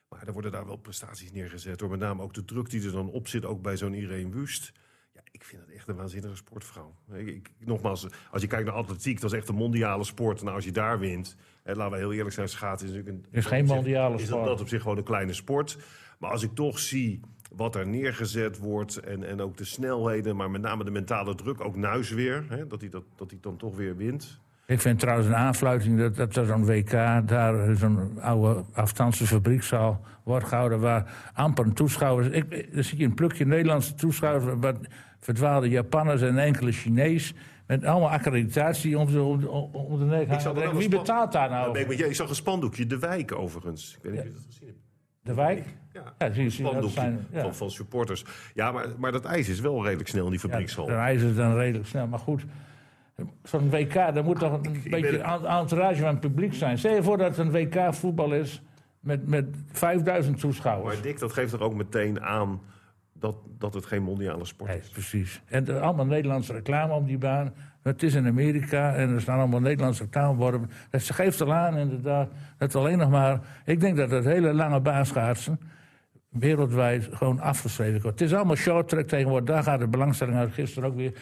[0.08, 1.78] Maar er worden daar wel prestaties neergezet.
[1.78, 3.44] Door met name ook de druk die er dan op zit.
[3.44, 4.72] Ook bij zo'n Irene Wust.
[5.14, 6.94] Ja, ik vind het echt een waanzinnige sportvrouw.
[7.12, 10.42] Ik, ik- nogmaals, als je kijkt naar atletiek, dat is echt een mondiale sport.
[10.42, 13.38] Nou, als je daar wint, hè, laten we heel eerlijk zijn, schaatsen is natuurlijk een...
[13.38, 14.44] Is geen mondiale is dat, sport.
[14.46, 15.78] dat op zich gewoon een kleine sport.
[16.18, 17.20] Maar als ik toch zie
[17.56, 21.60] wat er neergezet wordt en, en ook de snelheden, maar met name de mentale druk,
[21.64, 24.40] ook Nuis weer, hè, dat hij dat, dat hij dan toch weer wint.
[24.66, 26.90] Ik vind trouwens een aanfluiting dat, dat er zo'n WK,
[27.28, 32.28] daar zo'n oude afstandse fabriekzaal wordt gehouden, waar amper toeschouwers.
[32.28, 34.76] Ik, dan zie je een plukje Nederlandse toeschouwers, wat
[35.20, 37.34] verdwaalde Japanners en enkele Chinees.
[37.66, 39.40] Met allemaal accreditatie om, de- om,
[39.98, 40.40] de- nek.
[40.40, 41.78] zag wel Wie betaalt daar nou?
[41.78, 42.06] ik, met je.
[42.08, 43.94] ik zag een spandoekje, De Wijk overigens.
[43.96, 44.78] Ik weet niet of je dat gezien hebt.
[45.22, 45.64] De wijk?
[46.18, 47.26] Ja, Ja, zie dat zijn.
[47.30, 47.40] Ja.
[47.42, 48.24] van, van supporters.
[48.54, 50.86] Ja, maar, maar dat ijs is wel redelijk snel in die Ja, fabriekshal.
[50.86, 52.06] dan reizen ze dan redelijk snel.
[52.06, 52.44] Maar goed,
[53.42, 56.78] zo'n WK, daar moet toch een beetje ben- een entourage van het publiek zijn.
[56.78, 58.62] Stel je voor dat het een WK voetbal is
[59.00, 60.94] met, met 5000 toeschouwers.
[60.94, 62.60] Maar Dick, dat geeft er ook meteen aan
[63.12, 64.88] dat, dat het geen mondiale sport Nee, is.
[64.88, 65.42] precies.
[65.46, 67.54] En er allemaal Nederlandse reclame op die baan.
[67.82, 70.70] Het is in Amerika en er staan allemaal Nederlandse reclameborden.
[70.90, 72.28] Dat geeft al aan, inderdaad,
[72.58, 73.40] dat alleen nog maar...
[73.64, 75.60] Ik denk dat het hele lange baanschaatsen
[76.38, 78.18] wereldwijd gewoon afgeschreven wordt.
[78.20, 79.48] Het is allemaal short track tegenwoordig.
[79.54, 80.52] Daar gaat de belangstelling uit.
[80.52, 81.12] Gisteren ook weer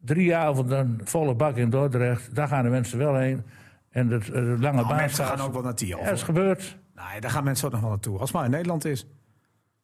[0.00, 2.34] drie avonden, volle bak in Dordrecht.
[2.34, 3.42] Daar gaan de mensen wel heen.
[3.90, 5.24] En het, het lange Oh, mensen baanschaatsen...
[5.38, 5.98] gaan ook wel naar Tiel.
[5.98, 6.78] Ja, dat is gebeurd.
[6.94, 8.18] Nee, daar gaan mensen ook nog wel naartoe.
[8.18, 9.06] Als het maar in Nederland is.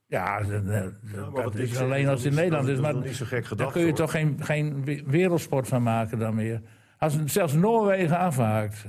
[0.07, 0.41] Ja,
[1.35, 2.81] dat, is alleen als het in is- Nederland dat is.
[2.83, 3.97] Maar niet zo gek daar kun je hoor.
[3.97, 6.63] toch geen, geen we- wereldsport van maken dan meer.
[6.99, 8.85] Als het zelfs Noorwegen afhaakt.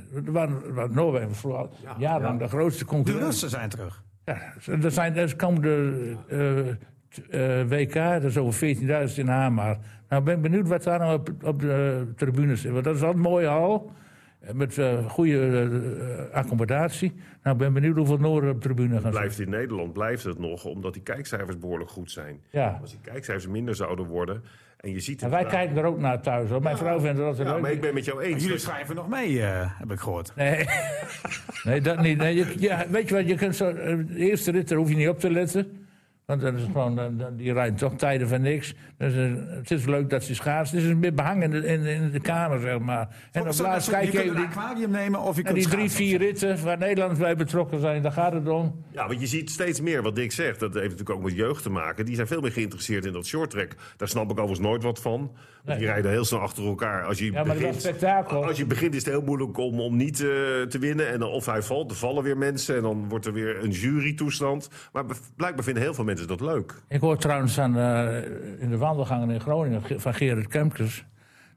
[0.92, 3.24] Noorwegen was vroeger al jarenlang de grootste De concurrent.
[3.26, 4.04] Russen zijn terug.
[4.28, 8.76] Ja, er zijn er komen de eh, eh, WK, dat is over
[9.10, 9.78] 14.000 in Hamar.
[10.10, 12.72] Nou ben ik benieuwd wat daar nou op, op de tribunes zit.
[12.72, 13.92] Want dat is wel een mooie hal.
[14.40, 17.14] eh, Met goede accommodatie.
[17.44, 19.12] Nou, ik ben benieuwd hoeveel Noorden op de tribune gaan zitten.
[19.20, 22.40] Blijft in Nederland blijft het nog, omdat die kijkcijfers behoorlijk goed zijn.
[22.50, 22.78] Ja.
[22.82, 24.44] Als die kijkcijfers minder zouden worden
[24.78, 25.22] en je ziet...
[25.22, 26.50] En wij kijken er ook naar thuis.
[26.50, 26.62] Hoor.
[26.62, 27.62] Mijn vrouw vindt dat Ja, leuk.
[27.62, 28.34] maar ik ben met jou eens.
[28.34, 30.32] Jullie dat- schrijven nog mee, eh, heb ik gehoord.
[30.36, 30.66] Nee.
[31.64, 32.18] nee, dat niet.
[32.18, 34.90] Nee, je, ja, weet je wat, je kunt zo, eh, de eerste rit, daar hoef
[34.90, 35.87] je niet op te letten.
[36.28, 38.74] Want dat is gewoon, dan- die rijden toch tijden van niks.
[38.98, 40.78] Dus, eh, het is leuk dat ze schaatsen.
[40.78, 43.16] Het is een beetje behang in de, in, in de kamer, zeg maar.
[43.32, 45.68] En op Zo- laatst kijk je even die, aquarium nemen of je en kunt die
[45.76, 48.02] drie, vier ritten waar Nederland bij betrokken zijn.
[48.02, 48.84] Daar gaat het om.
[48.92, 50.60] Ja, want je ziet steeds meer wat Dick zegt.
[50.60, 52.06] Dat heeft natuurlijk ook met jeugd te maken.
[52.06, 53.76] Die zijn veel meer geïnteresseerd in dat shorttrack.
[53.98, 55.20] Daar snap ik overigens nooit wat van.
[55.64, 55.96] Want die Nee.
[55.96, 57.04] rijden heel snel achter elkaar.
[57.06, 58.46] Als je Ja, maar dat begint, is spektakel.
[58.46, 60.28] Als je begint is het heel moeilijk om, om niet eh,
[60.62, 61.08] te winnen.
[61.10, 62.76] En dan, of hij valt, er vallen weer mensen.
[62.76, 64.70] En dan wordt er weer een jurytoestand.
[64.92, 65.04] Maar
[65.36, 66.74] blijkbaar vinden heel veel mensen dat leuk.
[66.88, 71.06] Ik hoor trouwens aan, eh, in de wandelgangen in Groningen Ge- van Gerard Kemkes.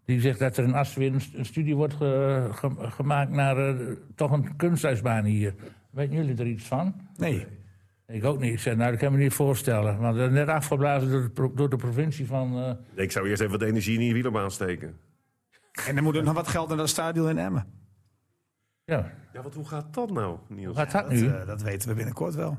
[0.05, 3.31] Die zegt dat er in Assen weer een, st- een studie wordt ge- ge- gemaakt
[3.31, 5.55] naar eh, toch een kunsthuisbaan hier.
[5.91, 6.95] Weten jullie er iets van?
[7.17, 7.47] Nee.
[8.07, 8.53] Ik ook niet.
[8.53, 9.99] Ik zei, nou, dat kan me niet voorstellen.
[9.99, 12.57] Want dat is net afgeblazen door de, door de provincie van...
[12.95, 14.97] eh, Ik zou eerst even wat energie in die wielerbaan steken.
[15.87, 17.67] En dan moet er nog wat geld naar dat stadion in Emmen.
[18.85, 20.67] ja, Ja, wat hoe gaat dat nou, Niels?
[20.67, 21.45] hoe gaat dat Dat, nu?
[21.47, 22.59] dat weten we binnenkort wel.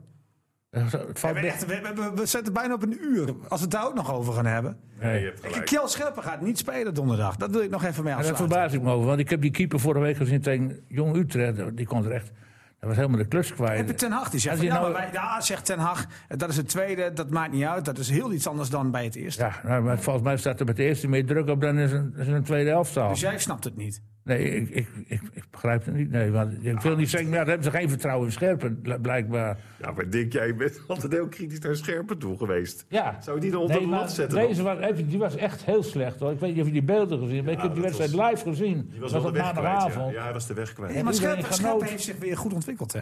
[0.72, 3.26] Het We, echt, we, we, we zitten bijna op een uur.
[3.47, 4.78] Als we het daar ook nog over gaan hebben.
[4.99, 5.65] Nee, je hebt gelijk.
[5.65, 7.36] Kjell Scherpen gaat niet spelen donderdag.
[7.36, 8.47] Dat wil ik nog even mee En daar afsluiten.
[8.59, 9.07] verbaas ik me over.
[9.07, 11.78] Want ik heb die keeper vorige week gezien tegen Jong Utrecht.
[11.78, 12.32] Die kon er echt...
[12.80, 13.78] Dat was helemaal de klus kwijt.
[13.78, 15.65] Heb je Ten Hag die zegt, Als van, je ja, nou- maar wij- ja, zegt
[15.65, 17.86] Ten Hag, dat is het tweede, dat maakt niet uit.
[17.86, 19.43] Dat is heel iets anders dan bij het eerste.
[19.43, 21.91] Ja, nou, maar volgens mij staat er met de eerste meer druk op dan is
[21.91, 23.09] een, is een tweede elftal.
[23.09, 24.01] Dus jij snapt het niet.
[24.24, 26.11] Nee, ik, ik, ik, ik begrijp het niet.
[26.11, 28.93] Nee, want ik wil niet zeggen, ja, daar hebben ze geen vertrouwen in Scherpen, bl-
[29.01, 29.57] blijkbaar.
[29.80, 32.86] Ja, maar Dick, jij bent altijd heel kritisch naar Scherpen toe geweest.
[32.88, 33.17] Ja.
[33.22, 34.38] Zou je die dan onder Nee, de maar lat zetten?
[34.38, 34.47] dan?
[34.47, 36.32] Deze was, even, die was echt heel slecht hoor.
[36.32, 37.45] Ik weet niet of je die beelden gezien hebt.
[37.45, 38.88] maar ik heb die wedstrijd live gezien.
[38.91, 39.65] Die was dat wel was de op weg kwijt.
[39.65, 39.72] Ja.
[39.74, 40.13] maandagavond.
[40.13, 40.93] ja, hij was de weg kwijt.
[40.93, 42.99] Nee, maar Scherpen, heeft zich weer goed ontwikkeld, hè?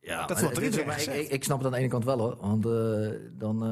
[0.00, 1.78] Ja, Dat maar wordt er het is- iedereen maar ik, ik, snap het aan de
[1.78, 2.36] ene kant wel hoor.
[2.40, 3.68] Want eh, dan eh,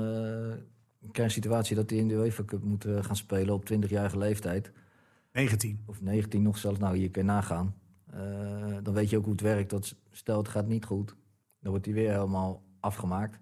[1.00, 3.64] krijg je een situatie dat hij in de UEFA Cup moet eh, gaan spelen op
[3.72, 4.72] 20-jarige leeftijd.
[5.40, 5.80] 19.
[5.86, 6.78] Of 19 nog zelfs.
[6.78, 7.74] Nou, hier kun je nagaan.
[8.12, 8.20] Eh,
[8.82, 9.70] dan weet je ook hoe het werkt.
[9.70, 11.16] Dat stel het gaat niet goed.
[11.60, 13.38] Dan wordt hij weer helemaal afgemaakt.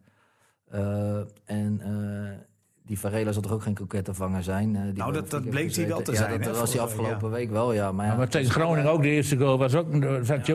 [0.65, 2.39] Eh, en eh,
[2.87, 4.77] die Varela zal toch ook geen krokettenvanger zijn?
[4.77, 6.83] eh, die Nou, dat- dat bleek hij wel te Ja, zijn, dat hè, was hij
[6.83, 7.93] afgelopen week wel, ja.
[7.93, 9.93] Maar, ja, Maar tegen Groningen ook, de eerste goal was ook...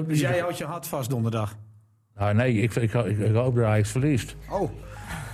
[0.08, 1.58] Dus jij houdt je hart vast donderdag.
[2.16, 4.36] Ah, nee, ik, ik, ik, ik hoop dat Ajax verliest.
[4.50, 4.70] Oh,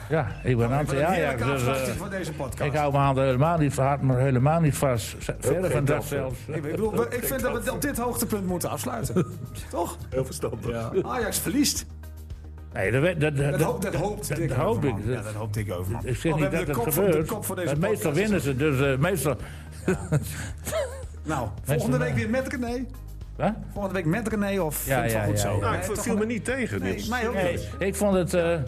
[0.09, 1.43] Ja, ik ben ik ben anti-Ajax.
[1.43, 2.61] Dus, eh, van deze podcast.
[2.61, 5.15] ik hou mijn handen helemaal niet hard, maar helemaal niet vast.
[5.39, 6.39] Verder van dat zelfs.
[6.47, 9.25] Ik, bedoel, ik vind dat we op dit hoogtepunt moeten afsluiten.
[9.69, 9.97] Toch?
[10.09, 10.91] Heel verstandig.
[11.03, 11.85] Ajax verliest.
[12.73, 14.95] Nee, dat, dat, dat, Dat, hoop, dat hoopt dat Dick hoop ik.
[15.05, 16.01] Ja, dat hoopt Dick Overman.
[16.05, 17.27] Ik zeg Oh, niet dat het de kop voor- de gebeurt.
[17.27, 19.35] kop voor deze maar meestal winnen ze, dus eh, meestal...
[21.23, 22.85] Nou, volgende week weer met René.
[23.37, 23.49] Huh?
[23.73, 25.53] Volgende week met René of Ja, vind je het wel ja, goed ja, zo?
[25.55, 25.59] ja.
[25.59, 26.81] Nou, Nee, ik viel me niet tegen.
[26.81, 27.07] Nee, Niels.
[27.07, 27.67] mij ook Nee, niet.
[27.79, 28.33] ik vond het...
[28.33, 28.59] eh, Ja,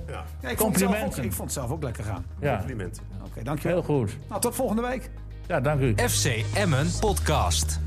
[0.41, 1.23] Ja, ik, vond het zelf ook, Complimenten.
[1.23, 2.25] ik vond het zelf ook lekker gaan.
[2.39, 3.03] ja, complimenten.
[3.25, 3.77] Oké, dankjewel.
[3.77, 4.17] heel goed.
[4.29, 5.09] Nou, tot volgende week.
[5.47, 5.93] Ja, dank u.
[5.95, 7.79] FC Emmen Podcast.